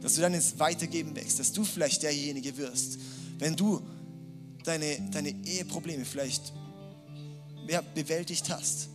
Dass 0.00 0.14
du 0.14 0.20
dann 0.20 0.34
ins 0.34 0.58
Weitergeben 0.60 1.16
wächst, 1.16 1.40
dass 1.40 1.52
du 1.52 1.64
vielleicht 1.64 2.04
derjenige 2.04 2.56
wirst, 2.56 2.98
wenn 3.38 3.56
du 3.56 3.82
deine, 4.62 5.00
deine 5.10 5.30
Eheprobleme 5.30 6.04
vielleicht 6.04 6.52
ja, 7.68 7.80
bewältigt 7.80 8.48
hast, 8.50 8.88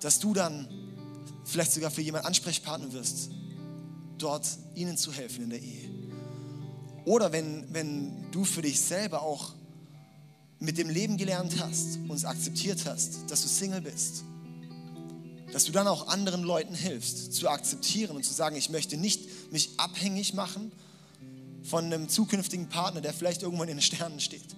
dass 0.00 0.18
du 0.18 0.34
dann 0.34 0.68
vielleicht 1.44 1.72
sogar 1.72 1.90
für 1.90 2.02
jemanden 2.02 2.26
Ansprechpartner 2.26 2.92
wirst, 2.92 3.30
dort 4.22 4.46
ihnen 4.74 4.96
zu 4.96 5.12
helfen 5.12 5.44
in 5.44 5.50
der 5.50 5.60
Ehe. 5.60 5.90
Oder 7.04 7.32
wenn, 7.32 7.72
wenn 7.72 8.30
du 8.30 8.44
für 8.44 8.62
dich 8.62 8.80
selber 8.80 9.22
auch 9.22 9.54
mit 10.60 10.78
dem 10.78 10.88
Leben 10.88 11.16
gelernt 11.16 11.60
hast 11.60 11.98
und 12.08 12.12
es 12.12 12.24
akzeptiert 12.24 12.84
hast, 12.86 13.30
dass 13.30 13.42
du 13.42 13.48
Single 13.48 13.80
bist 13.80 14.24
dass 15.52 15.64
du 15.64 15.72
dann 15.72 15.86
auch 15.86 16.08
anderen 16.08 16.42
Leuten 16.42 16.74
hilfst, 16.74 17.34
zu 17.34 17.48
akzeptieren 17.48 18.16
und 18.16 18.24
zu 18.24 18.32
sagen, 18.32 18.56
ich 18.56 18.70
möchte 18.70 18.96
nicht 18.96 19.52
mich 19.52 19.70
abhängig 19.76 20.32
machen 20.32 20.72
von 21.62 21.84
einem 21.84 22.08
zukünftigen 22.08 22.68
Partner, 22.68 23.02
der 23.02 23.12
vielleicht 23.12 23.42
irgendwann 23.42 23.68
in 23.68 23.76
den 23.76 23.82
Sternen 23.82 24.18
steht, 24.18 24.56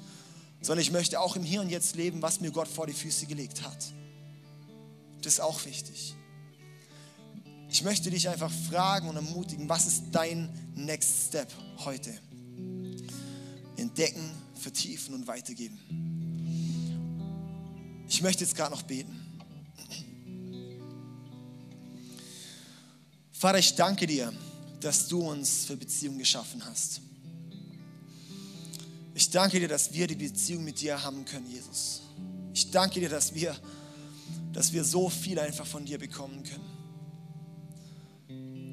sondern 0.63 0.81
ich 0.81 0.93
möchte 0.93 1.21
auch 1.21 1.37
im 1.37 1.43
Hier 1.43 1.61
und 1.61 1.69
Jetzt 1.69 1.97
leben, 1.97 2.23
was 2.23 2.41
mir 2.41 2.53
Gott 2.53 2.69
vor 2.69 2.87
die 2.87 2.93
Füße 2.93 3.27
gelegt 3.27 3.63
hat. 3.63 3.93
Das 5.21 5.35
ist 5.35 5.41
auch 5.41 5.65
wichtig. 5.67 6.15
Ich 7.75 7.83
möchte 7.83 8.09
dich 8.09 8.29
einfach 8.29 8.53
fragen 8.53 9.09
und 9.09 9.17
ermutigen, 9.17 9.69
was 9.69 9.89
ist 9.89 10.05
dein 10.13 10.49
Next 10.77 11.27
Step 11.27 11.53
heute? 11.79 12.15
Entdecken, 13.77 14.31
vertiefen 14.55 15.13
und 15.13 15.27
weitergeben. 15.27 15.77
Ich 18.09 18.23
möchte 18.23 18.45
jetzt 18.45 18.55
gerade 18.55 18.71
noch 18.71 18.83
beten. 18.83 19.21
Vater, 23.33 23.59
ich 23.59 23.75
danke 23.75 24.07
dir, 24.07 24.33
dass 24.79 25.09
du 25.09 25.29
uns 25.29 25.65
für 25.65 25.77
Beziehung 25.77 26.17
geschaffen 26.17 26.65
hast. 26.65 27.01
Ich 29.17 29.31
danke 29.31 29.59
dir, 29.59 29.67
dass 29.67 29.93
wir 29.93 30.07
die 30.07 30.15
Beziehung 30.15 30.63
mit 30.63 30.81
dir 30.81 31.03
haben 31.03 31.25
können, 31.25 31.51
Jesus. 31.51 32.03
Ich 32.53 32.71
danke 32.71 33.01
dir, 33.01 33.09
dass 33.09 33.35
wir, 33.35 33.57
dass 34.53 34.73
wir 34.73 34.85
so 34.85 35.09
viel 35.09 35.41
einfach 35.41 35.67
von 35.67 35.85
dir 35.85 35.99
bekommen 35.99 36.45
können. 36.45 36.74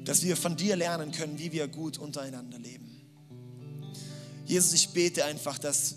Dass 0.04 0.22
wir 0.22 0.36
von 0.36 0.56
dir 0.56 0.76
lernen 0.76 1.12
können, 1.12 1.38
wie 1.38 1.52
wir 1.52 1.68
gut 1.68 1.98
untereinander 1.98 2.58
leben. 2.58 3.00
Jesus, 4.44 4.72
ich 4.72 4.88
bete 4.90 5.24
einfach, 5.24 5.58
dass 5.58 5.96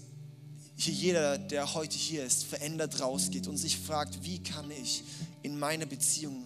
hier 0.77 0.93
jeder, 0.93 1.37
der 1.37 1.73
heute 1.73 1.97
hier 1.97 2.25
ist, 2.25 2.43
verändert 2.43 2.99
rausgeht 2.99 3.47
und 3.47 3.57
sich 3.57 3.77
fragt, 3.77 4.23
wie 4.23 4.43
kann 4.43 4.69
ich 4.71 5.03
in 5.41 5.57
meine 5.57 5.87
Beziehung 5.87 6.45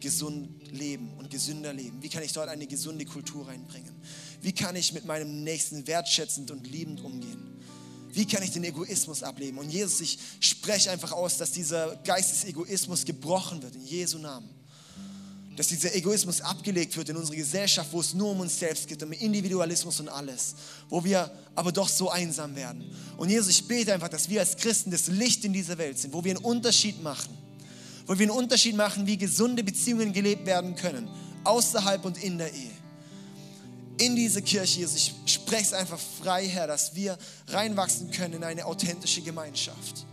gesund 0.00 0.48
leben 0.70 1.10
und 1.18 1.30
gesünder 1.30 1.72
leben? 1.72 2.02
Wie 2.02 2.08
kann 2.08 2.22
ich 2.22 2.32
dort 2.32 2.48
eine 2.48 2.66
gesunde 2.66 3.04
Kultur 3.04 3.48
reinbringen? 3.48 3.92
Wie 4.42 4.52
kann 4.52 4.76
ich 4.76 4.92
mit 4.92 5.06
meinem 5.06 5.42
Nächsten 5.42 5.86
wertschätzend 5.86 6.50
und 6.50 6.66
liebend 6.66 7.02
umgehen? 7.02 7.54
Wie 8.12 8.26
kann 8.26 8.42
ich 8.42 8.52
den 8.52 8.62
Egoismus 8.64 9.22
ableben? 9.22 9.58
Und 9.58 9.70
Jesus, 9.70 10.00
ich 10.00 10.18
spreche 10.38 10.90
einfach 10.90 11.10
aus, 11.10 11.36
dass 11.38 11.50
dieser 11.50 11.96
Geist 12.04 12.30
des 12.30 12.44
Egoismus 12.44 13.04
gebrochen 13.04 13.60
wird, 13.62 13.74
in 13.74 13.84
Jesu 13.86 14.18
Namen. 14.18 14.48
Dass 15.56 15.68
dieser 15.68 15.94
Egoismus 15.94 16.40
abgelegt 16.40 16.96
wird 16.96 17.08
in 17.10 17.16
unsere 17.16 17.36
Gesellschaft, 17.36 17.92
wo 17.92 18.00
es 18.00 18.12
nur 18.12 18.30
um 18.30 18.40
uns 18.40 18.58
selbst 18.58 18.88
geht, 18.88 19.02
um 19.02 19.12
Individualismus 19.12 20.00
und 20.00 20.08
alles, 20.08 20.54
wo 20.88 21.04
wir 21.04 21.30
aber 21.54 21.70
doch 21.70 21.88
so 21.88 22.10
einsam 22.10 22.56
werden. 22.56 22.84
Und 23.16 23.28
Jesus, 23.28 23.48
ich 23.50 23.68
bete 23.68 23.94
einfach, 23.94 24.08
dass 24.08 24.28
wir 24.28 24.40
als 24.40 24.56
Christen 24.56 24.90
das 24.90 25.06
Licht 25.06 25.44
in 25.44 25.52
dieser 25.52 25.78
Welt 25.78 25.98
sind, 25.98 26.12
wo 26.12 26.24
wir 26.24 26.34
einen 26.34 26.44
Unterschied 26.44 27.02
machen 27.02 27.44
wo 28.06 28.18
wir 28.18 28.26
einen 28.26 28.36
Unterschied 28.36 28.76
machen, 28.76 29.06
wie 29.06 29.16
gesunde 29.16 29.64
Beziehungen 29.64 30.12
gelebt 30.12 30.46
werden 30.46 30.76
können, 30.76 31.08
außerhalb 31.44 32.04
und 32.04 32.22
in 32.22 32.38
der 32.38 32.52
Ehe. 32.52 32.70
In 33.98 34.16
diese 34.16 34.42
Kirche, 34.42 34.80
Jesus, 34.80 34.96
ich 34.96 35.32
spreche 35.32 35.62
es 35.62 35.72
einfach 35.72 36.00
frei, 36.22 36.46
Herr, 36.48 36.66
dass 36.66 36.94
wir 36.94 37.16
reinwachsen 37.48 38.10
können 38.10 38.34
in 38.34 38.44
eine 38.44 38.66
authentische 38.66 39.22
Gemeinschaft. 39.22 40.04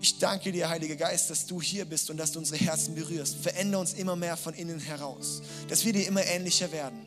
Ich 0.00 0.18
danke 0.18 0.50
dir, 0.50 0.68
Heiliger 0.68 0.96
Geist, 0.96 1.28
dass 1.28 1.46
du 1.46 1.60
hier 1.60 1.84
bist 1.84 2.08
und 2.08 2.16
dass 2.16 2.32
du 2.32 2.38
unsere 2.38 2.56
Herzen 2.56 2.94
berührst. 2.94 3.36
Verändere 3.36 3.80
uns 3.80 3.92
immer 3.92 4.16
mehr 4.16 4.36
von 4.36 4.54
innen 4.54 4.80
heraus, 4.80 5.42
dass 5.68 5.84
wir 5.84 5.92
dir 5.92 6.06
immer 6.06 6.24
ähnlicher 6.24 6.72
werden. 6.72 7.06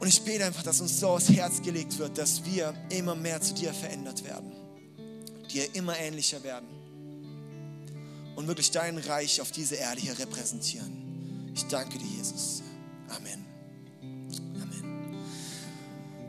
Und 0.00 0.08
ich 0.08 0.22
bete 0.22 0.44
einfach, 0.44 0.62
dass 0.62 0.80
uns 0.80 0.98
so 0.98 1.10
aufs 1.10 1.28
Herz 1.28 1.62
gelegt 1.62 1.98
wird, 1.98 2.18
dass 2.18 2.44
wir 2.44 2.74
immer 2.88 3.14
mehr 3.14 3.40
zu 3.40 3.54
dir 3.54 3.72
verändert 3.72 4.24
werden, 4.24 4.52
dir 5.52 5.74
immer 5.74 5.96
ähnlicher 5.98 6.42
werden 6.42 6.68
und 8.34 8.48
wirklich 8.48 8.70
dein 8.70 8.96
Reich 8.98 9.40
auf 9.40 9.52
dieser 9.52 9.76
Erde 9.76 10.00
hier 10.00 10.18
repräsentieren. 10.18 11.52
Ich 11.54 11.66
danke 11.66 11.98
dir, 11.98 12.06
Jesus. 12.06 12.62
Amen. 13.10 13.44
Amen. 14.54 15.18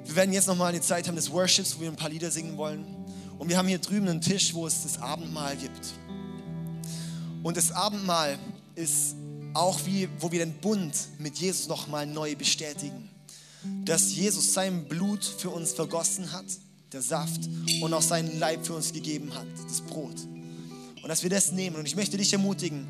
Wir 0.03 0.15
werden 0.15 0.33
jetzt 0.33 0.47
nochmal 0.47 0.69
eine 0.69 0.81
Zeit 0.81 1.07
haben 1.07 1.15
des 1.15 1.31
Worships, 1.31 1.77
wo 1.77 1.81
wir 1.81 1.89
ein 1.89 1.95
paar 1.95 2.09
Lieder 2.09 2.29
singen 2.29 2.57
wollen. 2.57 3.00
Und 3.41 3.49
wir 3.49 3.57
haben 3.57 3.67
hier 3.67 3.79
drüben 3.79 4.07
einen 4.07 4.21
Tisch, 4.21 4.53
wo 4.53 4.67
es 4.67 4.83
das 4.83 5.01
Abendmahl 5.01 5.57
gibt. 5.57 5.93
Und 7.41 7.57
das 7.57 7.71
Abendmahl 7.71 8.37
ist 8.75 9.15
auch 9.55 9.79
wie, 9.83 10.07
wo 10.19 10.31
wir 10.31 10.45
den 10.45 10.53
Bund 10.53 10.93
mit 11.17 11.39
Jesus 11.39 11.67
nochmal 11.67 12.05
neu 12.05 12.35
bestätigen. 12.35 13.09
Dass 13.83 14.13
Jesus 14.13 14.53
sein 14.53 14.85
Blut 14.85 15.25
für 15.25 15.49
uns 15.49 15.73
vergossen 15.73 16.31
hat, 16.31 16.45
der 16.93 17.01
Saft, 17.01 17.49
und 17.81 17.91
auch 17.95 18.03
seinen 18.03 18.37
Leib 18.37 18.63
für 18.63 18.73
uns 18.75 18.93
gegeben 18.93 19.33
hat, 19.33 19.47
das 19.67 19.81
Brot. 19.81 20.27
Und 21.01 21.09
dass 21.09 21.23
wir 21.23 21.31
das 21.31 21.51
nehmen. 21.51 21.77
Und 21.77 21.87
ich 21.87 21.95
möchte 21.95 22.17
dich 22.17 22.31
ermutigen, 22.31 22.85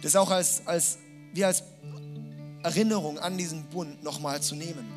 das 0.00 0.16
auch 0.16 0.30
als, 0.30 0.66
als, 0.66 0.96
wie 1.34 1.44
als 1.44 1.62
Erinnerung 2.62 3.18
an 3.18 3.36
diesen 3.36 3.64
Bund 3.64 4.02
nochmal 4.02 4.40
zu 4.40 4.54
nehmen. 4.54 4.93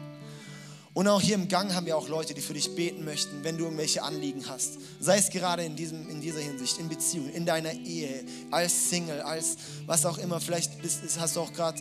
Und 0.97 1.07
auch 1.07 1.21
hier 1.21 1.35
im 1.35 1.47
Gang 1.47 1.75
haben 1.75 1.85
wir 1.85 1.95
auch 1.95 2.09
Leute, 2.09 2.33
die 2.33 2.41
für 2.41 2.55
dich 2.55 2.73
beten 2.73 3.05
möchten, 3.05 3.43
wenn 3.43 3.55
du 3.55 3.65
irgendwelche 3.65 4.01
Anliegen 4.01 4.49
hast. 4.49 4.79
Sei 4.99 5.19
es 5.19 5.29
gerade 5.29 5.63
in, 5.63 5.75
diesem, 5.75 6.09
in 6.09 6.21
dieser 6.21 6.39
Hinsicht, 6.39 6.79
in 6.79 6.89
Beziehung, 6.89 7.29
in 7.29 7.45
deiner 7.45 7.71
Ehe, 7.71 8.25
als 8.49 8.89
Single, 8.89 9.21
als 9.21 9.57
was 9.85 10.07
auch 10.07 10.17
immer. 10.17 10.39
Vielleicht 10.39 10.81
bist, 10.81 11.03
hast 11.19 11.35
du 11.35 11.41
auch 11.41 11.53
gerade 11.53 11.79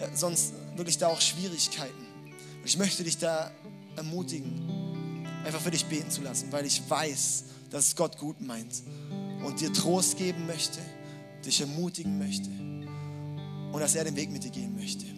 ja, 0.00 0.08
sonst 0.16 0.54
wirklich 0.76 0.96
da 0.96 1.08
auch 1.08 1.20
Schwierigkeiten. 1.20 2.06
Und 2.60 2.64
ich 2.64 2.78
möchte 2.78 3.04
dich 3.04 3.18
da 3.18 3.50
ermutigen, 3.96 5.26
einfach 5.44 5.60
für 5.60 5.70
dich 5.70 5.84
beten 5.84 6.10
zu 6.10 6.22
lassen, 6.22 6.50
weil 6.50 6.64
ich 6.64 6.88
weiß, 6.88 7.44
dass 7.68 7.88
es 7.88 7.96
Gott 7.96 8.16
gut 8.16 8.40
meint 8.40 8.82
und 9.44 9.60
dir 9.60 9.74
Trost 9.74 10.16
geben 10.16 10.46
möchte, 10.46 10.78
dich 11.44 11.60
ermutigen 11.60 12.16
möchte 12.16 12.48
und 12.48 13.78
dass 13.78 13.94
er 13.94 14.04
den 14.04 14.16
Weg 14.16 14.30
mit 14.30 14.42
dir 14.42 14.50
gehen 14.50 14.74
möchte. 14.74 15.13